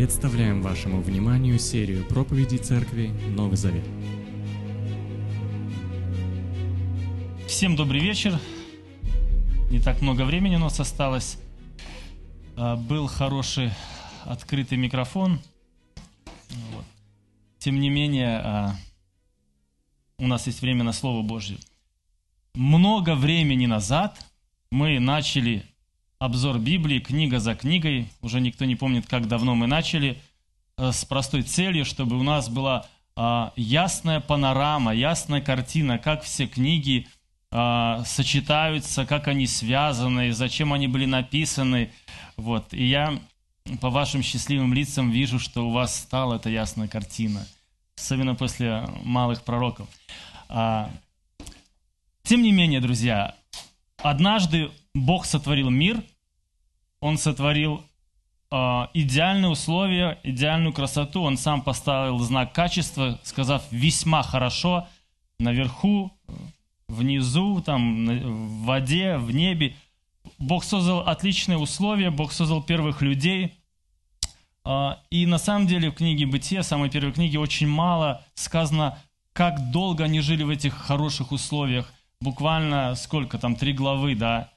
Представляем 0.00 0.62
вашему 0.62 1.02
вниманию 1.02 1.58
серию 1.58 2.06
проповедей 2.06 2.56
Церкви 2.56 3.08
Новый 3.36 3.58
Завет. 3.58 3.84
Всем 7.46 7.76
добрый 7.76 8.00
вечер. 8.00 8.40
Не 9.70 9.78
так 9.78 10.00
много 10.00 10.22
времени 10.22 10.56
у 10.56 10.58
нас 10.58 10.80
осталось. 10.80 11.36
А, 12.56 12.76
Был 12.76 13.08
хороший 13.08 13.72
открытый 14.24 14.78
микрофон. 14.78 15.38
Вот. 16.72 16.86
Тем 17.58 17.78
не 17.78 17.90
менее, 17.90 18.38
а, 18.38 18.76
у 20.16 20.26
нас 20.26 20.46
есть 20.46 20.62
время 20.62 20.82
на 20.82 20.94
Слово 20.94 21.20
Божье. 21.20 21.58
Много 22.54 23.14
времени 23.14 23.66
назад 23.66 24.18
мы 24.70 24.98
начали 24.98 25.69
обзор 26.20 26.58
Библии, 26.58 27.00
книга 27.00 27.40
за 27.40 27.54
книгой. 27.54 28.08
Уже 28.20 28.40
никто 28.40 28.66
не 28.66 28.76
помнит, 28.76 29.06
как 29.06 29.26
давно 29.26 29.54
мы 29.54 29.66
начали, 29.66 30.20
э, 30.76 30.92
с 30.92 31.04
простой 31.06 31.42
целью, 31.42 31.86
чтобы 31.86 32.18
у 32.18 32.22
нас 32.22 32.48
была 32.50 32.86
а, 33.16 33.52
ясная 33.56 34.20
панорама, 34.20 34.94
ясная 34.94 35.40
картина, 35.40 35.98
как 35.98 36.22
все 36.22 36.46
книги 36.46 37.08
а, 37.50 38.04
сочетаются, 38.04 39.04
как 39.04 39.28
они 39.28 39.46
связаны, 39.46 40.32
зачем 40.32 40.72
они 40.72 40.88
были 40.88 41.06
написаны. 41.06 41.90
Вот. 42.36 42.72
И 42.72 42.86
я 42.86 43.18
по 43.80 43.90
вашим 43.90 44.22
счастливым 44.22 44.74
лицам 44.74 45.10
вижу, 45.10 45.38
что 45.38 45.66
у 45.66 45.70
вас 45.70 45.98
стала 45.98 46.36
эта 46.36 46.50
ясная 46.50 46.86
картина, 46.86 47.46
особенно 47.96 48.34
после 48.34 48.86
малых 49.02 49.42
пророков. 49.42 49.88
А, 50.48 50.90
Тем 52.22 52.42
не 52.42 52.52
менее, 52.52 52.80
друзья, 52.80 53.34
однажды 53.98 54.70
Бог 54.94 55.24
сотворил 55.24 55.70
мир, 55.70 56.02
Он 57.00 57.18
сотворил 57.18 57.82
а, 58.50 58.90
идеальные 58.94 59.50
условия, 59.50 60.18
идеальную 60.22 60.72
красоту, 60.72 61.22
Он 61.22 61.36
сам 61.36 61.62
поставил 61.62 62.18
знак 62.18 62.52
качества, 62.52 63.18
сказав 63.22 63.62
«весьма 63.70 64.22
хорошо» 64.22 64.88
наверху, 65.38 66.12
внизу, 66.88 67.62
там, 67.62 68.06
в 68.06 68.64
воде, 68.64 69.16
в 69.16 69.30
небе. 69.30 69.74
Бог 70.38 70.64
создал 70.64 71.00
отличные 71.00 71.58
условия, 71.58 72.10
Бог 72.10 72.32
создал 72.32 72.62
первых 72.62 73.02
людей. 73.02 73.54
А, 74.64 75.00
И 75.10 75.26
на 75.26 75.38
самом 75.38 75.66
деле 75.66 75.90
в 75.90 75.94
книге 75.94 76.26
«Бытие», 76.26 76.62
самой 76.62 76.90
первой 76.90 77.12
книге, 77.12 77.38
очень 77.38 77.68
мало 77.68 78.22
сказано, 78.34 78.98
как 79.32 79.70
долго 79.70 80.04
они 80.04 80.20
жили 80.20 80.42
в 80.42 80.50
этих 80.50 80.74
хороших 80.74 81.32
условиях. 81.32 81.90
Буквально 82.20 82.94
сколько 82.96 83.38
там, 83.38 83.56
три 83.56 83.72
главы, 83.72 84.14
да. 84.14 84.50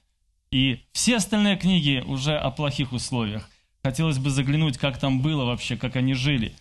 И 0.54 0.86
все 0.92 1.16
остальные 1.16 1.58
книги 1.58 2.04
уже 2.06 2.38
о 2.38 2.52
плохих 2.52 2.94
условиях. 2.94 3.50
Хотелось 3.84 4.20
бы 4.20 4.30
заглянуть, 4.30 4.78
как 4.78 5.00
там 5.00 5.20
было 5.20 5.46
вообще, 5.46 5.78
как 5.78 5.96
они 5.96 6.14
жили. 6.14 6.54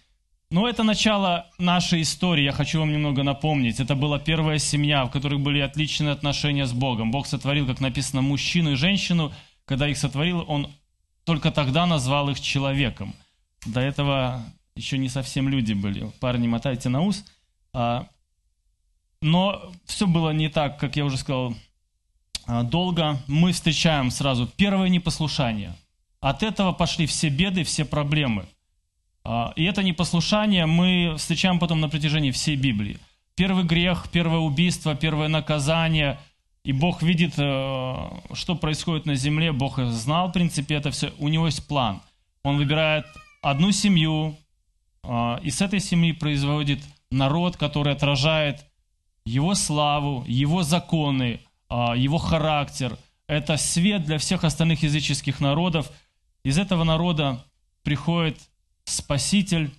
Но 0.49 0.67
это 0.67 0.83
начало 0.83 1.51
нашей 1.59 2.01
истории, 2.01 2.43
я 2.43 2.53
хочу 2.53 2.81
вам 2.81 2.91
немного 2.91 3.23
напомнить. 3.23 3.81
Это 3.81 3.95
была 3.95 4.19
первая 4.19 4.57
семья, 4.57 5.05
в 5.05 5.11
которой 5.11 5.39
были 5.39 5.61
отличные 5.61 6.13
отношения 6.13 6.65
с 6.65 6.73
Богом. 6.73 7.11
Бог 7.11 7.27
сотворил, 7.27 7.67
как 7.67 7.81
написано, 7.81 8.23
мужчину 8.23 8.73
и 8.73 8.77
женщину. 8.77 9.31
Когда 9.67 9.87
их 9.87 9.99
сотворил, 9.99 10.47
Он 10.49 10.73
только 11.25 11.51
тогда 11.51 11.85
назвал 11.85 12.31
их 12.31 12.41
человеком. 12.41 13.15
До 13.67 13.81
этого 13.81 14.43
еще 14.75 14.97
не 14.97 15.11
совсем 15.11 15.51
люди 15.51 15.75
были. 15.75 16.11
Парни, 16.19 16.49
мотайте 16.49 16.89
на 16.89 17.03
ус. 17.03 17.27
А, 17.75 18.09
Но 19.21 19.71
все 19.85 20.07
было 20.07 20.31
не 20.31 20.49
так, 20.49 20.79
как 20.79 20.97
я 20.97 21.05
уже 21.05 21.19
сказал, 21.19 21.55
долго. 22.47 23.19
Мы 23.27 23.53
встречаем 23.53 24.11
сразу 24.11 24.47
первое 24.57 24.89
непослушание. 24.89 25.75
От 26.21 26.43
этого 26.43 26.73
пошли 26.73 27.07
все 27.07 27.29
беды, 27.29 27.65
все 27.65 27.85
проблемы. 27.85 28.47
А, 29.25 29.53
И 29.57 29.65
это 29.65 29.83
непослушание 29.83 30.67
мы 30.67 31.15
встречаем 31.17 31.59
потом 31.59 31.81
на 31.81 31.89
протяжении 31.89 32.31
всей 32.31 32.57
Библии. 32.57 32.99
Первый 33.35 33.65
грех, 33.65 34.07
первое 34.13 34.39
убийство, 34.39 34.95
первое 34.95 35.29
наказание. 35.29 36.19
И 36.65 36.73
Бог 36.73 37.03
видит, 37.03 37.35
э, 37.39 38.11
что 38.35 38.55
происходит 38.55 39.07
на 39.07 39.17
земле. 39.17 39.53
Бог 39.53 39.79
знал, 39.79 40.29
в 40.29 40.33
принципе, 40.33 40.77
это 40.77 40.91
все. 40.91 41.13
У 41.19 41.29
него 41.29 41.47
есть 41.47 41.67
план. 41.67 42.03
Он 42.45 42.57
выбирает 42.57 43.07
одну 43.41 43.73
семью, 43.73 44.37
а, 45.03 45.41
и 45.43 45.51
с 45.51 45.61
этой 45.61 45.81
семьи 45.81 46.13
производит 46.13 46.81
народ, 47.11 47.57
который 47.57 47.93
отражает 47.93 48.65
его 49.25 49.55
славу, 49.55 50.25
его 50.29 50.63
законы, 50.63 51.41
а, 51.41 51.52
его 51.97 52.19
характер. 52.19 52.97
Это 53.27 53.57
свет 53.57 54.05
для 54.05 54.19
всех 54.19 54.45
остальных 54.45 54.83
языческих 54.83 55.41
народов. 55.41 55.91
Из 56.45 56.59
этого 56.59 56.85
народа 56.85 57.45
приходит 57.83 58.39
Спаситель, 58.85 59.71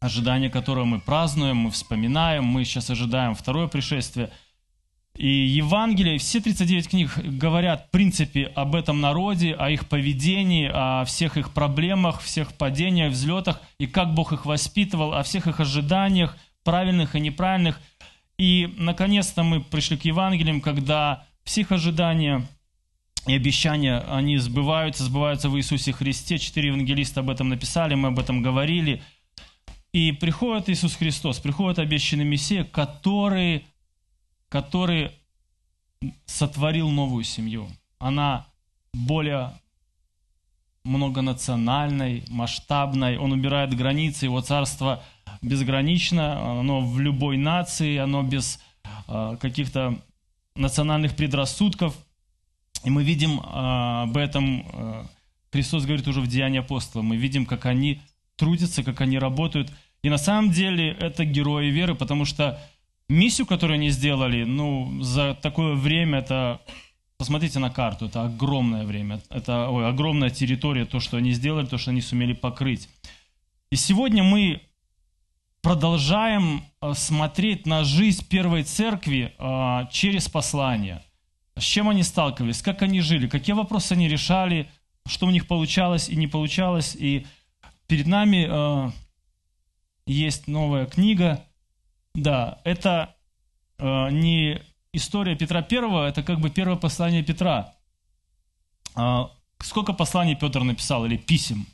ожидание 0.00 0.50
которого 0.50 0.84
мы 0.84 1.00
празднуем, 1.00 1.56
мы 1.56 1.70
вспоминаем, 1.70 2.44
мы 2.44 2.64
сейчас 2.64 2.90
ожидаем 2.90 3.34
второе 3.34 3.68
пришествие. 3.68 4.30
И 5.14 5.28
Евангелие, 5.28 6.18
все 6.18 6.40
39 6.40 6.88
книг 6.88 7.18
говорят, 7.18 7.86
в 7.86 7.90
принципе, 7.90 8.46
об 8.46 8.74
этом 8.74 9.00
народе, 9.00 9.54
о 9.54 9.70
их 9.70 9.88
поведении, 9.88 10.70
о 10.72 11.04
всех 11.04 11.36
их 11.36 11.52
проблемах, 11.52 12.22
всех 12.22 12.54
падениях, 12.54 13.12
взлетах, 13.12 13.60
и 13.78 13.86
как 13.86 14.14
Бог 14.14 14.32
их 14.32 14.46
воспитывал, 14.46 15.12
о 15.12 15.22
всех 15.22 15.46
их 15.46 15.60
ожиданиях, 15.60 16.36
правильных 16.64 17.14
и 17.14 17.20
неправильных. 17.20 17.80
И, 18.38 18.74
наконец-то, 18.76 19.42
мы 19.42 19.60
пришли 19.60 19.96
к 19.96 20.04
Евангелиям, 20.04 20.60
когда 20.60 21.26
все 21.44 21.62
их 21.62 21.72
ожидания 21.72 22.46
и 23.26 23.34
обещания, 23.34 23.98
они 24.08 24.36
сбываются, 24.38 25.04
сбываются 25.04 25.48
в 25.48 25.56
Иисусе 25.56 25.92
Христе. 25.92 26.38
Четыре 26.38 26.68
евангелиста 26.68 27.20
об 27.20 27.30
этом 27.30 27.48
написали, 27.48 27.94
мы 27.94 28.08
об 28.08 28.18
этом 28.18 28.42
говорили. 28.42 29.02
И 29.92 30.12
приходит 30.12 30.68
Иисус 30.70 30.96
Христос, 30.96 31.38
приходит 31.38 31.78
обещанный 31.78 32.24
Мессия, 32.24 32.64
который, 32.64 33.66
который 34.48 35.12
сотворил 36.24 36.90
новую 36.90 37.24
семью. 37.24 37.68
Она 37.98 38.46
более 38.92 39.52
многонациональной, 40.84 42.24
масштабной. 42.28 43.16
Он 43.16 43.32
убирает 43.32 43.74
границы, 43.74 44.26
его 44.26 44.40
царство 44.40 45.02
безгранично, 45.40 46.60
оно 46.60 46.80
в 46.80 47.00
любой 47.00 47.36
нации, 47.36 47.96
оно 47.96 48.22
без 48.22 48.60
э, 49.08 49.36
каких-то 49.40 49.98
национальных 50.54 51.16
предрассудков. 51.16 51.96
И 52.84 52.90
мы 52.90 53.04
видим 53.04 53.40
э, 53.40 54.02
об 54.02 54.16
этом, 54.16 54.66
э, 54.72 55.04
Христос 55.52 55.84
говорит 55.84 56.08
уже 56.08 56.20
в 56.20 56.26
Деянии 56.26 56.60
апостола, 56.60 57.02
мы 57.02 57.16
видим, 57.16 57.46
как 57.46 57.66
они 57.66 58.00
трудятся, 58.36 58.82
как 58.82 59.00
они 59.00 59.18
работают. 59.18 59.72
И 60.02 60.10
на 60.10 60.18
самом 60.18 60.50
деле 60.50 60.96
это 61.00 61.24
герои 61.24 61.70
веры, 61.70 61.94
потому 61.94 62.24
что 62.24 62.60
миссию, 63.08 63.46
которую 63.46 63.76
они 63.76 63.90
сделали, 63.90 64.44
ну, 64.44 65.00
за 65.02 65.34
такое 65.34 65.74
время, 65.74 66.18
это, 66.18 66.60
посмотрите 67.22 67.60
на 67.60 67.70
карту, 67.70 68.06
это 68.06 68.24
огромное 68.24 68.84
время, 68.84 69.20
это 69.30 69.68
ой, 69.68 69.88
огромная 69.88 70.28
территория, 70.28 70.86
то, 70.86 70.98
что 70.98 71.18
они 71.18 71.30
сделали, 71.30 71.66
то, 71.66 71.78
что 71.78 71.92
они 71.92 72.00
сумели 72.00 72.32
покрыть. 72.32 72.88
И 73.70 73.76
сегодня 73.76 74.24
мы 74.24 74.60
продолжаем 75.60 76.64
э, 76.80 76.94
смотреть 76.94 77.64
на 77.64 77.84
жизнь 77.84 78.26
первой 78.28 78.64
церкви 78.64 79.36
э, 79.38 79.86
через 79.92 80.28
послание. 80.28 81.04
С 81.56 81.62
чем 81.62 81.88
они 81.88 82.02
сталкивались, 82.02 82.60
как 82.60 82.82
они 82.82 83.00
жили, 83.00 83.28
какие 83.28 83.54
вопросы 83.54 83.92
они 83.92 84.08
решали, 84.08 84.68
что 85.06 85.26
у 85.26 85.30
них 85.30 85.46
получалось 85.46 86.08
и 86.08 86.16
не 86.16 86.26
получалось. 86.26 86.96
И 86.98 87.24
перед 87.86 88.08
нами 88.08 88.48
э, 88.50 88.90
есть 90.06 90.48
новая 90.48 90.86
книга. 90.86 91.44
Да, 92.16 92.60
это 92.64 93.14
не 93.78 94.60
история 94.92 95.34
Петра 95.34 95.62
Первого, 95.62 96.06
это 96.06 96.22
как 96.22 96.38
бы 96.40 96.50
первое 96.50 96.76
послание 96.76 97.22
Петра. 97.22 97.74
А, 98.94 99.30
сколько 99.58 99.92
посланий 99.94 100.36
Петр 100.36 100.62
написал 100.62 101.06
или 101.06 101.16
писем? 101.16 101.66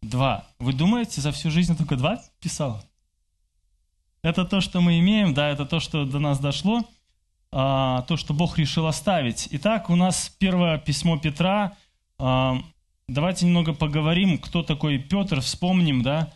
Два. 0.00 0.46
Вы 0.58 0.72
думаете, 0.72 1.20
за 1.20 1.30
всю 1.32 1.50
жизнь 1.50 1.76
только 1.76 1.96
два 1.96 2.22
писал? 2.40 2.82
Это 4.22 4.46
то, 4.46 4.62
что 4.62 4.80
мы 4.80 4.98
имеем, 5.00 5.34
да, 5.34 5.50
это 5.50 5.66
то, 5.66 5.80
что 5.80 6.06
до 6.06 6.18
нас 6.18 6.38
дошло, 6.38 6.84
а, 7.52 8.02
то, 8.02 8.16
что 8.16 8.32
Бог 8.32 8.58
решил 8.58 8.86
оставить. 8.86 9.48
Итак, 9.50 9.90
у 9.90 9.96
нас 9.96 10.34
первое 10.38 10.78
письмо 10.78 11.18
Петра. 11.18 11.76
А, 12.18 12.56
давайте 13.08 13.44
немного 13.44 13.74
поговорим, 13.74 14.38
кто 14.38 14.62
такой 14.62 14.98
Петр, 14.98 15.40
вспомним, 15.40 16.02
да. 16.02 16.32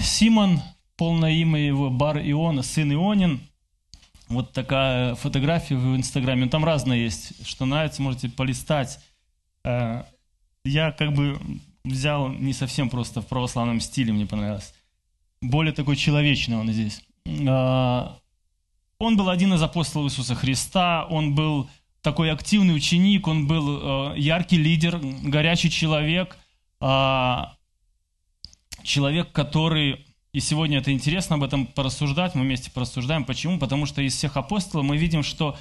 Симон, 0.00 0.60
полное 0.96 1.30
имя 1.30 1.60
его 1.60 1.88
Бар 1.88 2.18
Иона, 2.18 2.64
сын 2.64 2.92
Ионин. 2.92 3.40
Вот 4.30 4.52
такая 4.52 5.16
фотография 5.16 5.74
в 5.74 5.96
Инстаграме. 5.96 6.48
Там 6.48 6.64
разные 6.64 7.02
есть. 7.02 7.46
Что 7.46 7.66
нравится, 7.66 8.00
можете 8.00 8.28
полистать. 8.28 9.00
А, 9.64 10.06
Я 10.64 10.92
как 10.92 11.12
бы 11.12 11.38
взял 11.84 12.28
не 12.28 12.52
совсем 12.52 12.90
просто 12.90 13.22
в 13.22 13.26
православном 13.26 13.80
стиле, 13.80 14.12
мне 14.12 14.26
понравилось. 14.26 14.72
Более 15.42 15.72
такой 15.72 15.96
человечный 15.96 16.56
он 16.56 16.70
здесь. 16.72 17.02
А, 17.48 18.16
Он 18.98 19.16
был 19.16 19.30
один 19.30 19.52
из 19.52 19.62
апостолов 19.62 20.12
Иисуса 20.12 20.36
Христа, 20.36 21.06
он 21.10 21.34
был 21.34 21.68
такой 22.00 22.30
активный 22.30 22.76
ученик, 22.76 23.26
он 23.26 23.46
был 23.48 24.12
э, 24.14 24.18
яркий 24.18 24.58
лидер, 24.58 25.00
горячий 25.22 25.70
человек. 25.70 26.38
человек, 28.82 29.32
который... 29.32 30.06
И 30.32 30.40
сегодня 30.40 30.78
это 30.78 30.92
интересно 30.92 31.36
об 31.36 31.42
этом 31.42 31.66
порассуждать, 31.66 32.34
мы 32.34 32.42
вместе 32.42 32.70
порассуждаем. 32.70 33.24
Почему? 33.24 33.58
Потому 33.58 33.86
что 33.86 34.00
из 34.00 34.14
всех 34.14 34.36
апостолов 34.36 34.86
мы 34.86 34.96
видим, 34.96 35.22
что 35.22 35.56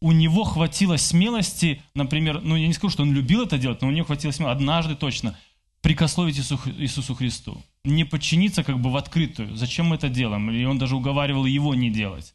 у 0.00 0.12
него 0.12 0.44
хватило 0.44 0.96
смелости, 0.96 1.82
например, 1.94 2.40
ну 2.42 2.56
я 2.56 2.66
не 2.66 2.72
скажу, 2.72 2.92
что 2.92 3.02
он 3.02 3.12
любил 3.12 3.42
это 3.42 3.58
делать, 3.58 3.82
но 3.82 3.88
у 3.88 3.90
него 3.90 4.06
хватило 4.06 4.30
смелости, 4.30 4.56
однажды 4.56 4.94
точно, 4.94 5.36
прикословить 5.82 6.38
Иису, 6.38 6.58
Иисусу 6.78 7.14
Христу. 7.14 7.62
Не 7.84 8.04
подчиниться 8.04 8.64
как 8.64 8.80
бы 8.80 8.90
в 8.90 8.96
открытую. 8.96 9.54
Зачем 9.54 9.86
мы 9.86 9.96
это 9.96 10.08
делаем? 10.08 10.50
И 10.50 10.64
он 10.64 10.78
даже 10.78 10.96
уговаривал 10.96 11.44
его 11.44 11.74
не 11.74 11.90
делать. 11.90 12.34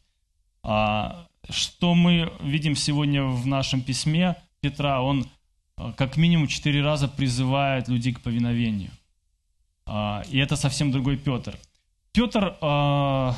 А, 0.62 1.26
что 1.50 1.94
мы 1.94 2.32
видим 2.40 2.76
сегодня 2.76 3.24
в 3.24 3.46
нашем 3.46 3.82
письме 3.82 4.36
Петра? 4.60 5.02
Он 5.02 5.26
а, 5.76 5.92
как 5.92 6.16
минимум 6.16 6.46
четыре 6.46 6.82
раза 6.82 7.08
призывает 7.08 7.88
людей 7.88 8.14
к 8.14 8.20
повиновению. 8.20 8.90
А, 9.84 10.22
и 10.30 10.38
это 10.38 10.56
совсем 10.56 10.90
другой 10.90 11.16
Петр. 11.16 11.58
Петр, 12.12 12.58
а, 12.60 13.34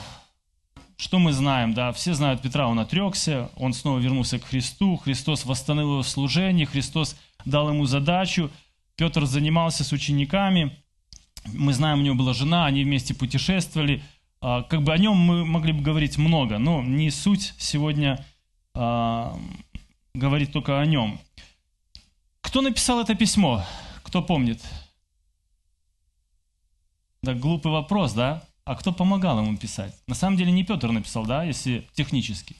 что 0.96 1.20
мы 1.20 1.32
знаем, 1.32 1.74
да, 1.74 1.92
все 1.92 2.12
знают 2.12 2.42
Петра, 2.42 2.66
он 2.66 2.80
отрекся, 2.80 3.50
он 3.54 3.72
снова 3.72 4.00
вернулся 4.00 4.40
к 4.40 4.44
Христу, 4.44 4.96
Христос 4.96 5.44
восстановил 5.44 5.92
его 5.92 6.02
служение, 6.02 6.66
Христос 6.66 7.16
дал 7.44 7.68
ему 7.68 7.86
задачу, 7.86 8.50
Петр 8.96 9.26
занимался 9.26 9.84
с 9.84 9.92
учениками, 9.92 10.76
мы 11.52 11.72
знаем, 11.72 12.00
у 12.00 12.02
него 12.02 12.16
была 12.16 12.34
жена, 12.34 12.66
они 12.66 12.82
вместе 12.82 13.14
путешествовали, 13.14 14.02
а, 14.40 14.62
как 14.62 14.82
бы 14.82 14.92
о 14.92 14.98
нем 14.98 15.16
мы 15.16 15.44
могли 15.44 15.72
бы 15.72 15.80
говорить 15.80 16.18
много, 16.18 16.58
но 16.58 16.82
не 16.82 17.10
суть 17.10 17.54
сегодня 17.58 18.24
говорить 20.14 20.52
только 20.52 20.80
о 20.80 20.84
нем. 20.84 21.20
Кто 22.40 22.60
написал 22.60 22.98
это 22.98 23.14
письмо? 23.14 23.64
Кто 24.02 24.20
помнит? 24.20 24.60
Да, 27.22 27.34
глупый 27.34 27.70
вопрос, 27.70 28.14
да? 28.14 28.42
А 28.64 28.76
кто 28.76 28.92
помогал 28.92 29.38
ему 29.40 29.56
писать? 29.56 29.94
На 30.06 30.14
самом 30.14 30.36
деле 30.36 30.50
не 30.50 30.64
Петр 30.64 30.90
написал, 30.90 31.26
да, 31.26 31.44
если 31.44 31.86
технически. 31.92 32.56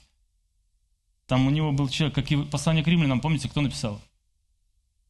Там 1.25 1.47
у 1.47 1.49
него 1.49 1.71
был 1.71 1.89
человек, 1.89 2.15
как 2.15 2.31
и 2.31 2.43
послание 2.43 2.83
к 2.83 2.87
римлянам, 2.87 3.19
помните, 3.19 3.49
кто 3.49 3.61
написал? 3.61 3.99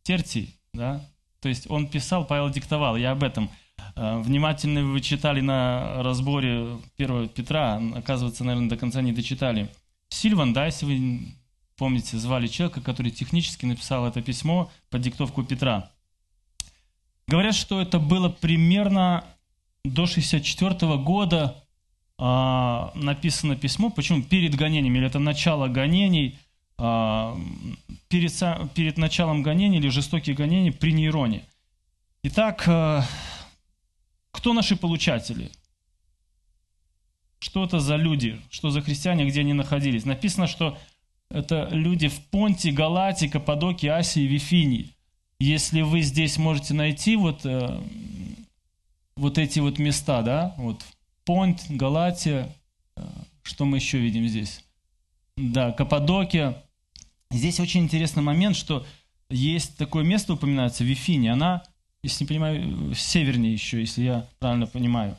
Терций, 0.04 0.56
да? 0.74 1.06
То 1.42 1.50
есть 1.50 1.70
он 1.70 1.88
писал, 1.88 2.26
Павел 2.26 2.50
диктовал. 2.50 2.96
Я 2.96 3.12
об 3.12 3.24
этом. 3.24 3.50
Э, 3.96 4.20
внимательно 4.20 4.84
вы 4.86 5.02
читали 5.02 5.42
на 5.42 6.02
разборе 6.02 6.80
первого 6.96 7.28
Петра, 7.28 7.82
оказывается, 7.94 8.46
наверное, 8.46 8.70
до 8.70 8.78
конца 8.78 9.02
не 9.02 9.12
дочитали. 9.12 9.70
Сильван, 10.10 10.54
да, 10.54 10.66
если 10.66 10.86
вы 10.86 11.36
помните, 11.78 12.18
звали 12.18 12.48
человека, 12.48 12.82
который 12.82 13.12
технически 13.12 13.66
написал 13.66 14.08
это 14.08 14.22
письмо 14.22 14.72
под 14.90 15.02
диктовку 15.02 15.44
Петра. 15.44 15.92
Говорят, 17.28 17.56
что 17.56 17.82
это 17.82 18.00
было 18.00 18.30
примерно 18.30 19.26
до 19.86 20.06
64 20.06 20.98
года 20.98 21.64
а, 22.18 22.92
написано 22.96 23.56
письмо. 23.56 23.90
Почему? 23.90 24.22
Перед 24.24 24.56
гонениями, 24.56 24.98
или 24.98 25.08
это 25.08 25.20
начало 25.20 25.68
гонений, 25.68 26.38
а, 26.78 27.38
перед, 28.08 28.34
перед 28.74 28.98
началом 28.98 29.44
гонений 29.44 29.78
или 29.78 29.90
жестоких 29.90 30.36
гонений 30.36 30.72
при 30.72 30.92
нейроне. 30.92 31.44
Итак, 32.24 32.64
а, 32.68 33.06
кто 34.32 34.54
наши 34.54 34.76
получатели? 34.76 35.52
Что 37.40 37.64
это 37.66 37.80
за 37.80 37.96
люди? 37.96 38.42
Что 38.50 38.70
за 38.70 38.82
христиане, 38.82 39.26
где 39.26 39.42
они 39.42 39.54
находились? 39.54 40.06
Написано, 40.06 40.48
что 40.48 40.78
это 41.30 41.68
люди 41.72 42.08
в 42.08 42.20
Понте, 42.30 42.72
Галате, 42.72 43.30
Каппадоке, 43.30 43.92
Асии, 43.92 44.22
Вифинии. 44.22 44.96
Если 45.40 45.82
вы 45.82 46.02
здесь 46.02 46.38
можете 46.38 46.74
найти 46.74 47.16
вот 47.16 47.46
э, 47.46 47.82
вот 49.18 49.38
эти 49.38 49.60
вот 49.60 49.80
места, 49.80 50.22
да, 50.22 50.54
вот 50.58 50.84
Понт, 51.24 51.66
Галатия, 51.70 52.54
э, 52.96 53.02
что 53.44 53.66
мы 53.66 53.78
еще 53.78 53.98
видим 53.98 54.28
здесь? 54.28 54.64
Да, 55.38 55.72
Каппадокия. 55.72 56.64
Здесь 57.32 57.60
очень 57.60 57.82
интересный 57.82 58.24
момент, 58.24 58.56
что 58.56 58.86
есть 59.30 59.78
такое 59.78 60.04
место, 60.04 60.34
упоминается, 60.34 60.84
Вифини, 60.84 61.28
она, 61.28 61.64
если 62.04 62.24
не 62.24 62.28
понимаю, 62.28 62.94
севернее 62.94 63.54
еще, 63.54 63.80
если 63.80 64.04
я 64.04 64.28
правильно 64.40 64.68
понимаю. 64.68 65.18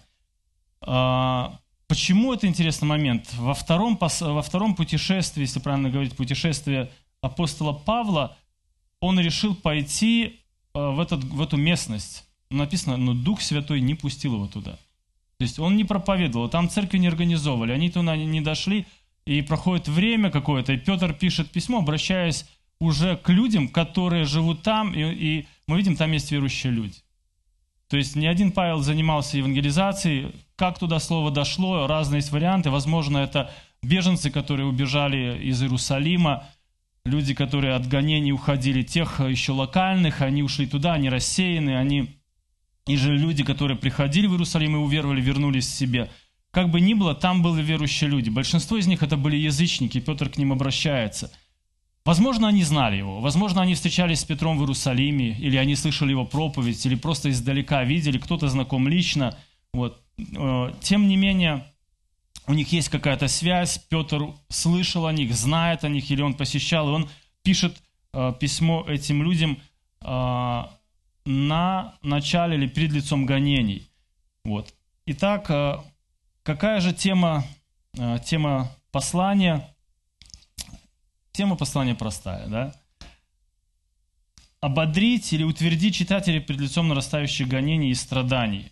А, 0.80 1.58
почему 1.88 2.32
это 2.32 2.46
интересный 2.46 2.86
момент? 2.86 3.32
Во 3.34 3.54
втором, 3.54 3.98
во 3.98 4.42
втором 4.42 4.76
путешествии, 4.76 5.42
если 5.42 5.58
правильно 5.58 5.90
говорить, 5.90 6.16
путешествие 6.16 6.90
апостола 7.20 7.72
Павла, 7.72 8.36
он 9.00 9.18
решил 9.18 9.54
пойти 9.54 10.40
э, 10.74 10.78
в, 10.78 11.00
этот, 11.00 11.24
в 11.24 11.42
эту 11.42 11.56
местность 11.56 12.25
написано, 12.50 12.96
но 12.96 13.14
Дух 13.14 13.40
Святой 13.40 13.80
не 13.80 13.94
пустил 13.94 14.34
его 14.34 14.46
туда. 14.46 14.78
То 15.38 15.42
есть 15.42 15.58
он 15.58 15.76
не 15.76 15.84
проповедовал, 15.84 16.48
там 16.48 16.68
церкви 16.68 16.98
не 16.98 17.08
организовывали, 17.08 17.72
они 17.72 17.90
туда 17.90 18.16
не 18.16 18.40
дошли, 18.40 18.86
и 19.26 19.42
проходит 19.42 19.88
время 19.88 20.30
какое-то, 20.30 20.72
и 20.72 20.78
Петр 20.78 21.12
пишет 21.12 21.50
письмо, 21.50 21.78
обращаясь 21.78 22.46
уже 22.80 23.16
к 23.16 23.28
людям, 23.28 23.68
которые 23.68 24.24
живут 24.24 24.62
там, 24.62 24.94
и, 24.94 25.00
и 25.00 25.46
мы 25.66 25.78
видим, 25.78 25.96
там 25.96 26.12
есть 26.12 26.30
верующие 26.30 26.72
люди. 26.72 26.96
То 27.88 27.96
есть 27.96 28.16
не 28.16 28.26
один 28.26 28.52
Павел 28.52 28.80
занимался 28.80 29.36
евангелизацией, 29.36 30.32
как 30.56 30.78
туда 30.78 30.98
слово 30.98 31.30
дошло, 31.30 31.86
разные 31.86 32.18
есть 32.18 32.32
варианты, 32.32 32.70
возможно, 32.70 33.18
это 33.18 33.52
беженцы, 33.82 34.30
которые 34.30 34.66
убежали 34.66 35.40
из 35.42 35.62
Иерусалима, 35.62 36.46
люди, 37.04 37.34
которые 37.34 37.74
от 37.74 37.86
гонений 37.86 38.32
уходили, 38.32 38.82
тех 38.82 39.20
еще 39.20 39.52
локальных, 39.52 40.22
они 40.22 40.42
ушли 40.42 40.66
туда, 40.66 40.94
они 40.94 41.08
рассеяны, 41.08 41.76
они 41.76 42.16
и 42.86 42.96
же 42.96 43.16
люди, 43.16 43.44
которые 43.44 43.76
приходили 43.76 44.26
в 44.26 44.32
Иерусалим 44.32 44.76
и 44.76 44.78
уверовали, 44.78 45.20
вернулись 45.20 45.66
к 45.66 45.74
себе. 45.74 46.10
Как 46.50 46.70
бы 46.70 46.80
ни 46.80 46.94
было, 46.94 47.14
там 47.14 47.42
были 47.42 47.62
верующие 47.62 48.08
люди. 48.08 48.30
Большинство 48.30 48.76
из 48.76 48.86
них 48.86 49.02
это 49.02 49.16
были 49.16 49.36
язычники, 49.36 50.00
Петр 50.00 50.28
к 50.28 50.38
ним 50.38 50.52
обращается. 50.52 51.30
Возможно, 52.04 52.46
они 52.46 52.62
знали 52.62 52.96
его, 52.96 53.20
возможно, 53.20 53.62
они 53.62 53.74
встречались 53.74 54.20
с 54.20 54.24
Петром 54.24 54.58
в 54.58 54.60
Иерусалиме, 54.60 55.30
или 55.30 55.56
они 55.56 55.74
слышали 55.74 56.10
его 56.10 56.24
проповедь, 56.24 56.86
или 56.86 56.94
просто 56.94 57.30
издалека 57.30 57.82
видели, 57.82 58.16
кто-то 58.16 58.48
знаком 58.48 58.86
лично. 58.86 59.36
Вот. 59.72 60.00
Э, 60.16 60.72
тем 60.80 61.08
не 61.08 61.16
менее, 61.16 61.66
у 62.46 62.54
них 62.54 62.72
есть 62.72 62.90
какая-то 62.90 63.26
связь, 63.26 63.78
Петр 63.90 64.28
слышал 64.48 65.06
о 65.06 65.12
них, 65.12 65.34
знает 65.34 65.82
о 65.82 65.88
них, 65.88 66.08
или 66.08 66.22
он 66.22 66.34
посещал, 66.34 66.88
и 66.88 66.92
он 66.92 67.08
пишет 67.42 67.82
э, 68.12 68.32
письмо 68.38 68.84
этим 68.86 69.24
людям, 69.24 69.58
э, 70.00 70.62
на 71.26 71.94
начале 72.02 72.56
или 72.56 72.66
перед 72.66 72.92
лицом 72.92 73.26
гонений. 73.26 73.90
Вот. 74.44 74.72
Итак, 75.06 75.50
э, 75.50 75.76
какая 76.42 76.80
же 76.80 76.94
тема, 76.94 77.44
э, 77.98 78.18
тема 78.24 78.70
послания? 78.92 79.74
Тема 81.32 81.56
послания 81.56 81.94
простая, 81.94 82.46
да? 82.46 82.74
Ободрить 84.60 85.32
или 85.32 85.42
утвердить 85.42 85.96
читателей 85.96 86.40
перед 86.40 86.60
лицом 86.60 86.88
нарастающих 86.88 87.46
гонений 87.46 87.90
и 87.90 87.94
страданий. 87.94 88.70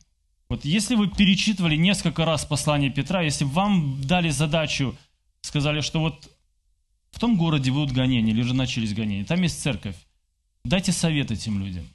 Вот 0.49 0.65
если 0.65 0.95
вы 0.95 1.09
перечитывали 1.09 1.77
несколько 1.77 2.25
раз 2.25 2.45
послание 2.45 2.91
Петра, 2.91 3.23
если 3.23 3.45
вам 3.45 4.01
дали 4.03 4.31
задачу, 4.31 4.97
сказали, 5.41 5.81
что 5.81 6.01
вот 6.01 6.31
в 7.11 7.19
том 7.19 7.37
городе 7.37 7.71
будут 7.71 7.93
гонения, 7.93 8.33
или 8.33 8.43
уже 8.43 8.55
начались 8.55 8.95
гонения, 8.95 9.25
там 9.25 9.43
есть 9.43 9.61
церковь, 9.61 9.97
дайте 10.65 10.93
совет 10.93 11.31
этим 11.31 11.61
людям. 11.61 11.89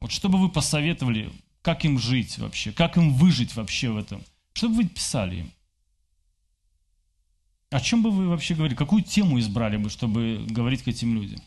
Вот 0.00 0.12
что 0.12 0.28
бы 0.28 0.38
вы 0.38 0.48
посоветовали, 0.48 1.32
как 1.62 1.84
им 1.84 1.98
жить 1.98 2.38
вообще, 2.38 2.72
как 2.72 2.96
им 2.96 3.12
выжить 3.12 3.56
вообще 3.56 3.90
в 3.90 3.96
этом? 3.96 4.22
Что 4.52 4.68
бы 4.68 4.76
вы 4.76 4.88
писали 4.88 5.36
им? 5.36 5.52
О 7.70 7.80
чем 7.80 8.02
бы 8.02 8.10
вы 8.10 8.28
вообще 8.28 8.54
говорили? 8.54 8.76
Какую 8.76 9.02
тему 9.02 9.38
избрали 9.38 9.76
бы, 9.76 9.90
чтобы 9.90 10.46
говорить 10.48 10.82
к 10.82 10.88
этим 10.88 11.14
людям? 11.14 11.40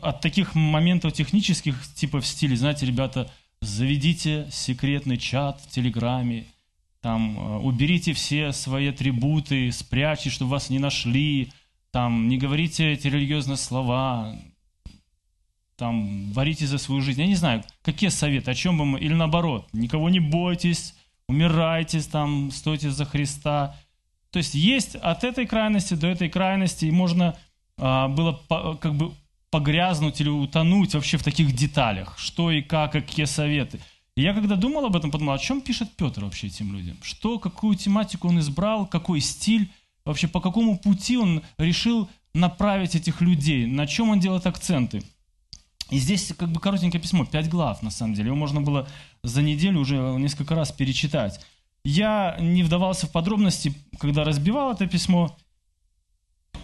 От 0.00 0.20
таких 0.20 0.54
моментов 0.54 1.12
технических, 1.12 1.76
типа 1.94 2.20
в 2.20 2.26
стиле, 2.26 2.56
знаете, 2.56 2.86
ребята, 2.86 3.30
заведите 3.60 4.48
секретный 4.50 5.16
чат 5.16 5.60
в 5.60 5.70
Телеграме, 5.70 6.46
там, 7.00 7.38
э, 7.38 7.58
уберите 7.58 8.14
все 8.14 8.52
свои 8.52 8.88
атрибуты, 8.88 9.70
спрячьте, 9.72 10.30
чтобы 10.30 10.52
вас 10.52 10.70
не 10.70 10.78
нашли, 10.78 11.52
там, 11.90 12.28
не 12.28 12.38
говорите 12.38 12.92
эти 12.92 13.08
религиозные 13.08 13.56
слова, 13.56 14.38
там, 15.76 16.32
боритесь 16.32 16.68
за 16.68 16.78
свою 16.78 17.00
жизнь. 17.00 17.20
Я 17.20 17.26
не 17.26 17.34
знаю, 17.34 17.64
какие 17.82 18.10
советы, 18.10 18.50
о 18.50 18.54
чем 18.54 18.78
бы 18.78 18.84
мы, 18.84 19.00
или 19.00 19.14
наоборот, 19.14 19.66
никого 19.72 20.08
не 20.08 20.20
бойтесь, 20.20 20.94
умирайте, 21.28 22.00
там, 22.02 22.50
стойте 22.50 22.90
за 22.90 23.04
Христа. 23.04 23.76
То 24.30 24.38
есть 24.38 24.54
есть 24.54 24.96
от 24.96 25.24
этой 25.24 25.46
крайности 25.46 25.94
до 25.94 26.06
этой 26.08 26.28
крайности, 26.28 26.86
и 26.86 26.90
можно 26.90 27.36
а, 27.78 28.08
было 28.08 28.32
по, 28.32 28.76
как 28.76 28.94
бы 28.94 29.12
погрязнуть 29.50 30.20
или 30.20 30.28
утонуть 30.28 30.94
вообще 30.94 31.16
в 31.16 31.22
таких 31.22 31.52
деталях, 31.52 32.18
что 32.18 32.50
и 32.50 32.60
как, 32.60 32.92
какие 32.92 33.26
советы. 33.26 33.80
И 34.16 34.22
я 34.22 34.32
когда 34.32 34.56
думал 34.56 34.86
об 34.86 34.96
этом, 34.96 35.10
подумал, 35.10 35.34
о 35.34 35.38
чем 35.38 35.60
пишет 35.60 35.96
Петр 35.96 36.24
вообще 36.24 36.48
этим 36.48 36.72
людям? 36.72 36.96
Что, 37.02 37.38
какую 37.38 37.76
тематику 37.76 38.28
он 38.28 38.38
избрал, 38.38 38.86
какой 38.86 39.20
стиль, 39.20 39.70
вообще 40.04 40.28
по 40.28 40.40
какому 40.40 40.78
пути 40.78 41.16
он 41.16 41.42
решил 41.58 42.08
направить 42.32 42.94
этих 42.94 43.20
людей, 43.20 43.66
на 43.66 43.86
чем 43.86 44.10
он 44.10 44.20
делает 44.20 44.46
акценты– 44.46 45.02
И 45.90 45.98
здесь 45.98 46.32
как 46.36 46.50
бы 46.50 46.60
коротенькое 46.60 47.00
письмо, 47.00 47.24
пять 47.24 47.48
глав 47.48 47.82
на 47.82 47.90
самом 47.90 48.14
деле. 48.14 48.28
Его 48.28 48.36
можно 48.36 48.60
было 48.60 48.88
за 49.22 49.42
неделю 49.42 49.80
уже 49.80 49.96
несколько 49.96 50.54
раз 50.54 50.72
перечитать. 50.72 51.40
Я 51.84 52.36
не 52.40 52.62
вдавался 52.62 53.06
в 53.06 53.12
подробности, 53.12 53.74
когда 53.98 54.24
разбивал 54.24 54.72
это 54.72 54.86
письмо. 54.86 55.36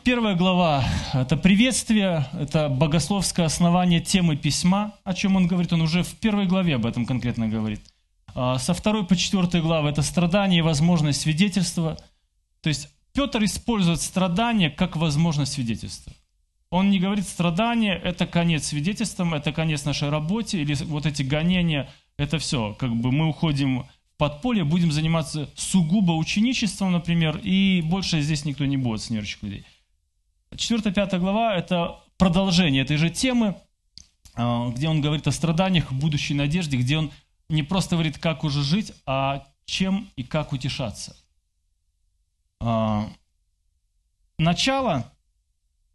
Первая 0.03 0.35
глава– 0.35 0.83
это 1.13 1.37
приветствие, 1.37 2.27
это 2.33 2.71
богословское 2.71 3.45
основание 3.45 4.01
темы 4.01 4.37
письма, 4.37 4.95
о 5.05 5.13
чем 5.13 5.37
он 5.37 5.47
говорит. 5.47 5.75
Он 5.75 5.83
уже 5.83 6.03
в 6.03 6.15
первой 6.15 6.47
главе 6.47 6.77
об 6.77 6.87
этом 6.87 7.05
конкретно 7.05 7.49
говорит. 7.49 7.83
А 8.35 8.59
со 8.59 8.73
второй 8.73 9.05
по 9.05 9.15
четвертой 9.15 9.61
главы– 9.61 9.89
это 9.91 10.01
страдание 10.01 10.61
и 10.61 10.63
возможность 10.63 11.21
свидетельства. 11.21 11.99
То 12.63 12.71
есть 12.71 12.89
Петр 13.13 13.45
использует 13.45 14.01
страдание 14.01 14.71
как 14.71 14.97
возможность 14.97 15.53
свидетельства. 15.53 16.13
Он 16.71 16.91
не 16.91 17.01
говорит, 17.01 17.27
страдание– 17.27 18.01
это 18.05 18.27
конец 18.27 18.69
свидетельством, 18.69 19.35
это 19.35 19.53
конец 19.53 19.85
нашей 19.85 20.09
работе, 20.09 20.63
или 20.63 20.75
вот 20.85 21.05
эти 21.05 21.23
гонения– 21.23 21.91
это 22.17 22.39
все. 22.39 22.75
Как 22.79 22.95
бы 22.95 23.11
мы 23.11 23.29
уходим 23.29 23.87
подполье, 24.17 24.65
будем 24.65 24.93
заниматься 24.93 25.51
сугубо 25.57 26.13
ученичеством, 26.13 26.93
например, 26.93 27.41
и 27.43 27.83
больше 27.83 28.21
здесь 28.21 28.45
никто 28.45 28.65
не 28.67 28.77
будет 28.77 29.03
с 29.03 29.11
неверующих 29.11 29.43
людей. 29.43 29.65
Четвертая, 30.57 30.93
пятая 30.93 31.19
глава– 31.19 31.55
это 31.57 32.01
продолжение 32.19 32.83
этой 32.83 32.99
же 32.99 33.11
темы, 33.11 33.57
а, 34.35 34.69
где 34.71 34.89
он 34.89 35.01
говорит 35.01 35.27
о 35.27 35.33
страданиях, 35.33 35.91
будущей 35.93 36.35
надежде, 36.35 36.77
где 36.77 36.99
он 36.99 37.11
не 37.49 37.65
просто 37.65 37.97
говорит, 37.97 38.19
как 38.19 38.45
уже 38.45 38.63
жить, 38.63 38.93
а 39.07 39.47
чем 39.65 40.09
и 40.17 40.23
как 40.23 40.53
утешаться. 40.53 41.17
А, 42.61 43.11
начало, 44.39 45.11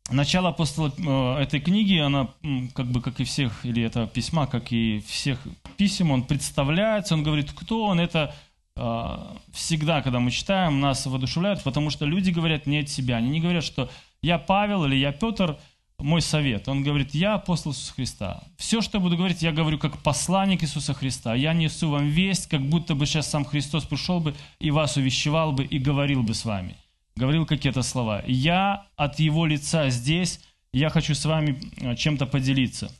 начало 0.09 0.50
апостола 0.50 0.91
э, 0.97 1.43
этой 1.43 1.59
книги, 1.59 1.97
она 1.97 2.29
как 2.74 2.88
бы, 2.88 3.01
как 3.01 3.19
и 3.19 3.24
всех, 3.24 3.65
или 3.65 3.83
это 3.83 4.07
письма, 4.07 4.47
как 4.47 4.71
и 4.71 5.03
всех 5.07 5.39
писем, 5.77 6.12
он 6.12 6.24
представляется, 6.24 7.15
он 7.15 7.24
говорит, 7.24 7.51
кто 7.51 7.85
он, 7.85 8.00
это 8.00 8.33
а, 8.77 9.38
всегда, 9.53 10.01
когда 10.01 10.19
мы 10.19 10.31
читаем, 10.31 10.81
нас 10.81 11.05
воодушевляют, 11.05 11.63
потому 11.63 11.89
что 11.89 12.05
люди 12.05 12.31
говорят 12.31 12.65
не 12.65 12.79
от 12.79 12.89
себя. 12.89 13.17
Они 13.17 13.29
не 13.29 13.39
говорят, 13.39 13.63
что 13.63 13.89
я 14.21 14.38
Павел 14.38 14.85
или 14.85 14.95
я 14.95 15.12
Петр, 15.13 15.57
мой 15.97 16.21
совет. 16.21 16.67
Он 16.67 16.83
говорит, 16.83 17.13
я 17.13 17.35
апостол 17.35 17.71
Иисуса 17.71 17.93
Христа. 17.93 18.43
Все, 18.57 18.81
что 18.81 18.97
я 18.97 19.01
буду 19.01 19.15
говорить, 19.15 19.41
я 19.41 19.53
говорю 19.53 19.79
как 19.79 19.97
посланник 20.00 20.62
Иисуса 20.62 20.93
Христа. 20.93 21.35
Я 21.35 21.53
несу 21.53 21.89
вам 21.89 22.09
весть, 22.09 22.47
как 22.47 22.62
будто 22.62 22.95
бы 22.95 23.05
сейчас 23.05 23.29
сам 23.29 23.45
Христос 23.45 23.85
пришел 23.85 24.19
бы 24.19 24.35
и 24.59 24.71
вас 24.71 24.97
увещевал 24.97 25.53
бы 25.53 25.63
и 25.63 25.79
говорил 25.79 26.21
бы 26.21 26.33
с 26.33 26.43
вами. 26.43 26.75
Говорил 27.17 27.45
какие-то 27.45 27.81
слова. 27.81 28.24
Я 28.27 28.88
от 28.98 29.19
Его 29.19 29.45
лица 29.45 29.89
здесь, 29.89 30.41
я 30.74 30.89
хочу 30.89 31.15
с 31.15 31.24
вами 31.24 31.62
а, 31.81 31.95
чем-то 31.95 32.25
поделиться. 32.25 32.91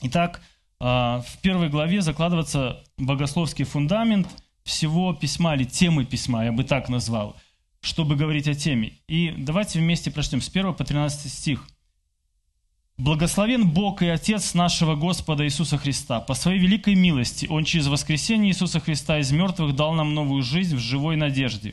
Итак, 0.00 0.40
а, 0.78 1.22
в 1.22 1.38
первой 1.38 1.68
главе 1.68 2.02
закладывается 2.02 2.84
богословский 2.98 3.64
фундамент 3.64 4.28
всего 4.62 5.12
письма 5.12 5.56
или 5.56 5.64
темы 5.64 6.04
письма, 6.04 6.44
я 6.44 6.52
бы 6.52 6.62
так 6.62 6.88
назвал, 6.88 7.36
чтобы 7.80 8.14
говорить 8.14 8.46
о 8.46 8.54
теме. 8.54 8.92
И 9.08 9.34
давайте 9.36 9.80
вместе 9.80 10.12
прочтем 10.12 10.40
с 10.40 10.48
1 10.48 10.74
по 10.74 10.84
13 10.84 11.32
стих. 11.32 11.66
«Благословен 12.96 13.68
Бог 13.68 14.02
и 14.02 14.06
Отец 14.06 14.54
нашего 14.54 14.94
Господа 14.94 15.44
Иисуса 15.44 15.78
Христа. 15.78 16.20
По 16.20 16.34
своей 16.34 16.60
великой 16.60 16.94
милости 16.94 17.46
Он 17.50 17.64
через 17.64 17.88
воскресение 17.88 18.52
Иисуса 18.52 18.78
Христа 18.78 19.18
из 19.18 19.32
мертвых 19.32 19.74
дал 19.74 19.94
нам 19.94 20.14
новую 20.14 20.42
жизнь 20.42 20.76
в 20.76 20.78
живой 20.78 21.16
надежде. 21.16 21.72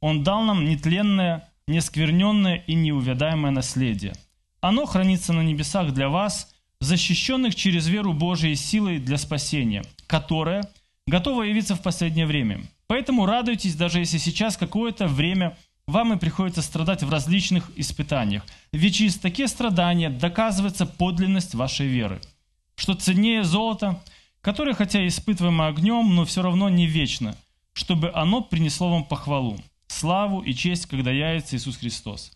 Он 0.00 0.22
дал 0.22 0.42
нам 0.42 0.64
нетленное, 0.64 1.48
нескверненное 1.66 2.56
и 2.66 2.74
неувядаемое 2.74 3.50
наследие. 3.50 4.14
Оно 4.60 4.86
хранится 4.86 5.32
на 5.32 5.42
небесах 5.42 5.92
для 5.92 6.08
вас– 6.08 6.54
защищенных 6.80 7.54
через 7.54 7.86
веру 7.86 8.12
Божией 8.12 8.56
силой 8.56 8.98
для 8.98 9.18
спасения, 9.18 9.84
которая 10.06 10.68
готова 11.06 11.42
явиться 11.42 11.74
в 11.74 11.82
последнее 11.82 12.26
время. 12.26 12.62
Поэтому 12.86 13.26
радуйтесь, 13.26 13.76
даже 13.76 14.00
если 14.00 14.18
сейчас 14.18 14.56
какое-то 14.56 15.06
время 15.06 15.56
вам 15.86 16.12
и 16.14 16.18
приходится 16.18 16.62
страдать 16.62 17.02
в 17.02 17.10
различных 17.10 17.70
испытаниях. 17.76 18.44
Ведь 18.72 18.96
через 18.96 19.16
такие 19.16 19.48
страдания 19.48 20.08
доказывается 20.08 20.86
подлинность 20.86 21.54
вашей 21.54 21.86
веры. 21.86 22.20
Что 22.76 22.94
ценнее 22.94 23.44
золота, 23.44 24.02
которое 24.40 24.74
хотя 24.74 25.02
и 25.02 25.08
испытываемо 25.08 25.66
огнем, 25.66 26.14
но 26.14 26.24
все 26.24 26.42
равно 26.42 26.68
не 26.68 26.86
вечно, 26.86 27.36
чтобы 27.72 28.10
оно 28.14 28.40
принесло 28.40 28.90
вам 28.90 29.04
похвалу, 29.04 29.58
славу 29.90 30.40
и 30.40 30.54
честь, 30.54 30.86
когда 30.86 31.10
явится 31.10 31.56
Иисус 31.56 31.76
Христос. 31.76 32.32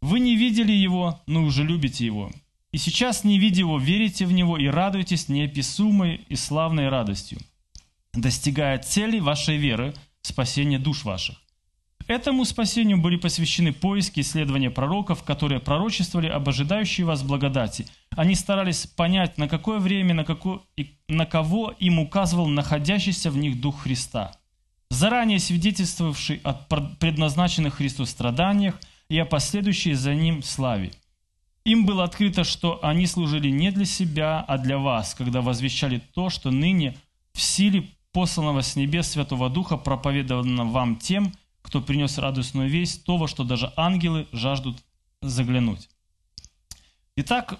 Вы 0.00 0.20
не 0.20 0.36
видели 0.36 0.72
Его, 0.72 1.20
но 1.26 1.42
уже 1.42 1.64
любите 1.64 2.04
Его. 2.06 2.30
И 2.72 2.76
сейчас, 2.76 3.22
не 3.22 3.38
видя 3.38 3.60
его, 3.60 3.78
верите 3.78 4.26
в 4.26 4.32
него 4.32 4.58
и 4.58 4.66
радуетесь 4.66 5.28
неописуемой 5.28 6.26
и 6.28 6.34
славной 6.34 6.88
радостью, 6.88 7.38
достигая 8.12 8.78
цели 8.78 9.20
вашей 9.20 9.58
веры, 9.58 9.94
спасения 10.22 10.80
душ 10.80 11.04
ваших. 11.04 11.36
Этому 12.08 12.44
спасению 12.44 12.98
были 12.98 13.16
посвящены 13.16 13.72
поиски 13.72 14.18
и 14.18 14.22
исследования 14.22 14.70
пророков, 14.70 15.22
которые 15.22 15.60
пророчествовали 15.60 16.26
об 16.26 16.48
ожидающей 16.48 17.04
вас 17.04 17.22
благодати. 17.22 17.86
Они 18.10 18.34
старались 18.34 18.88
понять, 18.88 19.38
на 19.38 19.46
какое 19.46 19.78
время, 19.78 20.12
на, 20.12 20.24
какое, 20.24 20.58
на 21.06 21.26
кого 21.26 21.74
им 21.78 22.00
указывал 22.00 22.48
находящийся 22.48 23.30
в 23.30 23.36
них 23.36 23.60
Дух 23.60 23.82
Христа, 23.82 24.36
заранее 24.94 25.38
свидетельствовавший 25.38 26.40
о 26.44 26.54
предназначенных 26.54 27.74
Христу 27.74 28.06
страданиях 28.06 28.80
и 29.08 29.18
о 29.18 29.24
последующей 29.24 29.94
за 29.94 30.14
ним 30.14 30.42
славе– 30.42 30.92
им 31.64 31.86
было 31.86 32.04
открыто, 32.04 32.44
что 32.44 32.78
они 32.84 33.06
служили 33.06 33.48
не 33.48 33.70
для 33.70 33.86
себя, 33.86 34.44
а 34.46 34.58
для 34.58 34.76
вас, 34.76 35.14
когда 35.14 35.40
возвещали 35.40 36.02
то, 36.14 36.28
что 36.28 36.50
ныне 36.50 36.96
в 37.32 37.40
силе 37.40 37.88
посланного 38.12 38.60
с 38.60 38.76
небес 38.76 39.12
Святого 39.12 39.48
Духа 39.48 39.78
проповедовано 39.78 40.66
вам 40.66 40.96
тем, 40.96 41.32
кто 41.62 41.80
принес 41.80 42.18
радостную 42.18 42.68
весть, 42.68 43.04
того, 43.04 43.26
что 43.26 43.44
даже 43.44 43.72
ангелы 43.76 44.28
жаждут 44.30 44.76
заглянуть. 45.22 45.88
Итак, 47.16 47.58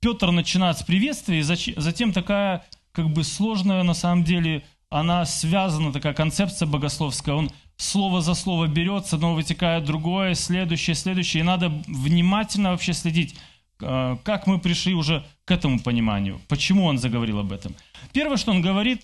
Петр 0.00 0.30
начинает 0.30 0.78
с 0.78 0.82
приветствия, 0.82 1.40
и 1.40 1.42
затем 1.42 2.12
такая 2.12 2.64
как 2.92 3.10
бы 3.10 3.22
сложная 3.22 3.82
на 3.82 3.94
самом 3.94 4.24
деле, 4.24 4.64
она 4.92 5.24
связана, 5.24 5.92
такая 5.92 6.14
концепция 6.14 6.66
богословская, 6.66 7.34
он 7.34 7.50
слово 7.76 8.20
за 8.20 8.34
слово 8.34 8.66
берется, 8.66 9.16
но 9.16 9.34
вытекает 9.34 9.84
другое, 9.84 10.34
следующее, 10.34 10.94
следующее. 10.94 11.40
И 11.40 11.44
надо 11.44 11.68
внимательно 11.86 12.70
вообще 12.70 12.92
следить, 12.92 13.34
э, 13.80 14.16
как 14.22 14.46
мы 14.46 14.58
пришли 14.58 14.94
уже 14.94 15.24
к 15.44 15.50
этому 15.50 15.80
пониманию, 15.80 16.40
почему 16.48 16.84
он 16.84 16.98
заговорил 16.98 17.38
об 17.38 17.52
этом. 17.52 17.74
Первое, 18.12 18.36
что 18.36 18.52
он 18.52 18.60
говорит, 18.60 19.02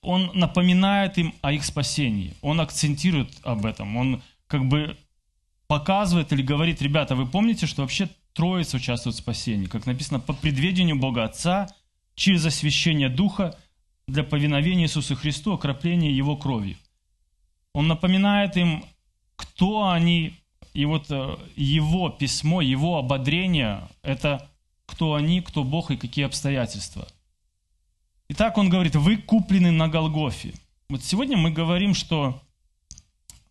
он 0.00 0.30
напоминает 0.34 1.18
им 1.18 1.34
о 1.42 1.52
их 1.52 1.64
спасении, 1.64 2.34
он 2.40 2.60
акцентирует 2.60 3.30
об 3.42 3.66
этом, 3.66 3.96
он 3.96 4.22
как 4.46 4.64
бы 4.66 4.96
показывает 5.66 6.32
или 6.32 6.42
говорит, 6.42 6.82
ребята, 6.82 7.14
вы 7.14 7.26
помните, 7.26 7.66
что 7.66 7.82
вообще 7.82 8.08
Троица 8.32 8.78
участвует 8.78 9.16
в 9.16 9.18
спасении, 9.18 9.66
как 9.66 9.86
написано, 9.86 10.20
по 10.20 10.32
предведению 10.32 10.96
Бога 10.96 11.24
Отца, 11.24 11.68
через 12.14 12.44
освящение 12.46 13.08
Духа, 13.08 13.56
для 14.10 14.24
повиновения 14.24 14.84
Иисусу 14.84 15.16
Христу, 15.16 15.54
окропления 15.54 16.10
Его 16.10 16.36
кровью. 16.36 16.76
Он 17.72 17.88
напоминает 17.88 18.56
им, 18.56 18.84
кто 19.36 19.88
они, 19.88 20.34
и 20.74 20.84
вот 20.84 21.06
э, 21.10 21.36
его 21.56 22.10
письмо, 22.10 22.60
его 22.60 22.98
ободрение– 22.98 23.88
это 24.02 24.48
кто 24.86 25.14
они, 25.14 25.40
кто 25.40 25.62
Бог 25.62 25.90
и 25.90 25.96
какие 25.96 26.26
обстоятельства. 26.26 27.06
Итак, 28.28 28.58
он 28.58 28.68
говорит, 28.68 28.96
вы 28.96 29.16
куплены 29.16 29.70
на 29.70 29.88
Голгофе. 29.88 30.52
Вот 30.88 31.02
сегодня 31.04 31.36
мы 31.36 31.50
говорим, 31.50 31.94
что 31.94 32.42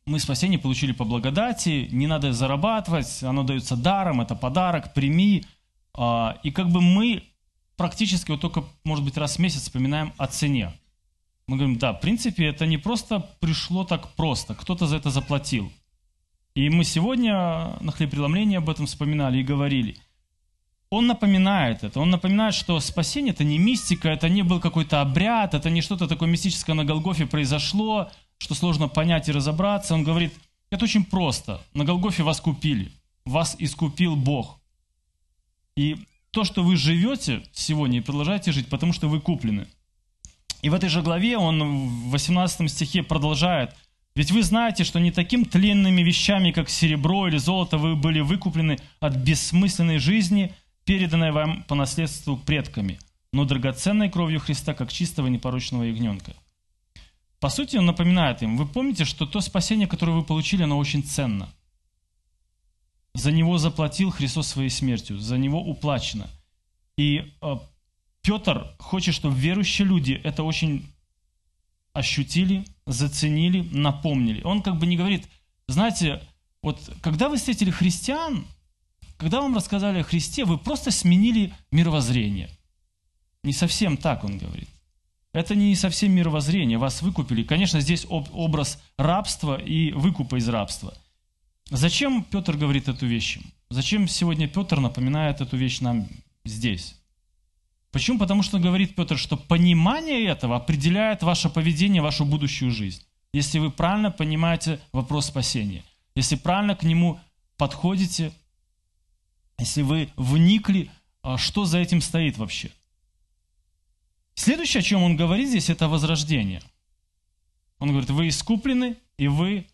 мы 0.06 0.20
спасение 0.20 0.60
получили 0.60 0.92
по 0.92 1.06
благодати, 1.06 1.88
не 1.92 2.08
надо 2.08 2.34
зарабатывать, 2.34 3.24
оно 3.24 3.44
дается 3.44 3.78
даром, 3.78 4.22
это 4.22 4.36
подарок, 4.36 4.94
прими. 4.94 5.46
А, 5.94 6.38
и 6.44 6.52
как 6.52 6.70
бы 6.70 6.82
мы 6.82 7.24
практически 7.80 8.32
вот 8.32 8.42
только, 8.42 8.66
может 8.84 9.06
быть, 9.06 9.16
раз 9.16 9.38
в 9.38 9.40
месяц 9.40 9.62
вспоминаем 9.62 10.12
о 10.18 10.28
цене. 10.28 10.74
Мы 11.48 11.56
говорим, 11.56 11.78
да, 11.78 11.94
в 11.94 12.02
принципе, 12.02 12.46
это 12.46 12.66
не 12.66 12.78
просто 12.78 13.22
пришло 13.40 13.86
так 13.86 14.16
просто, 14.16 14.54
кто-то 14.54 14.86
за 14.86 14.98
это 14.98 15.10
заплатил. 15.12 15.72
И 16.56 16.70
мы 16.70 16.84
сегодня 16.84 17.78
на 17.80 17.94
хлеб-преломлении 17.94 18.58
об 18.58 18.70
этом 18.70 18.86
вспоминали 18.86 19.38
и 19.38 19.44
говорили. 19.44 19.96
Он 20.90 21.08
напоминает 21.08 21.86
это, 21.86 22.02
он 22.02 22.10
напоминает, 22.10 22.54
что 22.54 22.78
спасение 22.82 23.32
это 23.32 23.46
не 23.46 23.58
мистика, 23.58 24.10
это 24.10 24.28
не 24.28 24.42
был 24.42 24.60
какой-то 24.60 25.00
обряд, 25.00 25.54
это 25.54 25.70
не 25.70 25.82
что-то 25.82 26.10
такое 26.10 26.28
мистическое 26.28 26.76
на 26.76 26.84
Голгофе 26.84 27.28
произошло, 27.28 28.12
что 28.40 28.56
сложно 28.56 28.90
понять 28.90 29.30
и 29.30 29.32
разобраться. 29.32 29.94
Он 29.94 30.04
говорит, 30.04 30.34
это 30.70 30.84
очень 30.84 31.06
просто. 31.06 31.62
На 31.74 31.86
Голгофе 31.86 32.24
вас 32.24 32.42
купили, 32.42 32.92
вас 33.24 33.56
искупил 33.58 34.18
Бог. 34.18 34.60
И 35.78 35.96
то, 36.32 36.44
что 36.44 36.64
вы 36.64 36.76
живете 36.76 37.44
сегодня 37.52 38.00
и 38.00 38.02
продолжаете 38.02 38.52
жить, 38.52 38.68
потому 38.68 38.94
что 38.94 39.08
вы 39.08 39.20
куплены– 39.20 39.68
и 40.62 40.70
в 40.70 40.74
этой 40.74 40.90
же 40.90 41.02
главе 41.02 41.38
он 41.38 41.62
в 41.88 42.10
18 42.12 42.70
стихе 42.70 43.04
продолжает. 43.04 43.76
«Ведь 44.16 44.32
вы 44.32 44.44
знаете, 44.44 44.84
что 44.84 45.00
не 45.00 45.12
таким 45.12 45.46
тленными 45.46 46.02
вещами, 46.02 46.52
как 46.52 46.70
серебро 46.70 47.28
или 47.28 47.38
золото, 47.38 47.78
вы 47.78 47.96
были 47.96 48.20
выкуплены 48.20 48.78
от 49.00 49.16
бессмысленной 49.16 50.00
жизни, 50.00 50.54
переданное 50.84 51.32
вам 51.32 51.64
по 51.64 51.76
наследству 51.76 52.36
предками, 52.36 53.00
но 53.32 53.46
драгоценной 53.46 54.10
кровью 54.10 54.40
Христа, 54.40 54.74
как 54.74 54.92
чистого 54.92 55.28
непорочного 55.28 55.84
ягненка. 55.84 56.34
По 57.40 57.50
сути, 57.50 57.78
он 57.78 57.86
напоминает 57.86 58.42
им, 58.42 58.58
вы 58.58 58.66
помните, 58.66 59.06
что 59.06 59.26
то 59.26 59.40
спасение, 59.40 59.88
которое 59.88 60.14
вы 60.14 60.24
получили, 60.24 60.64
оно 60.64 60.78
очень 60.78 61.04
ценно. 61.04 61.48
За 63.16 63.32
него 63.32 63.58
заплатил 63.58 64.12
Христос 64.12 64.48
своей 64.48 64.70
смертью, 64.70 65.20
за 65.20 65.38
него 65.38 65.62
уплачено. 65.62 66.30
И 66.98 67.34
э, 67.42 67.56
Петр 68.22 68.76
хочет, 68.80 69.16
чтобы 69.16 69.36
верующие 69.36 69.88
люди 69.88 70.14
это 70.24 70.44
очень 70.44 70.86
ощутили, 71.94 72.66
заценили, 72.86 73.68
напомнили. 73.72 74.42
Он 74.44 74.62
как 74.62 74.78
бы 74.78 74.86
не 74.86 74.98
говорит, 74.98 75.28
знаете, 75.68 76.22
вот 76.62 76.80
когда 77.02 77.30
вы 77.30 77.38
встретили 77.38 77.72
христиан, 77.72 78.46
когда 79.18 79.42
вам 79.42 79.56
рассказали 79.56 80.00
о 80.00 80.04
Христе, 80.04 80.46
вы 80.46 80.58
просто 80.58 80.92
сменили 80.92 81.54
мировоззрение. 81.72 82.50
Не 83.44 83.54
совсем 83.54 83.98
так, 83.98 84.24
он 84.24 84.38
говорит. 84.38 84.70
Это 85.32 85.56
не 85.56 85.76
совсем 85.76 86.12
мировоззрение, 86.12 86.78
вас 86.78 87.02
выкупили. 87.02 87.44
Конечно, 87.44 87.80
здесь 87.82 88.06
образ 88.10 88.82
рабства 88.98 89.62
и 89.62 89.92
выкупа 89.92 90.38
из 90.38 90.50
рабства. 90.50 90.94
Зачем 91.70 92.24
Петр 92.24 92.58
говорит 92.58 92.88
эту 92.88 93.06
вещь? 93.06 93.40
Зачем 93.70 94.08
сегодня 94.08 94.48
Петр 94.48 94.80
напоминает 94.80 95.42
эту 95.42 95.56
вещь 95.56 95.82
нам 95.82 96.08
здесь? 96.44 96.96
Почему? 97.92 98.18
Потому 98.18 98.42
что 98.42 98.60
говорит 98.60 98.96
Петр, 98.96 99.18
что 99.18 99.38
понимание 99.38 100.26
этого 100.26 100.56
определяет 100.56 101.22
ваше 101.22 101.50
поведение, 101.50 102.02
вашу 102.02 102.26
будущую 102.26 102.72
жизнь. 102.72 103.04
Если 103.34 103.60
вы 103.60 103.72
правильно 103.72 104.10
понимаете 104.10 104.80
вопрос 104.92 105.28
спасения, 105.28 105.84
если 106.16 106.36
правильно 106.36 106.76
к 106.76 106.84
нему 106.84 107.20
подходите, 107.58 108.32
если 109.60 109.84
вы 109.84 110.10
вникли, 110.16 110.90
а 111.22 111.38
что 111.38 111.66
за 111.66 111.78
этим 111.78 112.02
стоит 112.02 112.38
вообще. 112.38 112.72
Следующее, 114.34 114.80
о 114.80 114.84
чем 114.84 115.04
он 115.04 115.16
говорит 115.16 115.50
здесь, 115.50 115.70
это 115.70 115.88
возрождение. 115.88 116.62
Он 117.78 117.90
говорит, 117.90 118.10
вы 118.10 118.30
искуплены 118.30 118.98
и 119.18 119.28
вы 119.28 119.68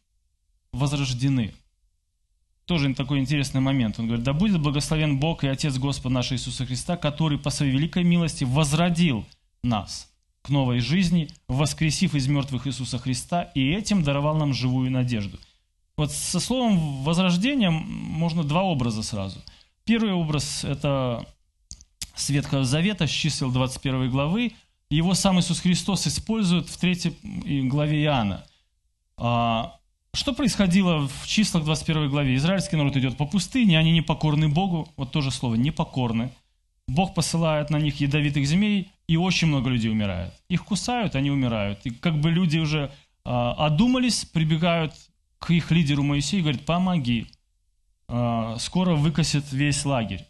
возрождены. 0.74 1.54
Тоже 2.66 2.94
такой 2.96 3.20
интересный 3.20 3.62
момент. 3.62 4.00
Он 4.00 4.08
говорит, 4.08 4.26
да 4.26 4.34
будет 4.34 4.60
благословен 4.60 5.20
Бог 5.20 5.44
и 5.44 5.48
Отец 5.48 5.78
Господа 5.78 6.16
нашего 6.16 6.36
Иисуса 6.36 6.66
Христа, 6.66 6.98
который 6.98 7.38
по 7.38 7.52
своей 7.52 7.72
великой 7.72 8.04
милости 8.04 8.44
возродил 8.44 9.26
нас 9.64 10.12
к 10.42 10.50
новой 10.50 10.80
жизни, 10.80 11.28
воскресив 11.48 12.16
из 12.16 12.28
мертвых 12.28 12.68
Иисуса 12.68 12.98
Христа, 12.98 13.44
и 13.56 13.72
этим 13.72 14.04
даровал 14.04 14.36
нам 14.36 14.54
живую 14.54 14.92
надежду. 14.92 15.40
Вот 15.98 16.12
со 16.12 16.40
словом 16.40 17.04
возрождение 17.04 17.70
можно 17.70 18.44
два 18.44 18.64
образа 18.64 19.04
сразу. 19.04 19.40
Первый 19.86 20.14
образ– 20.14 20.64
это 20.64 21.26
с 22.16 22.30
Ветхого 22.30 22.64
Завета, 22.64 23.08
с 23.08 23.12
чисел 23.12 23.52
21 23.52 24.10
главы. 24.10 24.54
Его 24.90 25.14
сам 25.14 25.40
Иисус 25.40 25.60
Христос 25.60 26.08
использует 26.08 26.68
в 26.68 26.78
3 26.78 27.68
главе 27.68 28.04
Иоанна. 28.04 28.46
Что 30.16 30.32
происходило 30.32 31.10
в 31.10 31.28
числах 31.28 31.66
21 31.66 32.10
главе? 32.10 32.36
Израильский 32.36 32.78
народ 32.78 32.96
идет 32.96 33.18
по 33.18 33.26
пустыне, 33.26 33.78
они 33.78 33.92
непокорны 33.92 34.48
Богу. 34.48 34.88
Вот 34.96 35.12
то 35.12 35.20
же 35.20 35.30
слово, 35.30 35.56
непокорны. 35.56 36.32
Бог 36.88 37.14
посылает 37.14 37.70
на 37.70 37.78
них 37.78 38.00
ядовитых 38.00 38.48
змей, 38.48 38.92
и 39.08 39.18
очень 39.18 39.50
много 39.50 39.70
людей 39.70 39.92
умирает. 39.92 40.34
Их 40.48 40.64
кусают, 40.64 41.16
они 41.16 41.32
умирают. 41.32 41.86
И 41.86 41.90
как 41.90 42.22
бы 42.22 42.32
люди 42.32 42.58
уже 42.58 42.94
а, 43.26 43.54
одумались, 43.66 44.24
прибегают 44.24 44.94
к 45.38 45.52
их 45.52 45.72
лидеру 45.72 46.02
Моисею 46.02 46.40
и 46.40 46.44
говорят, 46.44 46.66
помоги, 46.66 47.28
а, 48.08 48.56
скоро 48.58 48.96
выкосит 48.96 49.52
весь 49.52 49.84
лагерь. 49.84 50.26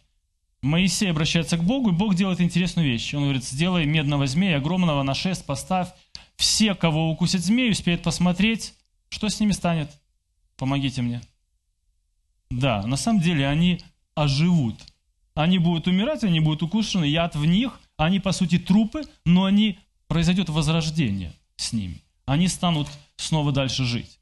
Моисей 0.62 1.12
обращается 1.12 1.58
к 1.58 1.62
Богу, 1.62 1.90
и 1.90 1.92
Бог 1.92 2.16
делает 2.16 2.40
интересную 2.40 2.88
вещь. 2.88 3.14
Он 3.14 3.22
говорит, 3.22 3.44
сделай 3.44 3.86
медного 3.86 4.26
змея, 4.26 4.56
огромного 4.56 5.04
на 5.04 5.14
шест 5.14 5.46
поставь. 5.46 5.90
Все, 6.34 6.74
кого 6.74 7.08
укусит 7.08 7.44
змею, 7.44 7.70
успеют 7.70 8.02
посмотреть, 8.02 8.74
что 9.08 9.28
с 9.28 9.40
ними 9.40 9.52
станет? 9.52 9.90
Помогите 10.56 11.02
мне. 11.02 11.20
Да, 12.50 12.82
на 12.86 12.96
самом 12.96 13.20
деле 13.20 13.46
они 13.46 13.80
оживут. 14.14 14.76
Они 15.34 15.58
будут 15.58 15.86
умирать, 15.86 16.24
они 16.24 16.40
будут 16.40 16.62
укушены, 16.62 17.04
яд 17.04 17.36
в 17.36 17.44
них, 17.44 17.78
они 17.96 18.20
по 18.20 18.32
сути 18.32 18.58
трупы, 18.58 19.02
но 19.24 19.44
они 19.44 19.78
произойдет 20.08 20.48
возрождение 20.48 21.32
с 21.56 21.72
ними. 21.72 22.02
Они 22.24 22.48
станут 22.48 22.88
снова 23.16 23.52
дальше 23.52 23.84
жить. 23.84 24.18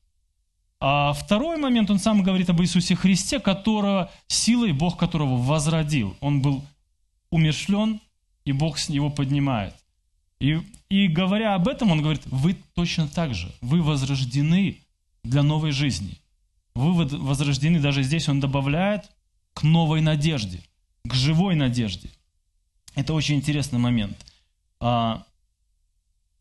А 0.80 1.12
второй 1.12 1.56
момент, 1.56 1.90
он 1.90 1.98
сам 1.98 2.22
говорит 2.22 2.50
об 2.50 2.60
Иисусе 2.60 2.94
Христе, 2.94 3.38
которого 3.38 4.10
силой 4.26 4.72
Бог 4.72 4.98
которого 4.98 5.36
возродил. 5.36 6.16
Он 6.20 6.42
был 6.42 6.64
умершлен, 7.30 8.00
и 8.44 8.52
Бог 8.52 8.78
его 8.80 9.08
поднимает. 9.10 9.74
И, 10.40 10.60
и 10.88 11.08
говоря 11.08 11.54
об 11.54 11.68
этом, 11.68 11.90
он 11.90 12.02
говорит, 12.02 12.22
вы 12.26 12.56
точно 12.74 13.08
так 13.08 13.34
же, 13.34 13.52
вы 13.60 13.82
возрождены 13.82 14.80
для 15.22 15.42
новой 15.42 15.72
жизни. 15.72 16.18
Вы 16.74 17.06
возрождены, 17.06 17.80
даже 17.80 18.02
здесь 18.02 18.28
он 18.28 18.40
добавляет, 18.40 19.10
к 19.54 19.62
новой 19.62 20.00
надежде, 20.00 20.60
к 21.04 21.14
живой 21.14 21.54
надежде. 21.54 22.10
Это 22.96 23.14
очень 23.14 23.36
интересный 23.36 23.78
момент. 23.78 24.16
А, 24.80 25.24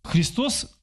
Христос 0.04 0.76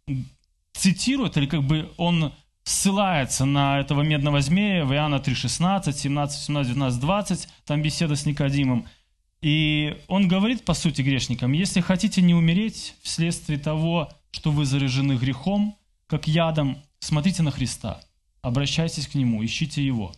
цитирует, 0.73 1.37
или 1.37 1.46
как 1.46 1.64
бы 1.64 1.92
он 1.96 2.33
ссылается 2.62 3.44
на 3.44 3.81
этого 3.81 4.03
медного 4.03 4.40
змея 4.40 4.85
в 4.85 4.92
Иоанна 4.92 5.16
3,16, 5.16 5.92
17, 5.92 6.44
17, 6.44 6.68
19, 6.68 7.01
20, 7.01 7.49
там 7.64 7.83
беседа 7.83 8.14
с 8.14 8.25
Никодимом– 8.27 8.87
и 9.42 9.96
он 10.09 10.29
говорит, 10.29 10.64
по 10.64 10.74
сути, 10.74 11.03
грешникам, 11.03 11.53
если 11.53 11.81
хотите 11.81 12.20
не 12.20 12.35
умереть 12.35 12.94
вследствие 13.03 13.59
того, 13.59 14.11
что 14.31 14.50
вы 14.50 14.66
заражены 14.66 15.14
грехом, 15.14 15.76
как 16.07 16.29
ядом, 16.29 16.79
смотрите 16.98 17.42
на 17.42 17.50
Христа, 17.50 18.00
обращайтесь 18.42 19.07
к 19.07 19.14
Нему, 19.14 19.44
ищите 19.44 19.85
Его. 19.85 20.12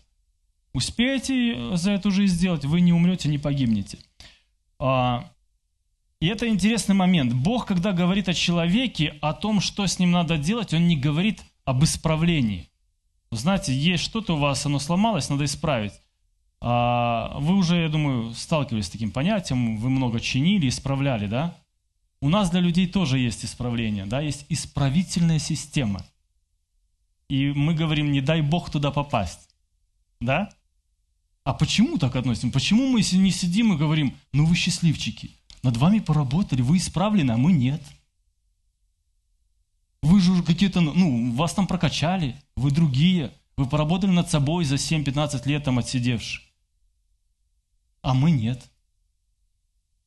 Успеете 0.72 1.76
за 1.76 1.92
эту 1.92 2.10
жизнь 2.10 2.34
сделать, 2.34 2.64
вы 2.64 2.80
не 2.80 2.92
умрете, 2.92 3.28
не 3.28 3.38
погибнете. 3.38 3.98
А, 4.78 5.30
и 6.18 6.26
это 6.26 6.48
интересный 6.48 6.94
момент. 6.94 7.32
Бог, 7.32 7.66
когда 7.66 7.92
говорит 7.92 8.28
о 8.28 8.34
человеке, 8.34 9.18
о 9.20 9.34
том, 9.34 9.60
что 9.60 9.86
с 9.86 9.98
ним 9.98 10.10
надо 10.10 10.38
делать, 10.38 10.72
Он 10.72 10.88
не 10.88 10.96
говорит 10.96 11.42
об 11.64 11.84
исправлении. 11.84 12.70
Знаете, 13.30 13.74
есть 13.74 14.02
что-то 14.02 14.34
у 14.34 14.38
вас, 14.38 14.66
оно 14.66 14.78
сломалось, 14.78 15.28
надо 15.28 15.44
исправить. 15.44 15.92
А, 16.64 17.38
вы 17.40 17.56
уже, 17.56 17.82
я 17.82 17.88
думаю, 17.88 18.32
сталкивались 18.34 18.86
с 18.86 18.90
таким 18.90 19.10
понятием, 19.10 19.78
вы 19.78 19.90
много 19.90 20.20
чинили, 20.20 20.68
исправляли, 20.68 21.26
да? 21.26 21.56
У 22.20 22.28
нас 22.28 22.50
для 22.50 22.60
людей 22.60 22.86
тоже 22.86 23.18
есть 23.18 23.44
исправление, 23.44 24.06
да, 24.06 24.20
есть 24.20 24.46
исправительная 24.48 25.40
система. 25.40 26.06
И 27.28 27.48
мы 27.50 27.74
говорим, 27.74 28.12
не 28.12 28.20
дай 28.20 28.42
Бог 28.42 28.70
туда 28.70 28.92
попасть, 28.92 29.48
да? 30.20 30.50
А 31.42 31.52
почему 31.52 31.98
так 31.98 32.14
относим? 32.14 32.52
Почему 32.52 32.86
мы 32.86 33.00
не 33.00 33.32
сидим 33.32 33.72
и 33.72 33.76
говорим, 33.76 34.16
ну 34.32 34.44
вы 34.44 34.54
счастливчики, 34.54 35.32
над 35.64 35.76
вами 35.78 35.98
поработали, 35.98 36.62
вы 36.62 36.76
исправлены, 36.76 37.32
а 37.32 37.36
мы 37.36 37.50
нет? 37.50 37.82
Вы 40.00 40.20
же 40.20 40.44
какие-то, 40.44 40.80
ну, 40.80 41.32
вас 41.32 41.54
там 41.54 41.66
прокачали, 41.66 42.36
вы 42.54 42.70
другие, 42.70 43.32
вы 43.56 43.66
поработали 43.66 44.12
над 44.12 44.30
собой 44.30 44.64
за 44.64 44.76
7-15 44.76 45.48
лет 45.48 45.64
там 45.64 45.80
отсидевши. 45.80 46.51
А 48.02 48.14
мы 48.14 48.30
нет. 48.30 48.70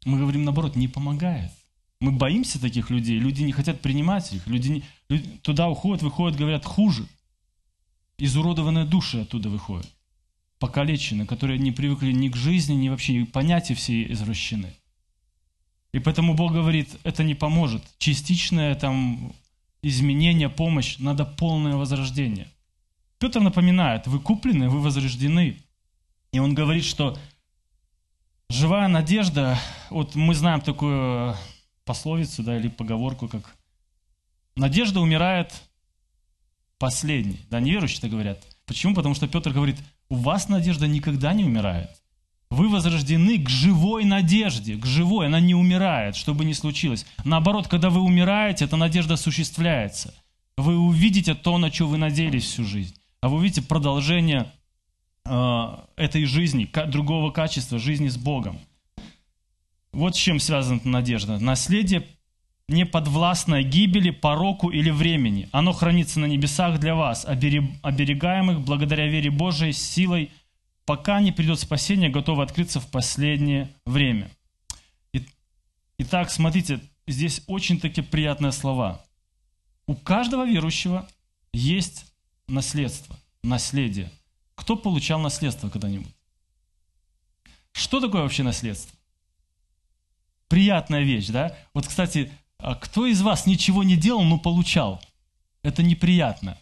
Мы 0.06 0.20
говорим, 0.20 0.44
наоборот, 0.44 0.76
не 0.76 0.88
помогает. 0.88 1.52
Мы 2.00 2.12
боимся 2.12 2.62
таких 2.62 2.90
людей, 2.90 3.18
люди 3.18 3.42
не 3.42 3.54
хотят 3.54 3.82
принимать 3.82 4.32
их, 4.34 4.46
люди, 4.48 4.68
не, 4.68 4.84
люди 5.10 5.28
туда 5.42 5.70
уходят, 5.70 6.04
выходят, 6.04 6.38
говорят, 6.38 6.66
хуже. 6.66 7.08
Изуродованные 8.18 8.86
души 8.86 9.22
оттуда 9.22 9.50
выходят, 9.50 9.90
покалеченные, 10.60 11.26
которые 11.26 11.58
не 11.58 11.72
привыкли 11.72 12.12
ни 12.12 12.30
к 12.30 12.36
жизни, 12.36 12.74
ни 12.74 12.90
вообще, 12.90 13.26
понятия 13.26 13.76
все 13.76 14.04
извращены. 14.12 14.74
И 15.94 16.00
поэтому 16.00 16.34
Бог 16.34 16.52
говорит, 16.52 16.98
это 17.04 17.24
не 17.24 17.34
поможет. 17.34 17.82
Частичное 17.98 18.76
там 18.76 19.34
изменение, 19.82 20.50
помощь, 20.50 20.98
надо 20.98 21.26
полное 21.26 21.76
возрождение. 21.76 22.48
Петр 23.20 23.40
напоминает, 23.40 24.06
вы 24.08 24.20
куплены, 24.20 24.70
вы 24.70 24.82
возрождены. 24.82 25.58
И 26.34 26.40
он 26.40 26.54
говорит, 26.54 26.84
что 26.84 27.18
Живая 28.50 28.88
надежда, 28.88 29.58
вот 29.90 30.16
мы 30.16 30.36
знаем 30.36 30.62
такую 30.62 31.36
пословицу, 31.84 32.44
да, 32.44 32.58
или 32.58 32.68
поговорку, 32.68 33.28
как 33.28 33.56
«надежда 34.56 35.00
умирает 35.00 35.54
последней». 36.78 37.40
Да, 37.50 37.60
неверующие 37.60 38.02
так 38.02 38.12
говорят. 38.12 38.44
Почему? 38.66 38.94
Потому 38.94 39.16
что 39.16 39.28
Петр 39.28 39.52
говорит, 39.52 39.78
у 40.10 40.16
вас 40.16 40.48
надежда 40.48 40.88
никогда 40.88 41.34
не 41.34 41.44
умирает. 41.44 41.90
Вы 42.52 42.70
возрождены 42.70 43.40
к 43.40 43.50
живой 43.50 44.06
надежде, 44.06 44.76
к 44.76 44.86
живой, 44.86 45.26
она 45.26 45.40
не 45.40 45.56
умирает, 45.56 46.16
что 46.16 46.36
бы 46.36 46.46
ни 46.46 46.54
случилось. 46.54 47.06
Наоборот, 47.24 47.68
когда 47.68 47.90
вы 47.90 48.02
умираете, 48.02 48.66
эта 48.66 48.78
надежда 48.78 49.16
осуществляется. 49.16 50.14
Вы 50.56 50.78
увидите 50.78 51.34
то, 51.34 51.58
на 51.58 51.72
что 51.72 51.88
вы 51.88 51.98
надеялись 51.98 52.46
всю 52.46 52.64
жизнь. 52.64 52.96
А 53.22 53.28
вы 53.28 53.38
увидите 53.38 53.64
продолжение 53.64 54.46
Э, 54.46 54.65
этой 55.26 56.26
жизни, 56.26 56.70
другого 56.88 57.32
качества, 57.32 57.80
жизни 57.80 58.08
с 58.08 58.18
Богом. 58.18 58.60
Вот 59.92 60.16
с 60.16 60.20
чем 60.20 60.40
связана 60.40 60.80
надежда. 60.84 61.40
Наследие 61.40 62.06
не 62.68 62.86
подвластное 62.86 63.64
гибели, 63.64 64.10
пороку 64.10 64.70
или 64.70 64.90
времени. 64.90 65.50
Оно 65.52 65.72
хранится 65.72 66.20
на 66.20 66.26
небесах 66.26 66.80
для 66.80 66.96
вас, 66.96 67.26
оберегаемых 67.26 68.62
благодаря 68.62 69.08
вере 69.08 69.32
Божией 69.32 69.72
силой, 69.72 70.32
пока 70.86 71.20
не 71.20 71.32
придет 71.32 71.60
спасение, 71.60 72.10
готово 72.10 72.44
открыться 72.44 72.80
в 72.80 72.88
последнее 72.88 73.70
время. 73.86 74.30
Итак, 75.98 76.30
смотрите, 76.30 76.82
здесь 77.08 77.42
очень 77.48 77.80
такие 77.80 78.04
приятные 78.04 78.52
слова. 78.52 79.02
У 79.88 79.96
каждого 79.96 80.46
верующего 80.46 81.08
есть 81.54 82.06
наследство, 82.48 83.16
наследие. 83.44 84.12
Кто 84.56 84.76
получал 84.76 85.20
наследство 85.20 85.70
когда-нибудь? 85.70 86.14
Что 87.72 88.00
такое 88.00 88.22
вообще 88.24 88.44
наследство? 88.44 88.98
Приятная 90.48 91.04
вещь, 91.04 91.28
да? 91.28 91.56
Вот, 91.74 91.88
кстати, 91.88 92.32
а 92.58 92.76
кто 92.76 93.06
из 93.06 93.22
вас 93.22 93.46
ничего 93.46 93.84
не 93.84 93.98
делал, 93.98 94.24
но 94.24 94.40
получал? 94.40 95.02
Это 95.62 95.84
неприятно. 95.84 96.58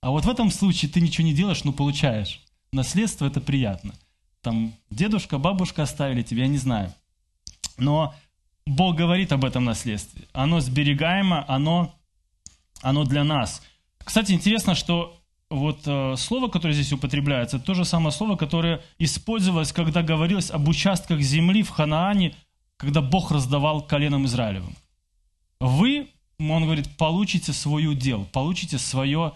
А 0.00 0.10
вот 0.10 0.24
в 0.24 0.30
этом 0.30 0.50
случае 0.50 0.90
ты 0.90 1.00
ничего 1.00 1.26
не 1.26 1.34
делаешь, 1.34 1.64
но 1.64 1.72
получаешь. 1.72 2.40
Наследство– 2.72 3.26
это 3.26 3.40
приятно. 3.40 3.94
Там 4.42 4.74
дедушка, 4.90 5.38
бабушка 5.38 5.82
оставили 5.82 6.22
тебе, 6.22 6.42
я 6.42 6.48
не 6.48 6.58
знаю. 6.58 6.92
Но 7.76 8.14
Бог 8.66 8.96
говорит 8.96 9.32
об 9.32 9.44
этом 9.44 9.64
наследстве. 9.64 10.26
Оно 10.32 10.60
сберегаемо, 10.60 11.44
оно, 11.48 11.94
оно 12.82 13.04
для 13.04 13.24
нас. 13.24 13.62
Кстати, 13.98 14.32
интересно, 14.32 14.74
что 14.74 15.17
вот 15.50 15.80
э, 15.86 16.14
слово, 16.16 16.48
которое 16.48 16.74
здесь 16.74 16.92
употребляется, 16.92 17.58
то 17.58 17.74
же 17.74 17.84
самое 17.84 18.12
слово, 18.12 18.36
которое 18.36 18.82
использовалось, 18.98 19.72
когда 19.72 20.02
говорилось 20.02 20.50
об 20.50 20.68
участках 20.68 21.20
земли 21.20 21.62
в 21.62 21.70
Ханаане, 21.70 22.34
когда 22.76 23.00
Бог 23.00 23.30
раздавал 23.30 23.82
коленам 23.82 24.26
Израилевым. 24.26 24.76
Вы, 25.60 26.08
он 26.38 26.64
говорит, 26.64 26.96
получите 26.96 27.52
свой 27.52 27.86
удел, 27.86 28.24
получите 28.32 28.78
свое 28.78 29.32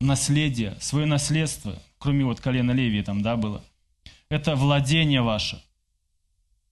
наследие, 0.00 0.76
свое 0.80 1.06
наследство, 1.06 1.78
кроме 1.98 2.24
вот 2.24 2.40
колена 2.40 2.72
Левии 2.72 3.02
там, 3.02 3.22
да, 3.22 3.36
было. 3.36 3.62
Это 4.28 4.56
владение 4.56 5.22
ваше. 5.22 5.62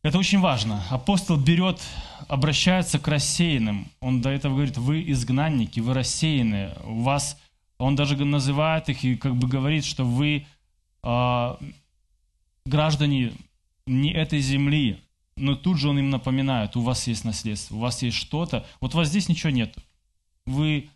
Это 0.03 0.17
очень 0.19 0.41
важно. 0.41 0.83
Апостол 0.89 1.37
берет, 1.37 1.79
обращается 2.27 2.99
к 2.99 3.07
рассеянным. 3.07 3.87
Он 4.01 4.23
до 4.23 4.31
этого 4.31 4.55
говорит, 4.55 4.79
вы 4.79 5.05
изгнанники, 5.11 5.79
вы 5.81 5.93
рассеянные. 5.93 6.75
У 6.85 7.03
вас, 7.03 7.37
он 7.81 7.97
даже 7.97 8.17
называет 8.25 8.89
их 8.89 9.05
и 9.05 9.17
как 9.17 9.37
бы 9.37 9.49
говорит, 9.49 9.85
что 9.85 10.05
вы 10.05 10.47
э, 11.03 11.57
граждане 12.65 13.33
не 13.87 14.13
этой 14.13 14.41
земли. 14.41 15.01
Но 15.37 15.55
тут 15.57 15.79
же 15.79 15.89
он 15.89 15.99
им 15.99 16.11
напоминает, 16.11 16.77
у 16.77 16.83
вас 16.83 17.07
есть 17.07 17.25
наследство, 17.25 17.77
у 17.77 17.79
вас 17.79 18.03
есть 18.03 18.17
что-то. 18.17 18.67
Вот 18.81 18.95
у 18.95 18.99
вас 18.99 19.09
здесь 19.09 19.29
ничего 19.29 19.51
нет. 19.51 19.75
Вы 20.47 20.91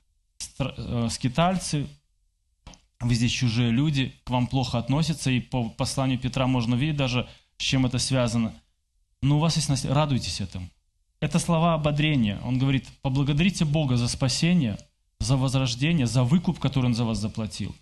э, 0.59 1.09
скитальцы, 1.11 1.87
вы 3.01 3.15
здесь 3.15 3.33
чужие 3.33 3.71
люди, 3.71 4.13
к 4.25 4.31
вам 4.31 4.47
плохо 4.47 4.79
относятся, 4.79 5.31
и 5.31 5.41
по 5.41 5.71
посланию 5.71 6.19
Петра 6.19 6.47
можно 6.47 6.75
видеть 6.75 6.97
даже, 6.97 7.27
с 7.59 7.63
чем 7.63 7.87
это 7.87 7.99
связано– 7.99 8.55
но 9.25 9.37
у 9.37 9.41
вас 9.41 9.57
есть 9.57 9.71
наследие, 9.71 9.95
радуйтесь 9.95 10.43
этому. 10.43 10.69
Это 11.19 11.39
слова 11.39 11.75
ободрения. 11.75 12.39
Он 12.45 12.59
говорит, 12.59 12.87
поблагодарите 13.01 13.65
Бога 13.65 13.97
за 13.97 14.07
спасение, 14.07 14.79
за 15.25 15.37
возрождение, 15.37 16.07
за 16.07 16.23
выкуп, 16.23 16.59
который 16.59 16.87
Он 16.87 16.95
за 16.95 17.05
вас 17.05 17.19
заплатил. 17.19 17.75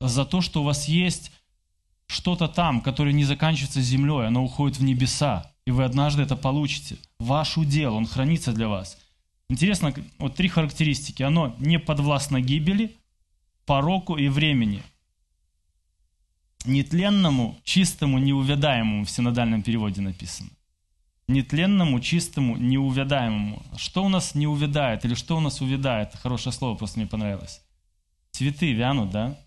За 0.00 0.24
то, 0.24 0.40
что 0.40 0.62
у 0.62 0.64
вас 0.64 0.88
есть 0.88 1.32
что-то 2.06 2.48
там, 2.48 2.80
которое 2.80 3.12
не 3.12 3.24
заканчивается 3.24 3.80
землей, 3.80 4.26
оно 4.26 4.44
уходит 4.44 4.78
в 4.78 4.84
небеса, 4.84 5.52
и 5.66 5.70
вы 5.70 5.84
однажды 5.84 6.22
это 6.22 6.36
получите. 6.36 6.96
Ваш 7.18 7.58
удел, 7.58 7.94
он 7.94 8.06
хранится 8.06 8.52
для 8.52 8.68
вас. 8.68 8.98
Интересно, 9.48 9.92
вот 10.18 10.34
три 10.34 10.48
характеристики. 10.48 11.22
Оно 11.22 11.54
не 11.58 11.78
подвластно 11.78 12.40
гибели, 12.40 12.96
пороку 13.64 14.16
и 14.16 14.28
времени. 14.28 14.82
Нетленному, 16.64 17.56
чистому, 17.64 18.18
неувядаемому 18.18 19.04
в 19.04 19.10
синодальном 19.10 19.62
переводе 19.62 20.00
написано 20.00 20.50
нетленному, 21.28 22.00
чистому, 22.00 22.56
неувядаемому. 22.56 23.62
Что 23.76 24.04
у 24.04 24.08
нас 24.08 24.34
не 24.34 24.46
увядает 24.46 25.04
или 25.04 25.14
что 25.14 25.36
у 25.36 25.40
нас 25.40 25.60
увядает? 25.60 26.14
Хорошее 26.14 26.52
слово 26.52 26.76
просто 26.76 26.98
мне 26.98 27.08
понравилось. 27.08 27.62
Цветы 28.30 28.72
вянут, 28.72 29.10
да? 29.10 29.38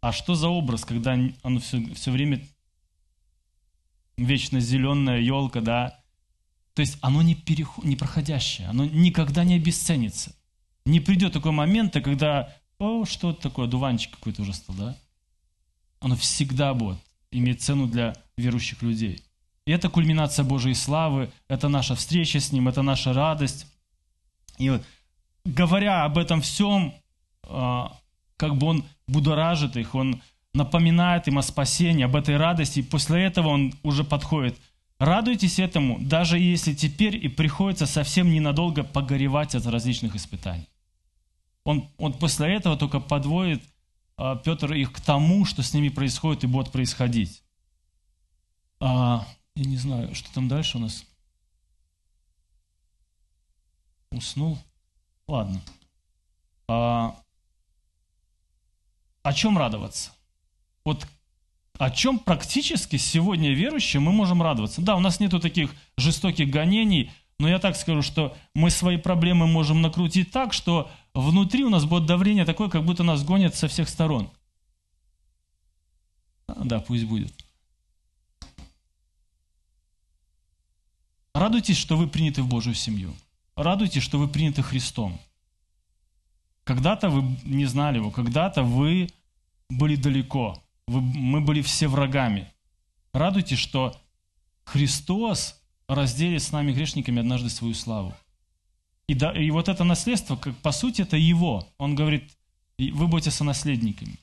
А 0.00 0.12
что 0.12 0.34
за 0.34 0.48
образ, 0.48 0.84
когда 0.84 1.18
оно 1.42 1.60
все, 1.60 1.94
все 1.94 2.10
время 2.10 2.46
вечно 4.16 4.60
зеленая 4.60 5.20
елка, 5.20 5.60
да? 5.60 6.00
То 6.74 6.80
есть 6.80 6.98
оно 7.00 7.22
не, 7.22 7.34
переход, 7.34 7.84
не 7.84 7.96
проходящее, 7.96 8.68
оно 8.68 8.84
никогда 8.84 9.44
не 9.44 9.54
обесценится. 9.54 10.36
Не 10.84 11.00
придет 11.00 11.32
такой 11.32 11.52
момент, 11.52 11.94
когда, 11.94 12.54
о, 12.78 13.04
что 13.06 13.30
это 13.30 13.42
такое, 13.42 13.66
дуванчик 13.66 14.12
какой-то 14.12 14.42
уже 14.42 14.52
стал, 14.52 14.76
да? 14.76 14.98
Оно 16.00 16.14
всегда 16.16 16.74
будет 16.74 16.98
иметь 17.30 17.62
цену 17.62 17.86
для 17.86 18.14
верующих 18.36 18.82
людей. 18.82 19.25
И 19.66 19.72
это 19.72 19.88
кульминация 19.88 20.44
Божьей 20.44 20.74
славы, 20.74 21.30
это 21.48 21.68
наша 21.68 21.96
встреча 21.96 22.38
с 22.38 22.52
Ним, 22.52 22.68
это 22.68 22.82
наша 22.82 23.12
радость. 23.12 23.66
И 24.58 24.80
говоря 25.44 26.04
об 26.04 26.18
этом 26.18 26.40
всем, 26.40 26.94
а, 27.42 27.98
как 28.36 28.56
бы 28.56 28.68
Он 28.68 28.84
будоражит 29.08 29.76
их, 29.76 29.94
Он 29.94 30.22
напоминает 30.54 31.26
им 31.26 31.38
о 31.38 31.42
спасении, 31.42 32.04
об 32.04 32.14
этой 32.14 32.36
радости, 32.36 32.78
и 32.78 32.84
после 32.84 33.24
этого 33.24 33.48
Он 33.48 33.74
уже 33.82 34.04
подходит. 34.04 34.56
Радуйтесь 34.98 35.58
этому, 35.58 35.98
даже 36.00 36.38
если 36.38 36.72
теперь 36.72 37.16
и 37.16 37.28
приходится 37.28 37.86
совсем 37.86 38.30
ненадолго 38.30 38.84
погоревать 38.84 39.54
от 39.54 39.66
различных 39.66 40.14
испытаний. 40.14 40.68
Он, 41.64 41.88
он 41.98 42.12
после 42.12 42.54
этого 42.54 42.76
только 42.76 43.00
подводит 43.00 43.64
а, 44.16 44.36
Петр 44.36 44.72
их 44.74 44.92
к 44.92 45.00
тому, 45.00 45.44
что 45.44 45.64
с 45.64 45.74
ними 45.74 45.88
происходит 45.88 46.44
и 46.44 46.46
будет 46.46 46.70
происходить. 46.70 47.42
А, 48.78 49.26
я 49.56 49.64
не 49.64 49.76
знаю, 49.76 50.14
что 50.14 50.32
там 50.32 50.48
дальше 50.48 50.76
у 50.76 50.80
нас. 50.80 51.04
Уснул. 54.10 54.58
Ладно. 55.26 55.60
А, 56.68 57.16
о 59.22 59.32
чем 59.32 59.58
радоваться? 59.58 60.12
Вот 60.84 61.06
о 61.78 61.90
чем 61.90 62.18
практически 62.18 62.96
сегодня 62.96 63.52
верующие 63.52 64.00
мы 64.00 64.12
можем 64.12 64.42
радоваться? 64.42 64.80
Да, 64.82 64.94
у 64.96 65.00
нас 65.00 65.20
нету 65.20 65.40
таких 65.40 65.74
жестоких 65.96 66.50
гонений, 66.50 67.10
но 67.38 67.48
я 67.48 67.58
так 67.58 67.76
скажу, 67.76 68.02
что 68.02 68.36
мы 68.54 68.70
свои 68.70 68.96
проблемы 68.96 69.46
можем 69.46 69.82
накрутить 69.82 70.30
так, 70.30 70.52
что 70.52 70.90
внутри 71.12 71.64
у 71.64 71.70
нас 71.70 71.84
будет 71.84 72.06
давление 72.06 72.44
такое, 72.44 72.68
как 72.68 72.84
будто 72.84 73.02
нас 73.02 73.24
гонят 73.24 73.54
со 73.54 73.68
всех 73.68 73.88
сторон. 73.88 74.30
Да, 76.46 76.80
пусть 76.80 77.04
будет. 77.04 77.32
Радуйтесь, 81.36 81.76
что 81.76 81.98
вы 81.98 82.06
приняты 82.06 82.42
в 82.42 82.48
Божью 82.48 82.72
семью. 82.72 83.14
Радуйтесь, 83.56 84.02
что 84.02 84.18
вы 84.18 84.26
приняты 84.26 84.62
Христом. 84.62 85.20
Когда-то 86.64 87.10
вы 87.10 87.36
не 87.44 87.66
знали 87.66 87.98
его, 87.98 88.10
когда-то 88.10 88.62
вы 88.62 89.10
были 89.68 89.96
далеко, 89.96 90.58
вы, 90.86 91.02
мы 91.02 91.42
были 91.42 91.60
все 91.60 91.88
врагами. 91.88 92.50
Радуйтесь, 93.12 93.58
что 93.58 94.00
Христос 94.64 95.60
разделит 95.88 96.42
с 96.42 96.52
нами 96.52 96.72
грешниками 96.72 97.20
однажды 97.20 97.50
свою 97.50 97.74
славу. 97.74 98.14
И, 99.06 99.12
да, 99.12 99.30
и 99.32 99.50
вот 99.50 99.68
это 99.68 99.84
наследство, 99.84 100.36
как, 100.36 100.56
по 100.56 100.72
сути, 100.72 101.02
это 101.02 101.18
Его. 101.18 101.68
Он 101.76 101.94
говорит, 101.94 102.32
вы 102.78 103.08
будете 103.08 103.30
сонаследниками. 103.30 104.16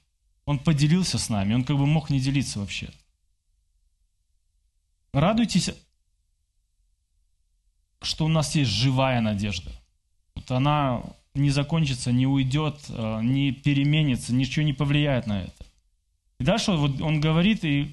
Он 0.45 0.57
поделился 0.57 1.19
с 1.19 1.29
нами, 1.29 1.53
он 1.53 1.63
как 1.63 1.77
бы 1.77 1.85
мог 1.85 2.09
не 2.09 2.19
делиться 2.19 2.57
вообще. 2.57 2.89
Радуйтесь 5.13 5.69
что 8.05 8.25
у 8.25 8.27
нас 8.27 8.55
есть 8.55 8.71
живая 8.71 9.21
надежда. 9.21 9.71
Вот 10.35 10.49
она 10.51 11.03
не 11.33 11.49
закончится, 11.49 12.11
не 12.11 12.27
уйдет, 12.27 12.77
э, 12.89 13.19
не 13.23 13.51
переменится, 13.51 14.33
ничего 14.33 14.65
не 14.65 14.73
повлияет 14.73 15.27
на 15.27 15.43
это. 15.43 15.65
И 16.39 16.43
дальше 16.43 16.73
вот 16.73 17.01
он 17.01 17.19
говорит 17.19 17.63
и 17.63 17.91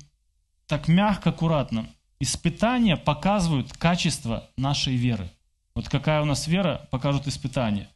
так 0.66 0.88
мягко, 0.88 1.30
аккуратно. 1.30 1.88
Испытания 2.20 2.96
показывают 2.96 3.72
качество 3.72 4.48
нашей 4.56 4.96
веры. 4.96 5.30
Вот 5.74 5.88
какая 5.88 6.20
у 6.22 6.24
нас 6.24 6.46
вера, 6.46 6.86
покажут 6.90 7.26
испытания. 7.26 7.88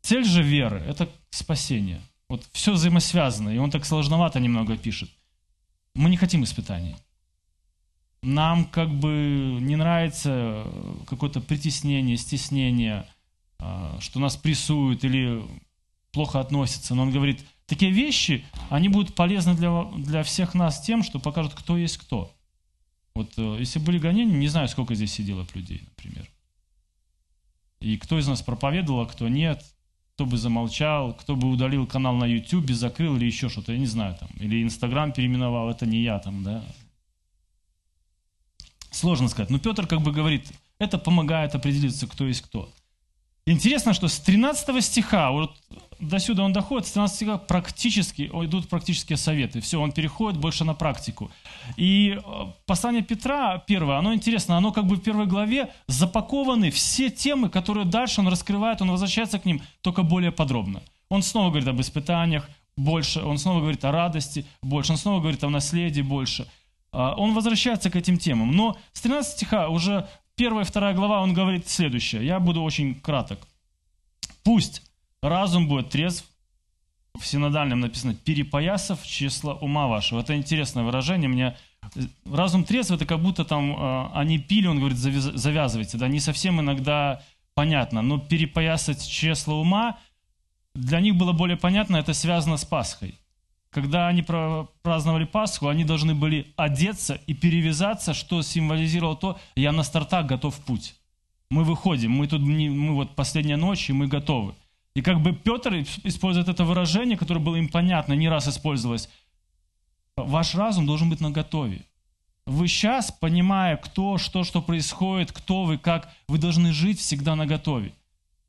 Цель 0.00 0.24
же 0.24 0.42
веры– 0.42 0.82
это 0.88 1.08
спасение. 1.30 2.00
Вот 2.28 2.44
все 2.52 2.72
взаимосвязано, 2.72 3.50
и 3.50 3.58
он 3.58 3.70
так 3.70 3.84
сложновато 3.84 4.40
немного 4.40 4.76
пишет. 4.76 5.10
Мы 5.94 6.08
не 6.08 6.16
хотим 6.16 6.44
испытаний 6.44 6.96
нам 8.22 8.64
как 8.66 8.90
бы 8.90 9.58
не 9.60 9.76
нравится 9.76 10.66
какое-то 11.06 11.40
притеснение, 11.40 12.16
стеснение, 12.16 13.06
а, 13.58 13.98
что 14.00 14.20
нас 14.20 14.36
прессуют 14.36 15.04
или 15.04 15.42
плохо 16.12 16.40
относятся. 16.40 16.94
Но 16.94 17.02
он 17.02 17.10
говорит, 17.10 17.44
такие 17.66 17.90
вещи, 17.90 18.44
они 18.70 18.88
будут 18.88 19.14
полезны 19.14 19.54
для, 19.54 19.84
для 19.96 20.22
всех 20.22 20.54
нас 20.54 20.80
тем, 20.80 21.02
что 21.02 21.18
покажут, 21.18 21.54
кто 21.54 21.76
есть 21.76 21.98
кто. 21.98 22.32
Вот 23.14 23.32
э, 23.36 23.56
если 23.58 23.78
были 23.78 23.98
гонения, 23.98 24.36
не 24.36 24.48
знаю, 24.48 24.68
сколько 24.68 24.94
здесь 24.94 25.12
сидело 25.12 25.46
людей, 25.54 25.82
например. 25.84 26.30
И 27.80 27.96
кто 27.96 28.18
из 28.18 28.28
нас 28.28 28.42
проповедовал, 28.42 29.00
а 29.00 29.06
кто 29.06 29.28
нет, 29.28 29.64
кто 30.14 30.24
бы 30.24 30.36
замолчал, 30.36 31.14
кто 31.14 31.34
бы 31.34 31.50
удалил 31.50 31.86
канал 31.86 32.14
на 32.14 32.24
YouTube, 32.24 32.70
закрыл 32.70 33.16
или 33.16 33.24
еще 33.24 33.48
что-то, 33.48 33.72
я 33.72 33.78
не 33.78 33.86
знаю, 33.86 34.16
там, 34.18 34.28
или 34.38 34.62
Инстаграм 34.62 35.12
переименовал, 35.12 35.68
это 35.68 35.84
не 35.84 36.02
я 36.02 36.18
там, 36.20 36.44
да. 36.44 36.64
Сложно 38.92 39.28
сказать. 39.28 39.50
Но 39.50 39.58
Петр 39.58 39.86
как 39.86 40.00
бы 40.00 40.12
говорит, 40.12 40.46
это 40.78 40.98
помогает 40.98 41.54
определиться, 41.54 42.06
кто 42.06 42.26
есть 42.26 42.42
кто. 42.42 42.68
Интересно, 43.44 43.92
что 43.92 44.06
с 44.06 44.20
13 44.20 44.84
стиха, 44.84 45.32
вот 45.32 45.56
до 45.98 46.20
сюда 46.20 46.44
он 46.44 46.52
доходит, 46.52 46.86
с 46.86 46.92
13 46.92 47.16
стиха 47.16 47.38
практически, 47.38 48.30
идут 48.32 48.68
практические 48.68 49.16
советы. 49.16 49.60
Все, 49.60 49.80
он 49.80 49.90
переходит 49.90 50.38
больше 50.38 50.64
на 50.64 50.74
практику. 50.74 51.30
И 51.76 52.16
э, 52.16 52.46
послание 52.66 53.02
Петра, 53.02 53.58
первое, 53.58 53.98
оно 53.98 54.14
интересно, 54.14 54.56
оно 54.56 54.70
как 54.70 54.86
бы 54.86 54.94
в 54.94 55.00
первой 55.00 55.26
главе 55.26 55.72
запакованы 55.88 56.70
все 56.70 57.10
темы, 57.10 57.48
которые 57.48 57.84
дальше 57.84 58.20
он 58.20 58.28
раскрывает, 58.28 58.80
он 58.80 58.90
возвращается 58.92 59.40
к 59.40 59.44
ним 59.44 59.60
только 59.80 60.04
более 60.04 60.30
подробно. 60.30 60.82
Он 61.08 61.22
снова 61.22 61.48
говорит 61.48 61.68
об 61.68 61.80
испытаниях 61.80 62.48
больше, 62.76 63.22
он 63.22 63.38
снова 63.38 63.58
говорит 63.58 63.84
о 63.84 63.90
радости 63.90 64.46
больше, 64.62 64.92
он 64.92 64.98
снова 64.98 65.20
говорит 65.20 65.42
о 65.42 65.50
наследии 65.50 66.02
больше. 66.02 66.46
А, 66.92 67.14
он 67.14 67.34
возвращается 67.34 67.90
к 67.90 67.96
этим 67.96 68.18
темам. 68.18 68.52
Но 68.52 68.78
с 68.92 69.00
13 69.00 69.32
стиха 69.32 69.68
уже 69.68 70.08
первая 70.36 70.64
вторая 70.64 70.94
глава, 70.94 71.20
он 71.20 71.34
говорит 71.34 71.68
следующее. 71.68 72.24
Я 72.24 72.38
буду 72.38 72.62
очень 72.62 72.94
краток. 72.94 73.40
Пусть 74.44 74.82
разум 75.22 75.68
будет 75.68 75.90
трезв, 75.90 76.26
в 77.18 77.26
синодальном 77.26 77.80
написано 77.80 78.14
«перепоясав 78.14 79.04
числа 79.06 79.54
ума 79.54 79.86
вашего». 79.86 80.20
Это 80.20 80.34
интересное 80.36 80.82
выражение. 80.82 81.28
Мне 81.28 81.56
разум 82.24 82.64
трезв, 82.64 82.90
это 82.90 83.04
как 83.04 83.20
будто 83.20 83.44
там 83.44 83.72
э, 83.72 84.10
они 84.14 84.38
пили, 84.38 84.66
он 84.66 84.78
говорит, 84.78 84.96
завязывайте. 84.96 85.98
Да, 85.98 86.08
не 86.08 86.20
совсем 86.20 86.60
иногда 86.60 87.22
понятно, 87.54 88.02
но 88.02 88.18
перепоясать 88.18 89.06
числа 89.06 89.54
ума, 89.54 89.98
для 90.74 91.00
них 91.00 91.16
было 91.16 91.32
более 91.32 91.58
понятно, 91.58 91.96
это 91.96 92.14
связано 92.14 92.56
с 92.56 92.64
Пасхой. 92.64 93.14
Когда 93.72 94.06
они 94.06 94.22
праздновали 94.82 95.24
Пасху, 95.24 95.68
они 95.68 95.84
должны 95.84 96.14
были 96.14 96.46
одеться 96.56 97.18
и 97.26 97.32
перевязаться, 97.32 98.12
что 98.12 98.42
символизировало 98.42 99.16
то, 99.16 99.40
я 99.56 99.72
на 99.72 99.82
стартах 99.82 100.26
готов 100.26 100.54
в 100.54 100.60
путь. 100.60 100.94
Мы 101.50 101.64
выходим, 101.64 102.12
мы 102.12 102.28
тут, 102.28 102.42
мы 102.42 102.94
вот 102.94 103.14
последняя 103.14 103.56
ночь, 103.56 103.88
и 103.88 103.94
мы 103.94 104.08
готовы. 104.08 104.54
И 104.94 105.00
как 105.00 105.22
бы 105.22 105.32
Петр 105.32 105.74
использует 106.04 106.48
это 106.48 106.64
выражение, 106.64 107.16
которое 107.16 107.40
было 107.40 107.56
им 107.56 107.68
понятно, 107.68 108.12
не 108.12 108.28
раз 108.28 108.46
использовалось. 108.46 109.08
Ваш 110.18 110.54
разум 110.54 110.86
должен 110.86 111.08
быть 111.08 111.22
наготове. 111.22 111.86
Вы 112.44 112.68
сейчас, 112.68 113.10
понимая, 113.10 113.78
кто, 113.78 114.18
что, 114.18 114.44
что 114.44 114.60
происходит, 114.60 115.32
кто 115.32 115.64
вы, 115.64 115.78
как, 115.78 116.12
вы 116.28 116.36
должны 116.36 116.74
жить 116.74 116.98
всегда 116.98 117.36
наготове. 117.36 117.94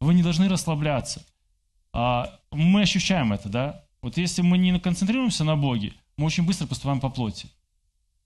Вы 0.01 0.15
не 0.15 0.23
должны 0.23 0.49
расслабляться. 0.49 1.25
А, 1.93 2.39
мы 2.51 2.81
ощущаем 2.81 3.31
это, 3.31 3.47
да? 3.47 3.83
Вот 4.03 4.17
если 4.17 4.41
мы 4.41 4.57
не 4.57 4.77
концентрируемся 4.79 5.45
на 5.45 5.55
Боге, 5.55 5.93
мы 6.17 6.25
очень 6.25 6.45
быстро 6.45 6.67
поступаем 6.67 6.99
по 6.99 7.09
плоти. 7.09 7.47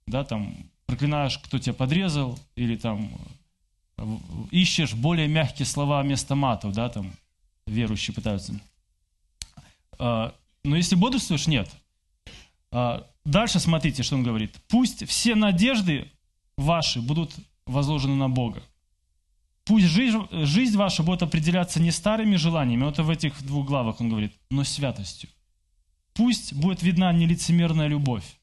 Да, 0.08 0.24
там, 0.24 0.56
проклинаешь, 0.88 1.38
кто 1.38 1.60
тебя 1.60 1.76
подрезал, 1.76 2.38
или 2.56 2.76
там 2.76 3.12
ищешь 4.50 4.94
более 4.96 5.28
мягкие 5.28 5.68
слова 5.68 6.02
вместо 6.02 6.34
матов, 6.34 6.74
да, 6.74 6.90
там, 6.90 7.12
верующие 7.68 8.16
пытаются. 8.16 8.60
А, 10.00 10.34
но 10.64 10.76
если 10.76 10.96
бодрствуешь, 10.96 11.46
нет. 11.46 11.70
А, 12.72 13.08
дальше 13.24 13.60
смотрите, 13.60 14.02
что 14.02 14.16
он 14.16 14.24
говорит. 14.24 14.56
Пусть 14.68 15.08
все 15.08 15.36
надежды 15.36 16.12
ваши 16.58 17.02
будут 17.02 17.36
возложены 17.68 18.16
на 18.16 18.30
Бога. 18.30 18.64
Пусть 19.64 19.86
жизнь, 19.86 20.28
жизнь 20.32 20.76
ваша 20.76 21.04
будет 21.04 21.22
определяться 21.22 21.80
не 21.80 21.92
старыми 21.92 22.36
желаниями, 22.36 22.86
вот 22.86 22.98
в 22.98 23.10
этих 23.12 23.44
двух 23.44 23.68
главах 23.68 24.02
он 24.02 24.10
говорит, 24.10 24.34
но 24.50 24.64
святостью. 24.64 25.30
Пусть 26.18 26.54
будет 26.54 26.82
видна 26.82 27.14
нелицемерная 27.14 27.86
любовь. 27.86 28.40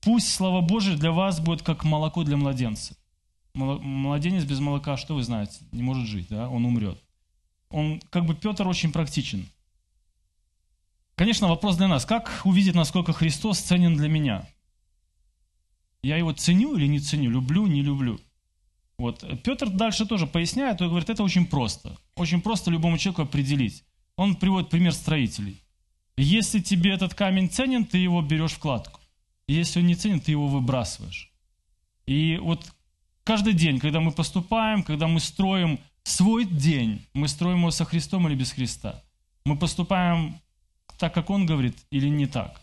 Пусть 0.00 0.32
Слово 0.32 0.62
Божие 0.62 0.96
для 0.96 1.12
вас 1.12 1.38
будет 1.38 1.60
как 1.60 1.84
молоко 1.84 2.24
для 2.24 2.38
младенца. 2.38 2.96
Младенец 3.52 4.44
без 4.44 4.58
молока, 4.60 4.96
что 4.96 5.14
вы 5.14 5.22
знаете, 5.22 5.58
не 5.72 5.82
может 5.82 6.08
жить, 6.08 6.28
да? 6.30 6.48
он 6.48 6.64
умрет. 6.64 6.98
Он, 7.68 8.00
как 8.08 8.24
бы 8.24 8.34
Петр 8.34 8.66
очень 8.66 8.90
практичен. 8.90 9.46
Конечно, 11.14 11.46
вопрос 11.46 11.76
для 11.76 11.88
нас, 11.88 12.06
как 12.06 12.40
увидеть, 12.44 12.74
насколько 12.74 13.12
Христос 13.12 13.58
ценен 13.58 13.94
для 13.94 14.08
меня? 14.08 14.48
Я 16.02 16.16
его 16.16 16.32
ценю 16.32 16.74
или 16.76 16.86
не 16.86 17.00
ценю, 17.00 17.30
люблю, 17.30 17.66
не 17.66 17.82
люблю? 17.82 18.18
Вот. 18.96 19.22
Петр 19.42 19.68
дальше 19.68 20.06
тоже 20.06 20.26
поясняет, 20.26 20.80
он 20.80 20.88
говорит, 20.88 21.10
это 21.10 21.22
очень 21.22 21.46
просто. 21.46 21.98
Очень 22.14 22.40
просто 22.40 22.70
любому 22.70 22.96
человеку 22.96 23.22
определить. 23.22 23.84
Он 24.16 24.36
приводит 24.36 24.70
пример 24.70 24.94
строителей. 24.94 25.62
Если 26.16 26.60
тебе 26.60 26.92
этот 26.92 27.14
камень 27.14 27.50
ценен, 27.50 27.84
ты 27.84 27.98
его 27.98 28.22
берешь 28.22 28.52
в 28.52 28.58
кладку. 28.58 29.00
Если 29.46 29.80
он 29.80 29.86
не 29.86 29.94
ценен, 29.94 30.20
ты 30.20 30.30
его 30.30 30.48
выбрасываешь. 30.48 31.30
И 32.06 32.38
вот 32.38 32.72
каждый 33.24 33.52
день, 33.52 33.78
когда 33.78 34.00
мы 34.00 34.12
поступаем, 34.12 34.82
когда 34.82 35.08
мы 35.08 35.20
строим 35.20 35.78
свой 36.04 36.44
день, 36.44 37.04
мы 37.14 37.28
строим 37.28 37.58
его 37.58 37.70
со 37.70 37.84
Христом 37.84 38.26
или 38.28 38.34
без 38.34 38.52
Христа. 38.52 39.02
Мы 39.44 39.58
поступаем 39.58 40.40
так, 40.98 41.12
как 41.12 41.30
Он 41.30 41.46
говорит, 41.46 41.76
или 41.90 42.08
не 42.08 42.26
так. 42.26 42.60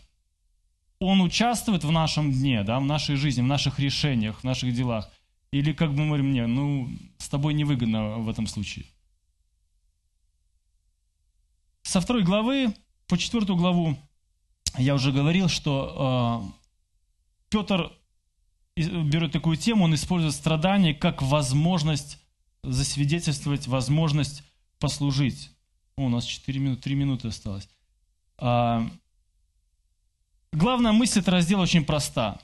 Он 0.98 1.20
участвует 1.20 1.84
в 1.84 1.90
нашем 1.90 2.32
дне, 2.32 2.64
да, 2.64 2.80
в 2.80 2.84
нашей 2.84 3.16
жизни, 3.16 3.42
в 3.42 3.46
наших 3.46 3.78
решениях, 3.78 4.40
в 4.40 4.44
наших 4.44 4.74
делах. 4.74 5.10
Или, 5.52 5.72
как 5.72 5.90
бы 5.90 6.00
мы 6.00 6.06
говорим, 6.06 6.30
мне, 6.30 6.46
ну, 6.46 6.90
с 7.18 7.28
тобой 7.28 7.54
невыгодно 7.54 8.18
в 8.18 8.28
этом 8.28 8.46
случае. 8.46 8.86
Со 11.82 12.00
второй 12.00 12.24
главы 12.24 12.74
по 13.14 13.18
четвертую 13.18 13.56
главу 13.56 13.96
я 14.76 14.92
уже 14.96 15.12
говорил, 15.12 15.48
что 15.48 16.50
э, 16.50 17.48
Петр 17.48 17.92
берет 18.76 19.30
такую 19.30 19.56
тему, 19.56 19.84
он 19.84 19.94
использует 19.94 20.34
страдания 20.34 20.94
как 20.94 21.22
возможность 21.22 22.18
засвидетельствовать, 22.64 23.68
возможность 23.68 24.42
послужить. 24.80 25.52
О, 25.94 26.06
у 26.06 26.08
нас 26.08 26.24
4 26.24 26.58
минуты, 26.58 26.82
3 26.82 26.94
минуты 26.96 27.28
осталось. 27.28 27.68
А, 28.36 28.84
главная 30.52 30.90
мысль 30.90 31.20
этого 31.20 31.36
раздела 31.36 31.62
очень 31.62 31.84
проста. 31.84 32.40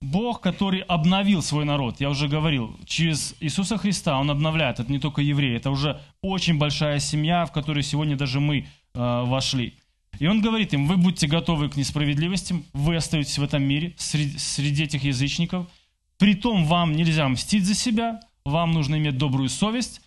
Бог, 0.00 0.40
который 0.40 0.80
обновил 0.80 1.42
свой 1.42 1.66
народ, 1.66 2.00
я 2.00 2.08
уже 2.08 2.28
говорил, 2.28 2.74
через 2.86 3.34
Иисуса 3.40 3.76
Христа 3.76 4.18
Он 4.18 4.30
обновляет, 4.30 4.80
это 4.80 4.90
не 4.90 5.00
только 5.00 5.20
евреи, 5.20 5.58
это 5.58 5.70
уже 5.70 6.00
очень 6.22 6.56
большая 6.56 6.98
семья, 6.98 7.44
в 7.44 7.52
которую 7.52 7.82
сегодня 7.82 8.16
даже 8.16 8.40
мы 8.40 8.60
э, 8.60 8.64
вошли. 8.94 9.74
И 10.18 10.26
он 10.26 10.40
говорит 10.40 10.72
им, 10.74 10.86
вы 10.86 10.96
будьте 10.96 11.26
готовы 11.26 11.68
к 11.68 11.76
несправедливостям, 11.76 12.64
вы 12.72 12.96
остаетесь 12.96 13.38
в 13.38 13.42
этом 13.42 13.62
мире, 13.62 13.94
среди, 13.98 14.36
среди 14.38 14.84
этих 14.84 15.04
язычников. 15.04 15.68
Притом 16.16 16.64
вам 16.64 16.96
нельзя 16.96 17.28
мстить 17.28 17.64
за 17.64 17.74
себя, 17.74 18.20
вам 18.44 18.72
нужно 18.72 18.96
иметь 18.96 19.16
добрую 19.16 19.48
совесть, 19.48 20.00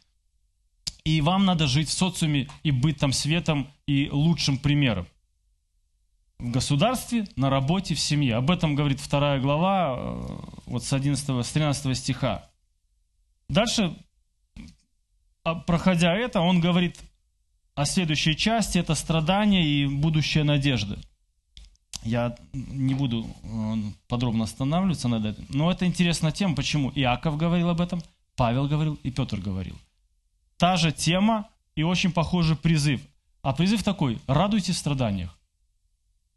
и 1.05 1.21
вам 1.21 1.45
надо 1.45 1.67
жить 1.67 1.87
в 1.87 1.93
социуме 1.93 2.47
и 2.63 2.71
быть 2.71 2.97
там 2.97 3.13
светом 3.13 3.67
и 3.87 4.09
лучшим 4.11 4.57
примером. 4.57 5.07
В 6.39 6.51
государстве, 6.51 7.27
на 7.35 7.49
работе, 7.49 7.95
в 7.95 7.99
семье. 7.99 8.35
Об 8.35 8.51
этом 8.51 8.75
говорит 8.75 8.99
вторая 8.99 9.39
глава, 9.39 9.95
э, 9.95 10.37
вот 10.65 10.83
с 10.83 10.91
11, 10.91 11.45
с 11.45 11.51
13 11.51 11.95
стиха. 11.95 12.49
Дальше, 13.47 13.95
а, 15.43 15.55
проходя 15.55 16.13
это, 16.15 16.41
он 16.41 16.59
говорит 16.59 16.99
а 17.75 17.85
следующая 17.85 18.35
часть– 18.35 18.75
это 18.77 18.95
страдания 18.95 19.65
и 19.65 19.87
будущая 19.87 20.43
надежда. 20.43 20.99
Я 22.03 22.35
не 22.53 22.95
буду 22.95 23.27
э, 23.43 23.75
подробно 24.07 24.45
останавливаться 24.45 25.07
над 25.07 25.25
этим, 25.25 25.45
но 25.49 25.71
это 25.71 25.85
интересная 25.85 26.31
тема. 26.31 26.55
Почему? 26.55 26.91
Иаков 26.95 27.37
говорил 27.37 27.69
об 27.69 27.79
этом, 27.79 28.01
Павел 28.35 28.67
говорил 28.67 28.95
и 29.03 29.11
Петр 29.11 29.39
говорил. 29.39 29.77
Та 30.57 30.77
же 30.77 30.91
тема 30.91 31.47
и 31.75 31.83
очень 31.83 32.11
похожий 32.11 32.55
призыв. 32.55 33.01
А 33.41 33.53
призыв 33.53 33.83
такой– 33.83 34.19
радуйтесь 34.27 34.75
в 34.75 34.79
страданиях. 34.79 35.37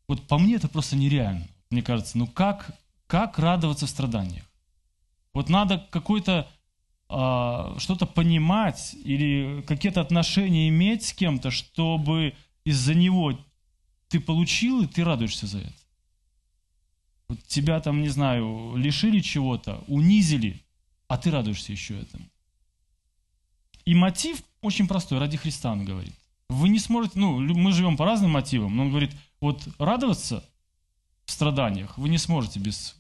Вот 0.07 0.27
по 0.27 0.38
мне 0.38 0.57
это 0.57 0.68
просто 0.68 0.97
нереально. 0.97 1.47
Мне 1.70 1.83
кажется, 1.83 2.18
ну 2.18 2.27
как, 2.27 2.70
как 3.07 3.38
радоваться 3.38 3.87
в 3.87 3.90
страданиях? 3.90 4.44
Вот 5.33 5.49
надо 5.49 5.87
какой-то 5.90 6.49
что-то 7.07 8.07
понимать 8.07 8.97
или 9.05 9.62
какие-то 9.67 10.01
отношения 10.01 10.69
иметь 10.69 11.05
с 11.05 11.12
кем-то, 11.12 11.51
чтобы 11.51 12.35
из-за 12.64 12.95
него 12.95 13.38
ты 14.09 14.21
получил, 14.21 14.83
и 14.83 14.87
ты 14.87 15.05
радуешься 15.05 15.47
за 15.47 15.59
это. 15.59 15.75
Вот 17.29 17.43
тебя 17.47 17.81
там, 17.81 18.03
не 18.03 18.09
знаю, 18.09 18.75
лишили 18.77 19.21
чего-то, 19.21 19.85
унизили, 19.87 20.62
а 21.09 21.17
ты 21.17 21.31
радуешься 21.31 21.73
еще 21.73 21.99
этому. 21.99 22.25
И 23.85 23.95
мотив 23.95 24.43
очень 24.62 24.88
простой, 24.88 25.19
ради 25.19 25.37
Христа 25.37 25.73
он 25.73 25.85
говорит. 25.85 26.14
Вы 26.49 26.69
не 26.69 26.79
сможете, 26.79 27.19
ну, 27.19 27.38
мы 27.38 27.73
живем 27.73 27.97
по 27.97 28.05
разным 28.05 28.31
мотивам, 28.31 28.77
но 28.77 28.83
он 28.85 28.90
говорит, 28.90 29.11
вот 29.40 29.67
радоваться 29.79 30.45
в 31.25 31.33
страданиях 31.33 31.97
вы 31.99 32.09
не 32.09 32.19
сможете 32.19 32.61
без 32.61 32.97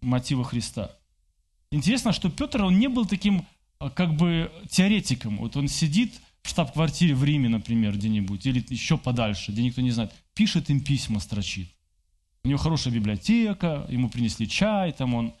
мотивы 0.00 0.44
Христа. 0.44 0.92
Интересно, 1.70 2.12
что 2.12 2.30
Петр, 2.30 2.62
он 2.62 2.78
не 2.78 2.88
был 2.88 3.06
таким 3.06 3.46
а, 3.78 3.90
как 3.90 4.16
бы 4.16 4.50
теоретиком. 4.70 5.38
Вот 5.38 5.56
он 5.56 5.68
сидит 5.68 6.20
в 6.42 6.48
штаб-квартире 6.48 7.14
в 7.14 7.24
Риме, 7.24 7.48
например, 7.48 7.94
где-нибудь, 7.94 8.46
или 8.46 8.64
еще 8.68 8.96
подальше, 8.96 9.52
где 9.52 9.62
никто 9.62 9.80
не 9.82 9.90
знает, 9.90 10.14
пишет 10.34 10.70
им 10.70 10.80
письма, 10.80 11.20
строчит. 11.20 11.68
У 12.44 12.48
него 12.48 12.58
хорошая 12.58 12.94
библиотека, 12.94 13.86
ему 13.88 14.08
принесли 14.08 14.48
чай, 14.48 14.92
там 14.92 15.14
он. 15.14 15.34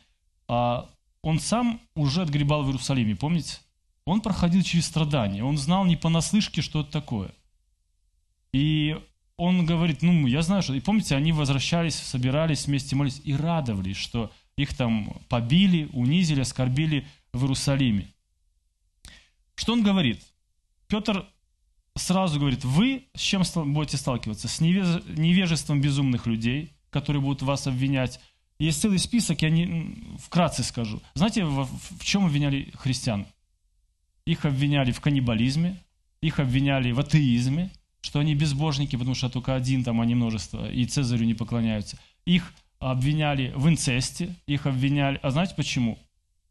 А 0.48 0.90
он 1.22 1.38
сам 1.40 1.80
уже 1.94 2.22
отгребал 2.22 2.62
в 2.62 2.66
Иерусалиме, 2.66 3.16
помните? 3.16 3.58
Он 4.04 4.20
проходил 4.20 4.62
через 4.62 4.86
страдания, 4.86 5.42
он 5.44 5.58
знал 5.58 5.84
не 5.84 5.96
понаслышке, 5.96 6.62
что 6.62 6.80
это 6.82 6.92
такое. 6.92 7.32
И 8.52 8.96
он 9.36 9.66
говорит, 9.66 10.02
ну, 10.02 10.26
я 10.26 10.42
знаю, 10.42 10.62
что... 10.62 10.74
И 10.74 10.80
помните, 10.80 11.14
они 11.16 11.32
возвращались, 11.32 11.96
собирались 11.96 12.66
вместе 12.66 12.96
молились 12.96 13.20
и 13.24 13.34
радовались, 13.34 13.96
что 13.96 14.30
их 14.56 14.74
там 14.74 15.20
побили, 15.28 15.88
унизили, 15.92 16.40
оскорбили 16.40 17.06
в 17.32 17.42
Иерусалиме. 17.42 18.08
Что 19.54 19.72
он 19.72 19.82
говорит? 19.82 20.22
Петр 20.88 21.26
сразу 21.94 22.38
говорит, 22.38 22.64
вы 22.64 23.06
с 23.14 23.20
чем 23.20 23.42
будете 23.72 23.96
сталкиваться? 23.96 24.48
С 24.48 24.60
невежеством 24.60 25.80
безумных 25.80 26.26
людей, 26.26 26.72
которые 26.90 27.22
будут 27.22 27.42
вас 27.42 27.66
обвинять. 27.66 28.20
Есть 28.58 28.80
целый 28.80 28.98
список, 28.98 29.42
я 29.42 29.50
не, 29.50 30.16
вкратце 30.18 30.62
скажу. 30.62 31.02
Знаете, 31.14 31.44
в, 31.44 31.68
в 31.98 32.04
чем 32.04 32.24
обвиняли 32.26 32.72
христиан? 32.76 33.26
Их 34.24 34.44
обвиняли 34.44 34.92
в 34.92 35.00
каннибализме, 35.00 35.82
их 36.20 36.40
обвиняли 36.40 36.92
в 36.92 37.00
атеизме, 37.00 37.70
что 38.00 38.20
они 38.20 38.34
безбожники, 38.34 38.96
потому 38.96 39.14
что 39.14 39.28
только 39.28 39.54
один, 39.54 39.84
там, 39.84 40.00
а 40.00 40.06
не 40.06 40.14
множество, 40.14 40.70
и 40.70 40.84
Цезарю 40.86 41.26
не 41.26 41.34
поклоняются. 41.34 41.98
Их 42.24 42.52
обвиняли 42.78 43.52
в 43.56 43.68
инцесте, 43.68 44.34
их 44.46 44.66
обвиняли... 44.66 45.18
А 45.22 45.30
знаете 45.30 45.54
почему? 45.56 45.98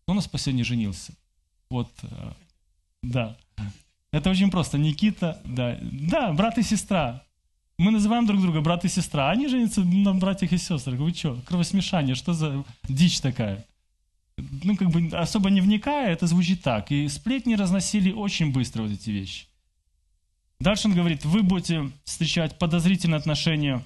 Кто 0.03 0.13
у 0.13 0.15
нас 0.15 0.27
последний 0.27 0.63
женился? 0.63 1.13
Вот, 1.69 1.89
э, 2.03 2.31
да. 3.03 3.37
Это 4.11 4.29
очень 4.29 4.51
просто. 4.51 4.77
Никита, 4.77 5.41
да. 5.45 5.77
Да, 5.81 6.31
брат 6.33 6.57
и 6.57 6.63
сестра. 6.63 7.23
Мы 7.77 7.91
называем 7.91 8.25
друг 8.25 8.41
друга 8.41 8.61
брат 8.61 8.85
и 8.85 8.87
сестра. 8.87 9.29
Они 9.29 9.47
женятся 9.47 9.83
на 9.83 10.13
братьях 10.13 10.53
и 10.53 10.57
сестрах. 10.57 10.99
Вы 10.99 11.13
что? 11.13 11.41
Кровосмешание. 11.45 12.15
Что 12.15 12.33
за 12.33 12.63
дичь 12.87 13.19
такая? 13.19 13.65
Ну, 14.37 14.75
как 14.77 14.89
бы 14.89 15.07
особо 15.17 15.49
не 15.49 15.61
вникая, 15.61 16.11
это 16.11 16.27
звучит 16.27 16.61
так. 16.61 16.91
И 16.91 17.07
сплетни 17.07 17.55
разносили 17.55 18.11
очень 18.11 18.51
быстро 18.51 18.83
вот 18.83 18.91
эти 18.91 19.09
вещи. 19.09 19.47
Дальше 20.59 20.87
он 20.87 20.93
говорит, 20.93 21.25
вы 21.25 21.43
будете 21.43 21.91
встречать 22.05 22.57
подозрительные 22.57 23.17
отношения 23.17 23.83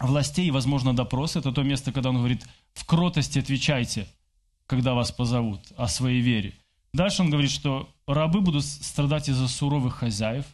властей 0.00 0.50
возможно, 0.50 0.94
допрос. 0.94 1.36
Это 1.36 1.52
то 1.52 1.62
место, 1.62 1.92
когда 1.92 2.10
он 2.10 2.16
говорит, 2.16 2.46
в 2.74 2.84
кротости 2.84 3.38
отвечайте, 3.38 4.06
когда 4.66 4.94
вас 4.94 5.12
позовут 5.12 5.60
о 5.76 5.88
своей 5.88 6.20
вере. 6.20 6.54
Дальше 6.92 7.22
он 7.22 7.30
говорит, 7.30 7.50
что 7.50 7.88
рабы 8.06 8.40
будут 8.40 8.64
страдать 8.64 9.28
из-за 9.28 9.46
суровых 9.48 9.96
хозяев, 9.96 10.44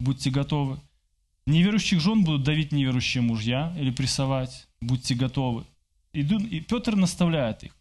будьте 0.00 0.30
готовы. 0.30 0.80
Неверующих 1.46 2.00
жен 2.00 2.24
будут 2.24 2.42
давить 2.42 2.72
неверующие 2.72 3.22
мужья 3.22 3.74
или 3.78 3.90
прессовать, 3.90 4.66
будьте 4.80 5.14
готовы. 5.14 5.64
И, 6.12 6.20
и 6.20 6.60
Петр 6.60 6.96
наставляет 6.96 7.64
их. 7.64 7.76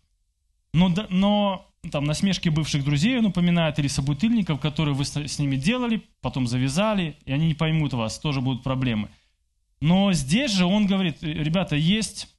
Но, 0.74 0.94
но 1.10 1.70
там 1.92 2.06
насмешки 2.06 2.50
бывших 2.50 2.84
друзей 2.84 3.20
он 3.20 3.28
упоминает, 3.28 3.80
или 3.80 3.88
собутыльников, 3.88 4.60
которые 4.60 4.96
вы 4.96 5.06
с 5.06 5.40
ними 5.40 5.56
делали, 5.56 6.04
потом 6.22 6.48
завязали, 6.48 7.16
и 7.26 7.32
они 7.32 7.48
не 7.48 7.54
поймут 7.54 7.94
вас, 7.94 8.20
тоже 8.20 8.42
будут 8.42 8.64
проблемы. 8.64 9.10
Но 9.84 10.14
здесь 10.14 10.50
же 10.52 10.64
он 10.64 10.88
говорит, 10.88 11.22
ребята, 11.22 11.76
есть 11.76 12.34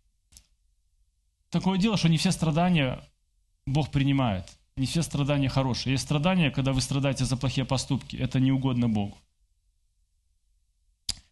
такое 1.50 1.76
дело, 1.76 1.98
что 1.98 2.08
не 2.08 2.16
все 2.16 2.32
страдания 2.32 3.06
Бог 3.66 3.90
принимает. 3.90 4.46
Не 4.76 4.86
все 4.86 5.02
страдания 5.02 5.50
хорошие. 5.50 5.92
Есть 5.92 6.04
страдания, 6.04 6.50
когда 6.50 6.72
вы 6.72 6.80
страдаете 6.80 7.26
за 7.26 7.36
плохие 7.36 7.66
поступки. 7.66 8.16
Это 8.16 8.40
не 8.40 8.50
угодно 8.50 8.88
Богу. 8.88 9.18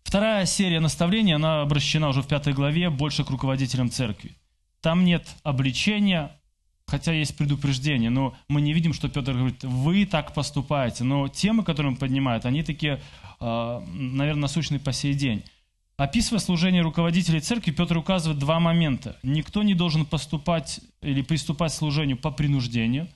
Вторая 0.02 0.44
серия 0.44 0.80
наставлений, 0.80 1.32
она 1.32 1.62
обращена 1.62 2.10
уже 2.10 2.20
в 2.20 2.28
пятой 2.28 2.52
главе, 2.52 2.90
больше 2.90 3.24
к 3.24 3.30
руководителям 3.30 3.88
церкви. 3.88 4.36
Там 4.82 5.06
нет 5.06 5.26
обличения, 5.44 6.38
хотя 6.86 7.12
есть 7.14 7.38
предупреждение, 7.38 8.10
но 8.10 8.36
мы 8.48 8.60
не 8.60 8.74
видим, 8.74 8.92
что 8.92 9.08
Петр 9.08 9.32
говорит, 9.32 9.64
вы 9.64 10.04
так 10.04 10.34
поступаете. 10.34 11.04
Но 11.04 11.28
темы, 11.28 11.64
которые 11.64 11.92
он 11.92 11.96
поднимает, 11.96 12.44
они 12.44 12.62
такие, 12.62 13.00
а, 13.40 13.80
наверное, 13.94 14.42
насущные 14.42 14.78
по 14.78 14.92
сей 14.92 15.14
день. 15.14 15.42
Описывая 16.02 16.40
служение 16.40 16.82
руководителей 16.82 17.40
церкви, 17.40 17.70
Петр 17.70 17.96
указывает 17.96 18.40
два 18.40 18.58
момента. 18.58 19.16
Никто 19.22 19.62
не 19.62 19.74
должен 19.74 20.04
поступать 20.04 20.80
или 21.00 21.22
приступать 21.22 21.72
к 21.72 21.76
служению 21.76 22.16
по 22.16 22.30
принуждению. 22.30 23.08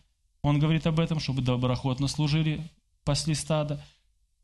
Он 0.42 0.61
говорит 0.61 0.87
об 0.87 1.01
этом, 1.01 1.18
чтобы 1.18 1.42
доброходно 1.42 2.07
служили, 2.07 2.62
пасли 3.05 3.35
стада. 3.35 3.85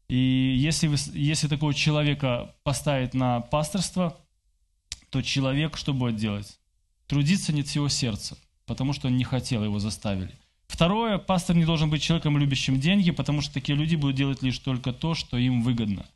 И 0.08 0.16
если, 0.58 0.88
вы, 0.88 0.96
если 1.12 1.46
такого 1.46 1.72
человека 1.72 2.54
поставить 2.64 3.14
на 3.14 3.40
пасторство, 3.40 4.18
то 5.10 5.22
человек 5.22 5.76
что 5.76 5.94
будет 5.94 6.16
делать? 6.16 6.58
Трудиться 7.06 7.52
нет 7.52 7.68
всего 7.68 7.88
сердца 7.88 8.36
потому 8.66 8.92
что 8.94 9.08
он 9.08 9.16
не 9.16 9.24
хотел, 9.24 9.64
его 9.64 9.78
заставили. 9.78 10.32
Второе, 10.66 11.18
пастор 11.18 11.56
не 11.56 11.66
должен 11.66 11.90
быть 11.90 12.02
человеком, 12.02 12.38
любящим 12.38 12.80
деньги, 12.80 13.10
потому 13.10 13.42
что 13.42 13.52
такие 13.52 13.76
люди 13.76 13.96
будут 13.96 14.16
делать 14.16 14.42
лишь 14.42 14.58
только 14.58 14.92
то, 14.92 15.14
что 15.14 15.36
им 15.36 15.62
выгодно. 15.62 16.06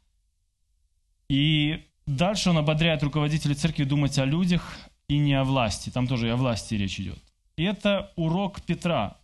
И 1.29 1.85
дальше 2.07 2.51
он 2.51 2.59
ободряет 2.59 3.03
руководителей 3.03 3.55
церкви 3.55 3.85
думать 3.85 4.19
о 4.19 4.25
людях 4.25 4.77
и 5.09 5.19
не 5.19 5.35
о 5.35 5.45
власти. 5.45 5.91
Там 5.91 6.07
тоже 6.07 6.29
и 6.29 6.31
о 6.31 6.37
власти 6.37 6.75
речь 6.75 7.01
идет. 7.01 7.19
И 7.57 7.65
это 7.65 8.13
урок 8.17 8.61
Петра. 8.63 9.17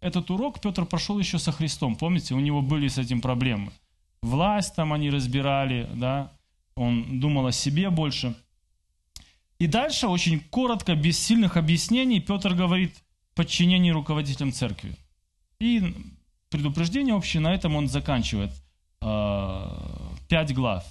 Этот 0.00 0.30
урок 0.30 0.60
Петр 0.60 0.86
прошел 0.86 1.18
еще 1.18 1.38
со 1.38 1.52
Христом. 1.52 1.96
Помните, 1.96 2.34
у 2.34 2.40
него 2.40 2.62
были 2.62 2.88
с 2.88 2.98
этим 2.98 3.20
проблемы. 3.20 3.72
Власть 4.22 4.74
там 4.74 4.92
они 4.92 5.10
разбирали, 5.10 5.88
да, 5.94 6.32
он 6.76 7.20
думал 7.20 7.46
о 7.46 7.52
себе 7.52 7.90
больше– 7.90 8.34
и 9.60 9.66
дальше 9.66 10.08
очень 10.08 10.40
коротко, 10.40 10.94
без 10.94 11.18
сильных 11.18 11.58
объяснений, 11.58 12.18
Петр 12.18 12.54
говорит 12.54 12.94
подчинение 13.34 13.92
руководителям 13.92 14.52
церкви. 14.52 14.96
И 15.58 15.94
предупреждение 16.48 17.14
общее, 17.14 17.42
на 17.42 17.54
этом 17.54 17.76
он 17.76 17.86
заканчивает 17.86 18.52
э, 19.02 19.70
пять 20.30 20.54
глав. 20.54 20.86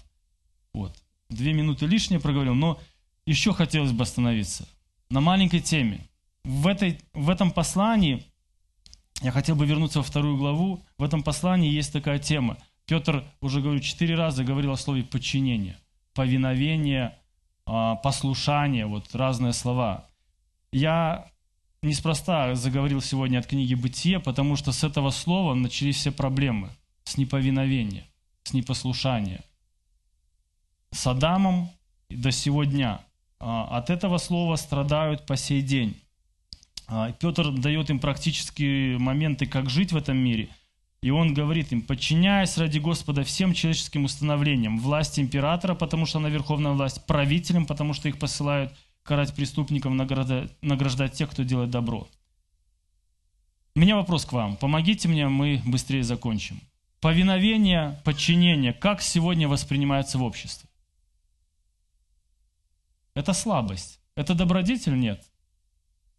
Вот. 0.71 0.95
Две 1.29 1.53
минуты 1.53 1.85
лишнее 1.85 2.19
проговорил, 2.19 2.55
но 2.55 2.79
еще 3.25 3.53
хотелось 3.53 3.91
бы 3.91 4.03
остановиться 4.03 4.67
на 5.09 5.21
маленькой 5.21 5.59
теме. 5.59 6.07
В, 6.43 6.67
этой, 6.67 6.99
в 7.13 7.29
этом 7.29 7.51
послании, 7.51 8.23
я 9.21 9.31
хотел 9.31 9.55
бы 9.55 9.65
вернуться 9.65 9.99
во 9.99 10.03
вторую 10.03 10.37
главу, 10.37 10.83
в 10.97 11.03
этом 11.03 11.23
послании 11.23 11.71
есть 11.71 11.93
такая 11.93 12.19
тема. 12.19 12.57
Петр, 12.85 13.23
уже 13.41 13.61
говорю, 13.61 13.79
четыре 13.79 14.15
раза 14.15 14.43
говорил 14.43 14.71
о 14.71 14.77
слове 14.77 15.03
подчинение, 15.03 15.77
повиновение, 16.13 17.17
а, 17.65 17.95
послушание, 17.95 18.87
вот 18.87 19.13
разные 19.13 19.53
слова. 19.53 20.07
Я 20.71 21.27
неспроста 21.81 22.55
заговорил 22.55 23.01
сегодня 23.01 23.39
от 23.39 23.47
книги 23.47 23.75
«Бытие», 23.75 24.19
потому 24.19 24.55
что 24.55 24.71
с 24.71 24.83
этого 24.83 25.11
слова 25.11 25.53
начались 25.53 25.97
все 25.97 26.11
проблемы. 26.11 26.69
С 27.03 27.17
неповиновения, 27.17 28.05
с 28.43 28.53
непослушания. 28.53 29.43
С 30.91 31.07
Адамом 31.07 31.69
до 32.09 32.31
сего 32.31 32.63
дня. 32.63 33.01
А, 33.39 33.77
от 33.77 33.89
этого 33.89 34.17
слова 34.17 34.55
страдают 34.55 35.25
по 35.25 35.37
сей 35.37 35.61
день. 35.61 35.95
А, 36.87 37.11
Петр 37.11 37.51
дает 37.51 37.89
им 37.89 37.99
практические 37.99 38.97
моменты, 38.97 39.45
как 39.45 39.69
жить 39.69 39.91
в 39.91 39.97
этом 39.97 40.17
мире– 40.17 40.49
и 41.01 41.11
он 41.11 41.33
говорит 41.33 41.71
им, 41.71 41.81
подчиняясь 41.81 42.57
ради 42.57 42.79
Господа 42.79 43.23
всем 43.23 43.53
человеческим 43.53 44.03
установлениям, 44.03 44.79
власти 44.79 45.21
императора, 45.21 45.73
потому 45.73 46.05
что 46.05 46.19
она 46.19 46.29
верховная 46.29 46.73
власть, 46.73 47.05
правителям, 47.05 47.65
потому 47.65 47.93
что 47.93 48.09
их 48.09 48.19
посылают 48.19 48.73
карать 49.03 49.33
преступников, 49.33 49.93
награждать, 49.93 50.51
награждать 50.61 51.13
тех, 51.13 51.29
кто 51.29 51.43
делает 51.43 51.69
добро. 51.69 52.07
У 53.75 53.79
меня 53.79 53.95
вопрос 53.95 54.25
к 54.25 54.33
вам. 54.33 54.57
Помогите 54.57 55.07
мне, 55.07 55.29
мы 55.29 55.61
быстрее 55.65 56.03
закончим. 56.03 56.59
Повиновение, 56.99 58.01
подчинение, 58.03 58.73
как 58.73 59.01
сегодня 59.01 59.47
воспринимается 59.47 60.17
в 60.17 60.23
обществе? 60.23 60.68
Это 63.19 63.33
слабость. 63.33 63.99
Это 64.15 64.33
добродетель? 64.33 64.97
Нет. 64.97 65.25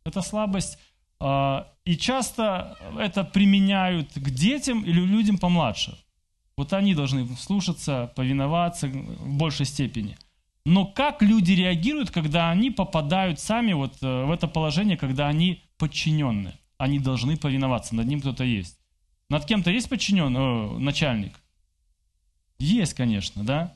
Это 0.05 0.21
слабость 0.21 0.79
а, 1.19 1.73
и 1.87 1.97
часто 1.97 2.77
это 2.99 3.25
применяют 3.25 4.13
к 4.15 4.31
детям 4.31 4.83
или 4.83 5.01
людям 5.01 5.39
помладше. 5.39 5.99
Вот 6.59 6.75
они 6.75 6.95
должны 6.95 7.27
слушаться, 7.37 8.13
повиноваться 8.17 8.87
в 8.89 9.37
большей 9.39 9.65
степени. 9.65 10.19
Но 10.67 10.85
как 10.85 11.23
люди 11.23 11.53
реагируют, 11.53 12.11
когда 12.11 12.51
они 12.51 12.71
попадают 12.71 13.41
сами 13.41 13.73
вот 13.73 13.95
э, 14.03 14.25
в 14.25 14.31
это 14.31 14.47
положение, 14.47 14.99
когда 14.99 15.27
они 15.27 15.65
подчиненные? 15.79 16.59
Они 16.77 16.99
должны 16.99 17.39
повиноваться, 17.39 17.95
над 17.95 18.07
ним 18.07 18.21
кто-то 18.21 18.45
есть. 18.45 18.79
Над 19.31 19.47
кем-то 19.47 19.71
есть 19.71 19.89
подчиненный, 19.89 20.39
о, 20.39 20.79
начальник? 20.79 21.33
Есть, 22.59 22.93
конечно, 22.93 23.43
да? 23.43 23.75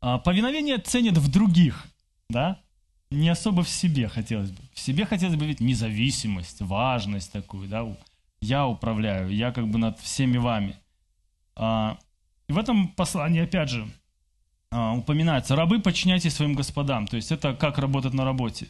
А, 0.00 0.18
повиновение 0.18 0.78
ценят 0.78 1.16
в 1.16 1.30
других, 1.30 1.86
да? 2.28 2.60
не 3.10 3.28
особо 3.28 3.62
в 3.62 3.68
себе 3.68 4.08
хотелось 4.08 4.50
бы. 4.50 4.58
В 4.74 4.80
себе 4.80 5.06
хотелось 5.06 5.36
бы 5.36 5.46
видеть 5.46 5.60
независимость, 5.60 6.60
важность 6.60 7.32
такую, 7.32 7.68
да, 7.68 7.86
я 8.40 8.66
управляю, 8.66 9.30
я 9.30 9.52
как 9.52 9.68
бы 9.68 9.78
над 9.78 9.98
всеми 10.00 10.38
вами. 10.38 10.76
А, 11.54 11.98
и 12.48 12.52
в 12.52 12.58
этом 12.58 12.88
послании, 12.88 13.42
опять 13.42 13.70
же, 13.70 13.88
а, 14.70 14.92
упоминается, 14.94 15.56
рабы, 15.56 15.80
подчиняйтесь 15.80 16.34
своим 16.34 16.54
господам. 16.54 17.06
То 17.06 17.16
есть 17.16 17.32
это 17.32 17.54
как 17.54 17.78
работать 17.78 18.12
на 18.12 18.24
работе. 18.24 18.68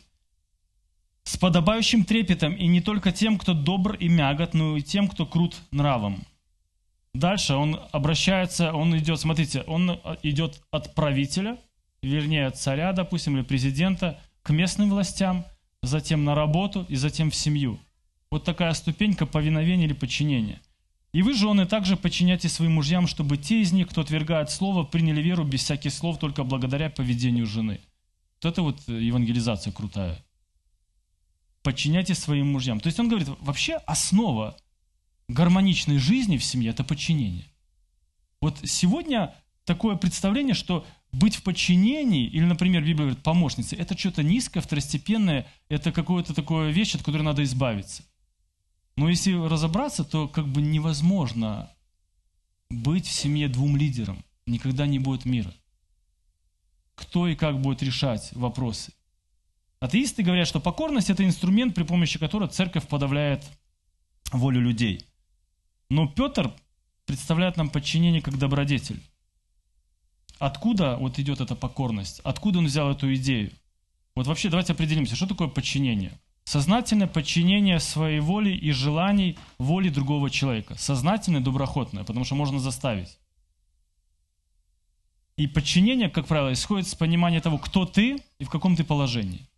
С 1.24 1.36
подобающим 1.36 2.04
трепетом, 2.04 2.54
и 2.54 2.66
не 2.68 2.80
только 2.80 3.10
тем, 3.10 3.38
кто 3.38 3.52
добр 3.52 3.94
и 3.94 4.08
мягот, 4.08 4.54
но 4.54 4.76
и 4.76 4.82
тем, 4.82 5.08
кто 5.08 5.26
крут 5.26 5.56
нравом. 5.72 6.22
Дальше 7.18 7.54
он 7.54 7.80
обращается, 7.92 8.74
он 8.74 8.96
идет, 8.98 9.18
смотрите, 9.18 9.62
он 9.62 9.98
идет 10.22 10.60
от 10.70 10.94
правителя, 10.94 11.56
вернее 12.02 12.46
от 12.46 12.58
царя, 12.58 12.92
допустим, 12.92 13.36
или 13.36 13.42
президента, 13.42 14.20
к 14.42 14.50
местным 14.50 14.90
властям, 14.90 15.46
затем 15.82 16.24
на 16.24 16.34
работу 16.34 16.84
и 16.90 16.96
затем 16.96 17.30
в 17.30 17.34
семью. 17.34 17.78
Вот 18.30 18.44
такая 18.44 18.74
ступенька 18.74 19.24
повиновения 19.24 19.86
или 19.86 19.94
подчинения. 19.94 20.60
И 21.12 21.22
вы, 21.22 21.32
жены, 21.32 21.64
также 21.64 21.96
подчиняйте 21.96 22.50
своим 22.50 22.72
мужьям, 22.72 23.06
чтобы 23.06 23.38
те 23.38 23.62
из 23.62 23.72
них, 23.72 23.88
кто 23.88 24.02
отвергает 24.02 24.50
слово, 24.50 24.84
приняли 24.84 25.22
веру 25.22 25.44
без 25.44 25.62
всяких 25.62 25.94
слов, 25.94 26.18
только 26.18 26.44
благодаря 26.44 26.90
поведению 26.90 27.46
жены. 27.46 27.80
Вот 28.42 28.52
это 28.52 28.60
вот 28.60 28.86
евангелизация 28.88 29.72
крутая. 29.72 30.22
Подчиняйте 31.62 32.14
своим 32.14 32.52
мужьям. 32.52 32.78
То 32.78 32.88
есть 32.88 33.00
он 33.00 33.08
говорит, 33.08 33.28
вообще 33.40 33.76
основа 33.86 34.54
гармоничной 35.28 35.98
жизни 35.98 36.36
в 36.36 36.44
семье– 36.44 36.70
это 36.72 36.84
подчинение. 36.84 37.46
Вот 38.40 38.60
сегодня 38.64 39.34
такое 39.64 39.96
представление, 39.96 40.54
что 40.54 40.86
быть 41.12 41.36
в 41.36 41.42
подчинении, 41.42 42.26
или, 42.26 42.44
например, 42.44 42.82
Библия 42.82 43.06
говорит, 43.06 43.22
помощница, 43.22 43.76
это 43.76 43.96
что-то 43.96 44.22
низкое, 44.22 44.62
второстепенное, 44.62 45.46
это 45.68 45.92
какое-то 45.92 46.34
такое 46.34 46.70
вещь, 46.70 46.94
от 46.94 47.02
которой 47.02 47.22
надо 47.22 47.42
избавиться. 47.42 48.04
Но 48.96 49.08
если 49.08 49.32
разобраться, 49.32 50.04
то 50.04 50.28
как 50.28 50.46
бы 50.46 50.62
невозможно 50.62 51.70
быть 52.70 53.06
в 53.06 53.12
семье 53.12 53.48
двум 53.48 53.76
лидерам. 53.76 54.24
Никогда 54.46 54.86
не 54.86 54.98
будет 54.98 55.24
мира. 55.24 55.52
Кто 56.94 57.28
и 57.28 57.34
как 57.34 57.60
будет 57.60 57.82
решать 57.82 58.30
вопросы? 58.32 58.92
Атеисты 59.80 60.22
говорят, 60.22 60.48
что 60.48 60.60
покорность– 60.60 61.10
это 61.10 61.24
инструмент, 61.24 61.74
при 61.74 61.82
помощи 61.82 62.18
которого 62.18 62.48
церковь 62.50 62.88
подавляет 62.88 63.44
волю 64.32 64.60
людей. 64.60 65.04
Но 65.88 66.08
Петр 66.08 66.52
представляет 67.04 67.56
нам 67.56 67.70
подчинение 67.70 68.20
как 68.20 68.38
добродетель. 68.38 69.02
Откуда 70.38 70.96
вот 70.96 71.18
идет 71.18 71.40
эта 71.40 71.54
покорность? 71.54 72.20
Откуда 72.24 72.58
он 72.58 72.66
взял 72.66 72.90
эту 72.90 73.14
идею? 73.14 73.52
Вот 74.14 74.26
вообще 74.26 74.48
давайте 74.48 74.72
определимся, 74.72 75.16
что 75.16 75.26
такое 75.26 75.48
подчинение. 75.48 76.12
Сознательное 76.44 77.06
подчинение 77.06 77.80
своей 77.80 78.20
воли 78.20 78.50
и 78.50 78.70
желаний 78.70 79.38
воли 79.58 79.88
другого 79.88 80.30
человека. 80.30 80.76
Сознательное, 80.76 81.40
доброхотное, 81.40 82.04
потому 82.04 82.24
что 82.24 82.34
можно 82.34 82.58
заставить. 82.58 83.18
И 85.36 85.46
подчинение, 85.46 86.08
как 86.08 86.26
правило, 86.26 86.52
исходит 86.52 86.88
с 86.88 86.94
понимания 86.94 87.40
того, 87.40 87.58
кто 87.58 87.84
ты 87.84 88.22
и 88.38 88.44
в 88.44 88.48
каком 88.48 88.74
ты 88.76 88.84
положении. 88.84 89.48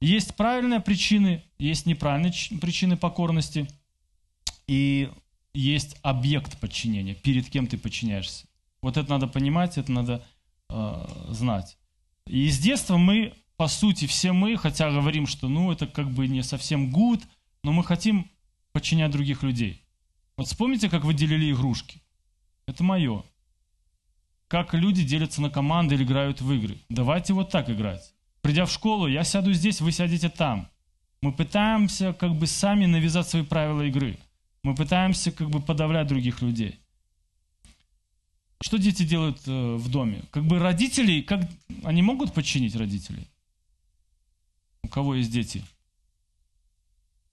Есть 0.00 0.36
правильные 0.36 0.80
причины, 0.80 1.42
есть 1.58 1.86
неправильные 1.86 2.32
причины 2.60 2.96
покорности, 2.96 3.66
и 4.66 5.10
есть 5.54 5.96
объект 6.02 6.58
подчинения, 6.58 7.14
перед 7.14 7.48
кем 7.48 7.66
ты 7.66 7.78
подчиняешься. 7.78 8.46
Вот 8.82 8.96
это 8.96 9.08
надо 9.08 9.26
понимать, 9.26 9.78
это 9.78 9.90
надо 9.92 10.26
э, 10.68 11.06
знать. 11.30 11.78
И 12.26 12.48
с 12.48 12.58
детства 12.58 12.96
мы, 12.96 13.34
по 13.56 13.68
сути, 13.68 14.06
все 14.06 14.32
мы, 14.32 14.56
хотя 14.56 14.90
говорим, 14.90 15.26
что 15.26 15.48
ну 15.48 15.72
это 15.72 15.86
как 15.86 16.10
бы 16.10 16.26
не 16.26 16.42
совсем 16.42 16.92
good, 16.92 17.22
но 17.62 17.72
мы 17.72 17.84
хотим 17.84 18.30
подчинять 18.72 19.10
других 19.10 19.42
людей. 19.42 19.84
Вот 20.36 20.48
вспомните, 20.48 20.90
как 20.90 21.04
вы 21.04 21.14
делили 21.14 21.52
игрушки. 21.52 22.02
Это 22.66 22.82
мое. 22.82 23.24
Как 24.48 24.74
люди 24.74 25.04
делятся 25.04 25.40
на 25.40 25.50
команды 25.50 25.94
или 25.94 26.04
играют 26.04 26.40
в 26.40 26.52
игры. 26.52 26.78
Давайте 26.88 27.32
вот 27.32 27.50
так 27.50 27.70
играть. 27.70 28.14
Придя 28.40 28.66
в 28.66 28.72
школу, 28.72 29.06
я 29.06 29.24
сяду 29.24 29.52
здесь, 29.52 29.80
вы 29.80 29.92
сядете 29.92 30.28
там. 30.28 30.68
Мы 31.22 31.32
пытаемся 31.32 32.12
как 32.12 32.34
бы 32.34 32.46
сами 32.46 32.86
навязать 32.86 33.28
свои 33.28 33.42
правила 33.42 33.82
игры. 33.82 34.18
Мы 34.64 34.74
пытаемся 34.74 35.30
как 35.30 35.50
бы 35.50 35.60
подавлять 35.60 36.08
других 36.08 36.40
людей. 36.40 36.80
Что 38.62 38.78
дети 38.78 39.04
делают 39.04 39.46
э, 39.46 39.74
в 39.74 39.90
доме? 39.90 40.24
Как 40.30 40.46
бы 40.46 40.58
родители, 40.58 41.20
как, 41.20 41.46
они 41.82 42.00
могут 42.00 42.32
подчинить 42.32 42.74
родителей? 42.74 43.28
У 44.82 44.88
кого 44.88 45.16
есть 45.16 45.30
дети? 45.30 45.62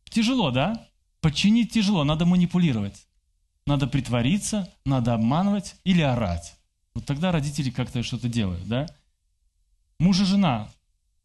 Тяжело, 0.10 0.52
да? 0.52 0.86
Подчинить 1.22 1.72
тяжело, 1.72 2.04
надо 2.04 2.26
манипулировать. 2.26 3.08
Надо 3.66 3.88
притвориться, 3.88 4.70
надо 4.84 5.14
обманывать 5.14 5.78
или 5.86 6.02
орать. 6.02 6.58
Вот 6.94 7.06
тогда 7.06 7.32
родители 7.32 7.70
как-то 7.70 8.04
что-то 8.04 8.28
делают, 8.28 8.68
да? 8.68 8.88
Муж 10.00 10.20
и 10.20 10.26
жена. 10.26 10.70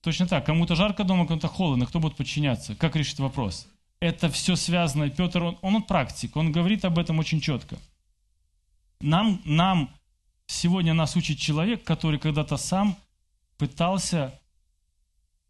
Точно 0.03 0.29
так. 0.29 0.47
Кому-то 0.47 0.77
жарко 0.77 1.03
дома, 1.03 1.27
кому-то 1.27 1.49
холодно. 1.49 1.85
Кто 1.85 1.99
будет 1.99 2.15
подчиняться? 2.15 2.77
Как 2.77 2.95
решить 2.95 3.19
вопрос? 3.19 3.67
Это 4.01 4.29
все 4.29 4.57
связано. 4.57 5.09
Петр, 5.11 5.43
он, 5.43 5.59
он 5.63 5.83
практик. 5.83 6.37
Он 6.37 6.53
говорит 6.53 6.85
об 6.85 6.99
этом 6.99 7.19
очень 7.19 7.41
четко. 7.41 7.79
Нам, 9.01 9.41
нам 9.45 9.91
сегодня 10.47 10.95
нас 10.95 11.17
учит 11.17 11.39
человек, 11.39 11.85
который 11.85 12.19
когда-то 12.19 12.57
сам 12.57 12.97
пытался 13.59 14.39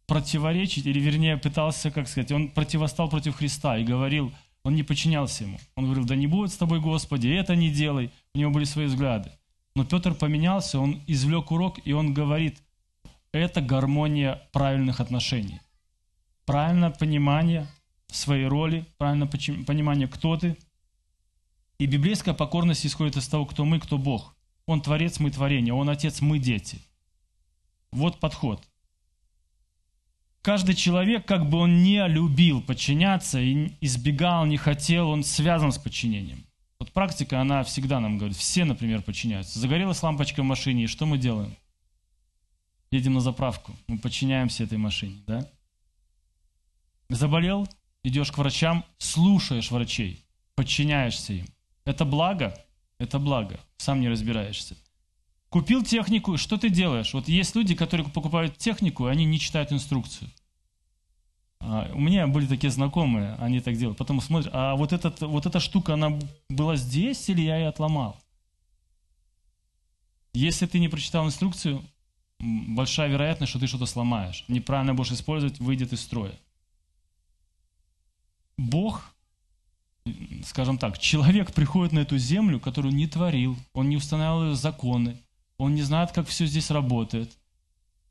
противоречить, 0.07 0.87
или 0.87 1.01
вернее 1.01 1.37
пытался, 1.37 1.91
как 1.91 2.09
сказать, 2.09 2.31
он 2.31 2.49
противостал 2.49 3.09
против 3.09 3.37
Христа 3.37 3.77
и 3.77 3.85
говорил, 3.85 4.33
он 4.63 4.75
не 4.75 4.83
подчинялся 4.83 5.45
ему. 5.45 5.59
Он 5.75 5.85
говорил, 5.85 6.05
да 6.05 6.17
не 6.17 6.27
будет 6.27 6.53
с 6.53 6.57
тобой, 6.57 6.81
Господи, 6.81 7.29
это 7.29 7.57
не 7.57 7.71
делай. 7.71 8.11
У 8.35 8.39
него 8.39 8.51
были 8.51 8.65
свои 8.65 8.87
взгляды. 8.87 9.31
Но 9.75 9.85
Петр 9.85 10.15
поменялся, 10.15 10.79
он 10.81 11.03
извлек 11.07 11.51
урок, 11.51 11.79
и 11.85 11.93
он 11.93 12.15
говорит, 12.15 12.63
это 13.33 13.61
гармония 13.61 14.43
правильных 14.53 15.01
отношений. 15.01 15.61
Правильное 16.47 16.91
понимание 16.91 17.67
своей 18.09 18.47
роли, 18.47 18.87
правильное 18.99 19.29
понимание, 19.29 20.09
кто 20.09 20.37
ты, 20.37 20.57
и 21.79 21.87
библейская 21.87 22.35
покорность 22.35 22.87
исходит 22.87 23.17
из 23.17 23.29
того, 23.29 23.45
кто 23.45 23.65
мы, 23.65 23.79
кто 23.81 23.99
Бог. 23.99 24.35
Он 24.67 24.81
творец, 24.81 25.21
мы 25.21 25.31
творение, 25.31 25.75
он 25.75 25.91
отец, 25.91 26.21
мы 26.21 26.39
дети. 26.39 26.81
Вот 27.93 28.19
подход. 28.19 28.67
Каждый 30.43 30.75
человек, 30.75 31.27
как 31.27 31.49
бы 31.49 31.59
он 31.59 31.83
не 31.83 32.07
любил 32.07 32.63
подчиняться 32.63 33.41
и 33.41 33.73
избегал, 33.81 34.47
не 34.47 34.57
хотел, 34.57 35.11
он 35.11 35.25
связан 35.25 35.73
с 35.73 35.79
подчинением. 35.79 36.47
Вот 36.79 36.93
практика, 36.93 37.41
она 37.41 37.63
всегда 37.65 38.01
нам 38.01 38.19
говорит, 38.19 38.37
все, 38.37 38.65
например, 38.65 39.03
подчиняются. 39.03 39.59
Загорелась 39.59 40.03
лампочка 40.03 40.43
в 40.43 40.47
машине, 40.47 40.85
и 40.85 40.89
что 40.89 41.07
мы 41.07 41.19
делаем? 41.19 41.57
Едем 42.91 43.15
на 43.15 43.21
заправку, 43.21 43.73
мы 43.89 43.99
подчиняемся 43.99 44.65
этой 44.65 44.79
машине, 44.79 45.21
да? 45.27 45.51
Заболел, 47.09 47.69
идешь 48.07 48.31
к 48.31 48.39
врачам, 48.39 48.85
слушаешь 48.99 49.71
врачей, 49.71 50.25
подчиняешься 50.55 51.33
им. 51.33 51.47
Это 51.85 52.05
благо? 52.05 52.57
Это 52.99 53.19
благо. 53.19 53.59
Сам 53.79 54.01
не 54.01 54.09
разбираешься. 54.09 54.77
Купил 55.49 55.83
технику, 55.83 56.37
что 56.37 56.57
ты 56.57 56.69
делаешь? 56.69 57.13
Вот 57.15 57.29
есть 57.29 57.55
люди, 57.57 57.75
которые 57.75 58.09
покупают 58.09 58.59
технику, 58.59 59.07
и 59.07 59.11
они 59.11 59.25
не 59.25 59.41
читают 59.41 59.73
инструкцию. 59.73 60.31
А, 61.61 61.91
у 61.95 62.01
меня 62.01 62.27
были 62.27 62.47
такие 62.47 62.71
знакомые, 62.71 63.35
они 63.41 63.61
так 63.61 63.77
делают. 63.77 63.99
Потом 63.99 64.21
смотрят, 64.21 64.51
а 64.53 64.77
вот, 64.77 64.93
этот, 64.93 65.21
вот 65.23 65.47
эта 65.47 65.59
штука, 65.59 65.95
она 65.95 66.19
была 66.49 66.77
здесь 66.77 67.29
или 67.29 67.43
я 67.43 67.57
ее 67.57 67.69
отломал? 67.69 68.21
Если 70.33 70.67
ты 70.67 70.79
не 70.79 70.89
прочитал 70.89 71.27
инструкцию, 71.27 71.83
большая 72.39 73.09
вероятность, 73.09 73.51
что 73.51 73.59
ты 73.59 73.67
что-то 73.67 73.87
сломаешь. 73.87 74.45
Неправильно 74.49 74.95
будешь 74.95 75.13
использовать, 75.13 75.59
выйдет 75.59 75.93
из 75.93 76.03
строя. 76.03 76.39
Бог 78.59 79.17
скажем 80.45 80.79
так, 80.79 80.99
человек 80.99 81.53
приходит 81.53 81.93
на 81.93 82.01
эту 82.01 82.19
землю, 82.19 82.61
которую 82.61 82.95
не 82.95 83.07
творил, 83.07 83.57
он 83.75 83.89
не 83.89 83.97
устанавливал 83.97 84.55
законы, 84.55 85.21
он 85.59 85.75
не 85.75 85.83
знает, 85.83 86.13
как 86.13 86.29
все 86.29 86.47
здесь 86.47 86.71
работает. 86.71 87.37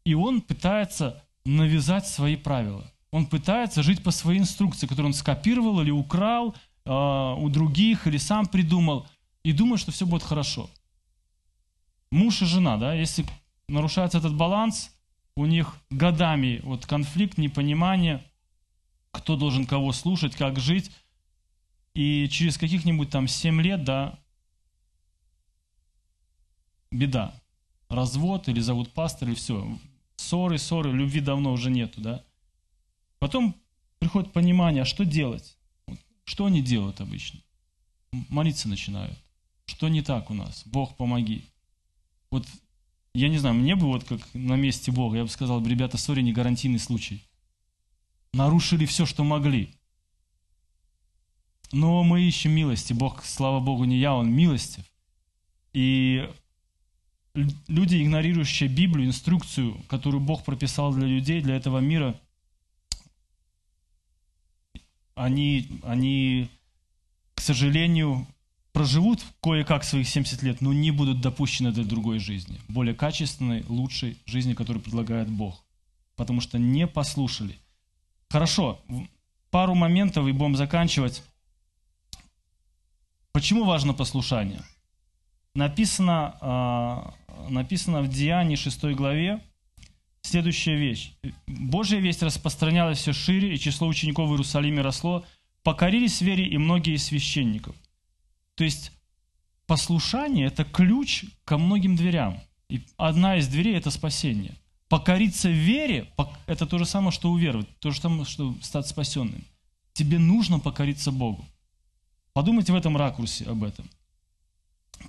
И 0.04 0.14
он 0.14 0.42
пытается 0.42 1.24
навязать 1.46 2.08
свои 2.08 2.36
правила. 2.36 2.92
Он 3.12 3.26
пытается 3.26 3.82
жить 3.82 4.04
по 4.04 4.12
своей 4.12 4.40
инструкции, 4.40 4.88
которую 4.88 5.08
он 5.08 5.14
скопировал 5.14 5.80
или 5.82 5.92
украл 5.92 6.56
э, 6.86 6.92
у 6.92 7.50
других, 7.50 8.08
или 8.08 8.18
сам 8.18 8.46
придумал, 8.46 9.08
и 9.44 9.54
думает, 9.54 9.80
что 9.80 9.92
все 9.92 10.06
будет 10.06 10.24
хорошо. 10.24 10.70
Муж 12.12 12.42
и 12.42 12.46
жена, 12.46 12.78
да, 12.78 12.94
если 12.94 13.26
нарушается 13.68 14.18
этот 14.18 14.36
баланс, 14.36 14.92
у 15.36 15.46
них 15.46 15.76
годами 15.90 16.62
вот 16.64 16.86
конфликт, 16.86 17.38
непонимание, 17.38 18.24
кто 19.18 19.36
должен 19.36 19.66
кого 19.66 19.92
слушать, 19.92 20.36
как 20.36 20.60
жить, 20.60 20.92
и 21.94 22.28
через 22.30 22.58
каких-нибудь 22.58 23.10
там 23.10 23.28
7 23.28 23.62
лет, 23.62 23.84
да, 23.84 24.20
беда. 26.92 27.42
Развод 27.90 28.50
или 28.50 28.60
зовут 28.60 28.94
пастор, 28.94 29.30
или 29.30 29.36
все. 29.36 29.78
ссоры, 30.18 30.58
ссоры, 30.58 30.92
любви 30.92 31.22
давно 31.22 31.52
уже 31.54 31.70
нету, 31.70 32.02
да. 32.02 32.24
Потом 33.20 33.56
приходит 34.00 34.34
понимание, 34.34 34.82
а 34.82 34.86
что 34.86 35.06
делать? 35.06 35.58
Что 36.24 36.46
они 36.46 36.62
делают 36.62 37.02
обычно? 37.02 37.40
Молиться 38.30 38.68
начинают. 38.68 39.18
Что 39.66 39.88
не 39.88 40.02
так 40.02 40.30
у 40.30 40.34
нас? 40.34 40.64
Бог, 40.66 40.98
помоги. 40.98 41.46
Вот 42.32 42.46
я 43.14 43.30
не 43.30 43.38
знаю, 43.38 43.56
мне 43.56 43.76
бы 43.76 43.88
вот 43.88 44.04
как 44.04 44.22
на 44.34 44.56
месте 44.56 44.92
Бога, 44.92 45.18
я 45.18 45.24
бы 45.24 45.30
сказал, 45.30 45.66
ребята, 45.66 45.98
сори, 45.98 46.22
не 46.22 46.34
гарантийный 46.34 46.80
случай. 46.80 47.24
Нарушили 48.36 48.86
все, 48.86 49.06
что 49.06 49.24
могли. 49.24 49.74
Но 51.72 52.04
мы 52.04 52.22
ищем 52.22 52.52
милости. 52.52 52.92
Бог, 52.92 53.24
слава 53.24 53.62
Богу, 53.62 53.86
не 53.86 53.98
я, 53.98 54.14
Он 54.14 54.30
милостив. 54.30 54.84
И 55.72 56.30
люди, 57.34 58.04
игнорирующие 58.04 58.68
Библию, 58.68 59.08
инструкцию, 59.08 59.78
которую 59.88 60.20
Бог 60.20 60.44
прописал 60.44 60.94
для 60.94 61.08
людей, 61.08 61.40
для 61.40 61.56
этого 61.56 61.80
мира, 61.80 62.20
они, 65.16 65.80
они 65.84 66.50
к 67.36 67.40
сожалению, 67.40 68.28
проживут 68.74 69.24
кое-как 69.42 69.86
своих 69.86 70.10
70 70.10 70.44
лет, 70.44 70.60
но 70.60 70.74
не 70.74 70.92
будут 70.92 71.22
допущены 71.22 71.72
до 71.72 71.86
другой 71.86 72.20
жизни, 72.20 72.60
более 72.68 72.96
качественной, 72.96 73.64
лучшей 73.70 74.18
жизни, 74.26 74.54
которую 74.54 74.84
предлагает 74.84 75.30
Бог, 75.30 75.64
потому 76.18 76.42
что 76.42 76.60
не 76.60 76.86
послушали. 76.86 77.58
Хорошо, 78.30 78.82
пару 79.50 79.76
моментов 79.76 80.28
и 80.28 80.32
будем 80.32 80.56
заканчивать. 80.56 81.24
Почему 83.32 83.66
важно 83.66 83.94
послушание? 83.94 84.62
Написано, 85.54 87.14
э, 87.28 87.50
написано 87.50 88.02
в 88.02 88.10
Деянии 88.10 88.56
6 88.56 88.94
главе 88.94 89.42
следующая 90.22 90.76
вещь. 90.76 91.14
Божья 91.48 92.00
весть 92.00 92.24
распространялась 92.24 93.00
все 93.00 93.14
шире, 93.14 93.54
и 93.54 93.60
число 93.60 93.88
учеников 93.88 94.30
в 94.30 94.34
Иерусалиме 94.34 94.82
росло. 94.82 95.26
Покорились 95.64 96.22
вере 96.22 96.46
и 96.46 96.58
многие 96.58 96.98
священников. 96.98 97.76
То 98.56 98.64
есть 98.64 98.92
послушание– 99.68 100.48
это 100.48 100.64
ключ 100.64 101.26
ко 101.44 101.58
многим 101.58 101.96
дверям. 101.96 102.40
И 102.70 102.86
одна 102.98 103.38
из 103.38 103.48
дверей– 103.48 103.76
это 103.78 103.92
спасение. 103.92 104.56
Покориться 104.88 105.50
вере– 105.50 106.12
это 106.46 106.68
то 106.68 106.78
же 106.78 106.86
самое, 106.86 107.12
что 107.12 107.32
уверовать, 107.32 107.68
то 107.80 107.92
же 107.92 108.00
самое, 108.00 108.26
что 108.26 108.56
стать 108.62 108.88
спасенным. 108.88 109.44
Тебе 109.94 110.20
нужно 110.20 110.60
покориться 110.60 111.12
Богу. 111.12 111.44
Подумайте 112.34 112.72
в 112.72 112.76
этом 112.76 112.96
ракурсе 112.98 113.46
об 113.46 113.64
этом. 113.64 113.90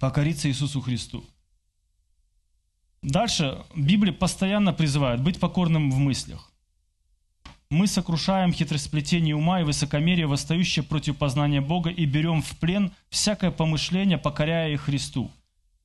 Покориться 0.01 0.49
Иисусу 0.49 0.81
Христу. 0.81 1.25
Дальше 3.03 3.65
Библия 3.75 4.13
постоянно 4.13 4.73
призывает 4.73 5.23
быть 5.23 5.39
покорным 5.39 5.91
в 5.91 5.99
мыслях. 5.99 6.51
Мы 7.69 7.87
сокрушаем 7.87 8.53
хитросплетение 8.53 9.35
ума 9.35 9.61
и 9.61 9.65
высокомерие, 9.65 10.27
восстающее 10.27 10.85
против 10.85 11.19
познания 11.19 11.61
Бога, 11.61 11.91
и 11.91 12.05
берем 12.07 12.41
в 12.41 12.57
плен 12.59 12.93
всякое 13.11 13.51
помышление, 13.51 14.19
покоряя 14.19 14.73
их 14.73 14.83
Христу. 14.83 15.31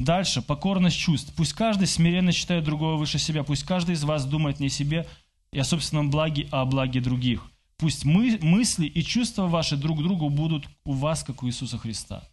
Дальше, 0.04 0.42
покорность 0.42 0.98
чувств. 0.98 1.32
Пусть 1.38 1.54
каждый 1.54 1.86
смиренно 1.86 2.32
считает 2.32 2.64
другого 2.64 2.96
выше 2.96 3.20
себя. 3.20 3.44
Пусть 3.44 3.64
каждый 3.64 3.94
из 3.94 4.04
вас 4.04 4.26
думает 4.26 4.60
не 4.60 4.66
о 4.66 4.70
себе 4.70 5.08
и 5.52 5.60
о 5.60 5.64
собственном 5.64 6.10
благе, 6.10 6.48
а 6.52 6.62
о 6.62 6.66
благе 6.66 7.00
других. 7.00 7.46
Пусть 7.78 8.04
мы, 8.04 8.40
мысли 8.42 8.88
и 8.88 9.04
чувства 9.04 9.46
ваши 9.46 9.78
друг 9.78 10.00
к 10.00 10.02
другу 10.02 10.30
будут 10.30 10.68
у 10.86 10.94
вас, 10.94 11.24
как 11.24 11.44
у 11.44 11.48
Иисуса 11.48 11.78
Христа. 11.78 12.28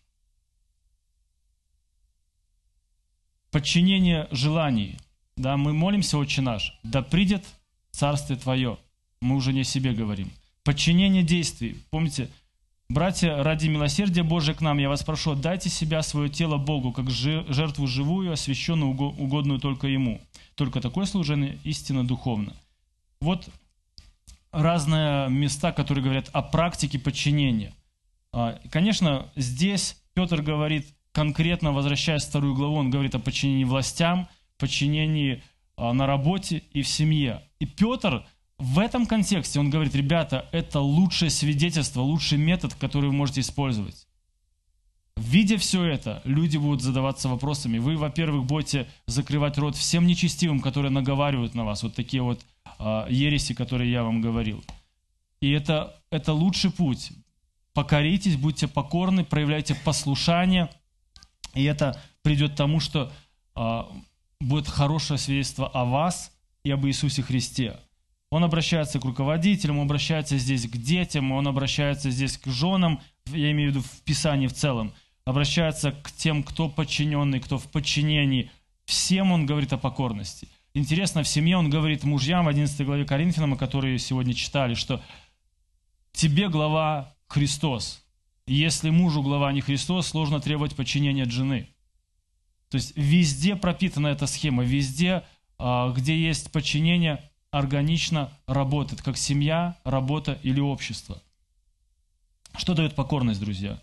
Подчинение 3.50 4.28
желаний. 4.30 4.96
Да, 5.36 5.58
мы 5.58 5.74
молимся, 5.74 6.16
Отче 6.16 6.40
наш, 6.40 6.78
да 6.82 7.02
придет 7.02 7.44
Царствие 7.90 8.38
Твое. 8.38 8.78
Мы 9.20 9.36
уже 9.36 9.52
не 9.52 9.60
о 9.60 9.64
себе 9.64 9.92
говорим. 9.92 10.30
Подчинение 10.64 11.22
действий. 11.22 11.76
Помните, 11.90 12.30
братья, 12.88 13.42
ради 13.42 13.68
милосердия 13.68 14.22
Божия 14.22 14.54
к 14.54 14.60
нам, 14.60 14.78
я 14.78 14.88
вас 14.88 15.02
прошу, 15.02 15.32
отдайте 15.32 15.68
себя, 15.68 16.02
свое 16.02 16.28
тело 16.28 16.56
Богу, 16.56 16.92
как 16.92 17.10
жертву 17.10 17.86
живую, 17.86 18.32
освященную, 18.32 18.90
угодную 18.90 19.60
только 19.60 19.86
Ему. 19.86 20.20
Только 20.54 20.80
такое 20.80 21.06
служение 21.06 21.58
истинно 21.64 22.06
духовно. 22.06 22.52
Вот 23.20 23.48
разные 24.50 25.28
места, 25.28 25.72
которые 25.72 26.02
говорят 26.02 26.30
о 26.32 26.42
практике 26.42 26.98
подчинения. 26.98 27.74
А, 28.32 28.58
конечно, 28.70 29.30
здесь 29.36 29.96
Петр 30.14 30.42
говорит 30.42 30.86
конкретно, 31.12 31.72
возвращаясь 31.72 32.24
в 32.24 32.28
вторую 32.28 32.54
главу, 32.54 32.76
он 32.76 32.90
говорит 32.90 33.14
о 33.14 33.18
подчинении 33.18 33.64
властям, 33.64 34.28
подчинении 34.56 35.42
а, 35.76 35.92
на 35.92 36.06
работе 36.06 36.62
и 36.72 36.82
в 36.82 36.88
семье. 36.88 37.42
И 37.60 37.66
Петр 37.66 38.26
в 38.58 38.80
этом 38.80 39.06
контексте, 39.06 39.60
он 39.60 39.70
говорит, 39.70 39.94
ребята, 39.94 40.48
это 40.50 40.80
лучшее 40.80 41.30
свидетельство, 41.30 42.00
лучший 42.00 42.38
метод, 42.38 42.74
который 42.74 43.06
вы 43.06 43.12
можете 43.12 43.40
использовать. 43.40 44.06
Видя 45.16 45.58
все 45.58 45.84
это, 45.84 46.22
люди 46.24 46.56
будут 46.56 46.82
задаваться 46.82 47.28
вопросами. 47.28 47.78
Вы, 47.78 47.96
во-первых, 47.96 48.46
будете 48.46 48.88
закрывать 49.06 49.58
рот 49.58 49.76
всем 49.76 50.06
нечестивым, 50.06 50.60
которые 50.60 50.90
наговаривают 50.90 51.54
на 51.54 51.64
вас. 51.64 51.82
Вот 51.82 51.94
такие 51.94 52.22
вот 52.22 52.40
э, 52.78 53.06
ереси, 53.08 53.54
которые 53.54 53.90
я 53.90 54.02
вам 54.04 54.20
говорил. 54.20 54.62
И 55.40 55.50
это, 55.50 55.96
это 56.10 56.32
лучший 56.32 56.70
путь. 56.70 57.12
Покоритесь, 57.74 58.36
будьте 58.36 58.66
покорны, 58.68 59.24
проявляйте 59.24 59.74
послушание. 59.74 60.68
И 61.54 61.64
это 61.64 62.00
придет 62.22 62.52
к 62.52 62.56
тому, 62.56 62.80
что 62.80 63.12
э, 63.54 63.82
будет 64.40 64.68
хорошее 64.68 65.18
свидетельство 65.18 65.68
о 65.68 65.84
вас 65.84 66.32
и 66.64 66.70
об 66.70 66.86
Иисусе 66.86 67.22
Христе. 67.22 67.78
Он 68.30 68.44
обращается 68.44 69.00
к 69.00 69.04
руководителям, 69.04 69.78
он 69.78 69.86
обращается 69.86 70.36
здесь 70.38 70.68
к 70.68 70.76
детям, 70.76 71.32
он 71.32 71.48
обращается 71.48 72.10
здесь 72.10 72.36
к 72.36 72.46
женам, 72.48 73.00
я 73.26 73.50
имею 73.52 73.70
в 73.70 73.74
виду 73.74 73.84
в 73.84 74.02
Писании 74.02 74.46
в 74.46 74.54
целом– 74.54 74.92
обращается 75.28 75.92
к 75.92 76.10
тем, 76.10 76.42
кто 76.42 76.70
подчиненный, 76.70 77.38
кто 77.38 77.58
в 77.58 77.68
подчинении. 77.70 78.50
Всем 78.86 79.30
он 79.30 79.44
говорит 79.44 79.74
о 79.74 79.76
покорности. 79.76 80.48
Интересно, 80.72 81.22
в 81.22 81.28
семье 81.28 81.58
он 81.58 81.68
говорит 81.68 82.02
мужьям 82.02 82.46
в 82.46 82.48
11 82.48 82.86
главе 82.86 83.04
Коринфянам, 83.04 83.58
которые 83.58 83.98
сегодня 83.98 84.32
читали, 84.32 84.72
что 84.72 85.02
тебе 86.12 86.48
глава 86.48 87.14
Христос. 87.26 88.02
Если 88.46 88.88
мужу 88.88 89.22
глава 89.22 89.52
не 89.52 89.60
Христос, 89.60 90.06
сложно 90.06 90.40
требовать 90.40 90.74
подчинения 90.74 91.24
от 91.24 91.30
жены. 91.30 91.68
То 92.70 92.76
есть 92.76 92.96
везде 92.96 93.54
пропитана 93.54 94.06
эта 94.06 94.26
схема, 94.26 94.64
везде, 94.64 95.24
а, 95.58 95.92
где 95.92 96.18
есть 96.18 96.50
подчинение, 96.52 97.27
органично 97.50 98.32
работает, 98.46 99.02
как 99.02 99.16
семья, 99.16 99.76
работа 99.84 100.38
или 100.42 100.60
общество. 100.60 101.22
Что 102.56 102.74
дает 102.74 102.94
покорность, 102.94 103.40
друзья? 103.40 103.80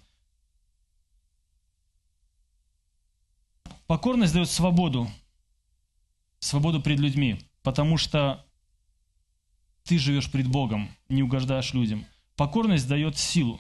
Покорность 3.88 4.34
дает 4.34 4.49
свободу, 4.49 5.09
свободу 6.39 6.82
пред 6.82 6.99
людьми, 6.99 7.39
потому 7.61 7.97
что 7.97 8.43
ты 9.84 9.99
живешь 9.99 10.32
пред 10.32 10.47
Богом, 10.47 10.89
не 11.07 11.22
угождаешь 11.22 11.74
людям. 11.74 12.05
Покорность 12.36 12.88
дает 12.88 13.18
силу. 13.18 13.59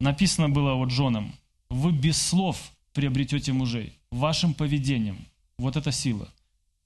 Написано 0.00 0.48
было 0.48 0.74
вот 0.74 0.90
женам, 0.90 1.34
вы 1.70 1.92
без 1.92 2.20
слов 2.20 2.72
приобретете 2.92 3.52
мужей, 3.52 3.98
вашим 4.10 4.54
поведением. 4.54 5.26
Вот 5.56 5.76
это 5.76 5.92
сила. 5.92 6.28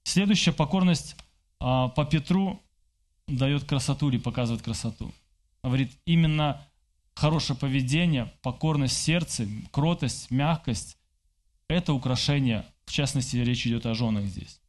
Следующая 0.03 0.51
покорность 0.51 1.15
по 1.63 2.07
Петру 2.09 2.61
дает 3.27 3.63
красоту 3.63 4.09
или 4.09 4.17
показывает 4.17 4.61
красоту. 4.61 5.13
Говорит, 5.63 5.91
именно 6.05 6.61
хорошее 7.15 7.57
поведение, 7.57 8.33
покорность 8.41 8.97
сердца, 8.97 9.47
кротость, 9.71 10.29
мягкость 10.29 10.97
это 11.69 11.93
украшение, 11.93 12.65
в 12.85 12.91
частности, 12.91 13.37
речь 13.37 13.65
идет 13.65 13.85
о 13.85 13.93
женах 13.93 14.25
здесь. 14.25 14.59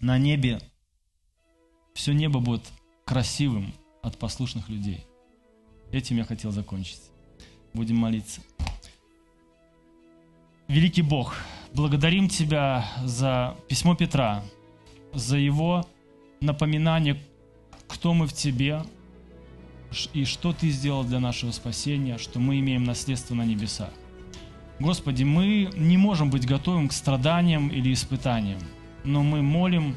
На 0.00 0.18
небе 0.18 0.60
все 1.94 2.12
небо 2.12 2.40
будет 2.40 2.62
красивым 3.04 3.74
от 4.02 4.18
послушных 4.18 4.68
людей. 4.68 5.04
Этим 5.90 6.16
я 6.16 6.24
хотел 6.24 6.52
закончить. 6.52 7.00
Будем 7.74 7.96
молиться. 7.96 8.40
Великий 10.68 11.02
Бог, 11.02 11.34
благодарим 11.72 12.28
Тебя 12.28 12.88
за 13.04 13.56
письмо 13.68 13.94
Петра, 13.94 14.42
за 15.12 15.36
его 15.36 15.86
напоминание, 16.40 17.20
кто 17.88 18.14
мы 18.14 18.26
в 18.26 18.32
Тебе 18.32 18.82
и 20.12 20.24
что 20.24 20.52
Ты 20.52 20.70
сделал 20.70 21.04
для 21.04 21.20
нашего 21.20 21.52
спасения, 21.52 22.18
что 22.18 22.38
мы 22.38 22.58
имеем 22.60 22.84
наследство 22.84 23.34
на 23.34 23.44
небесах. 23.44 23.90
Господи, 24.78 25.24
мы 25.24 25.70
не 25.74 25.96
можем 25.96 26.30
быть 26.30 26.46
готовым 26.46 26.88
к 26.88 26.92
страданиям 26.92 27.68
или 27.68 27.92
испытаниям, 27.92 28.60
но 29.04 29.22
мы 29.22 29.42
молим, 29.42 29.96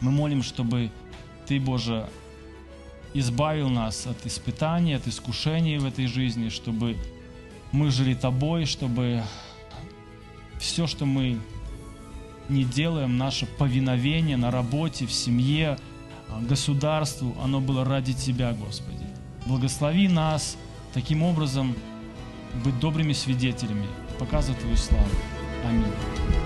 мы 0.00 0.10
молим, 0.10 0.42
чтобы 0.42 0.90
Ты, 1.46 1.60
Боже, 1.60 2.08
избавил 3.14 3.68
нас 3.68 4.06
от 4.06 4.26
испытаний, 4.26 4.94
от 4.94 5.06
искушений 5.06 5.78
в 5.78 5.86
этой 5.86 6.06
жизни, 6.06 6.48
чтобы 6.48 6.96
мы 7.70 7.90
жили 7.90 8.14
Тобой, 8.14 8.64
чтобы 8.64 9.22
все, 10.58 10.86
что 10.86 11.06
мы 11.06 11.38
не 12.48 12.64
делаем 12.64 13.16
наше 13.16 13.46
повиновение 13.46 14.36
на 14.36 14.50
работе, 14.50 15.06
в 15.06 15.12
семье, 15.12 15.78
а, 16.28 16.40
государству, 16.40 17.36
оно 17.42 17.60
было 17.60 17.84
ради 17.84 18.12
Тебя, 18.12 18.52
Господи. 18.52 19.06
Благослови 19.46 20.08
нас 20.08 20.56
таким 20.92 21.22
образом 21.22 21.74
быть 22.64 22.78
добрыми 22.80 23.12
свидетелями, 23.12 23.86
показывать 24.18 24.60
Твою 24.60 24.76
славу. 24.76 25.06
Аминь. 25.68 26.45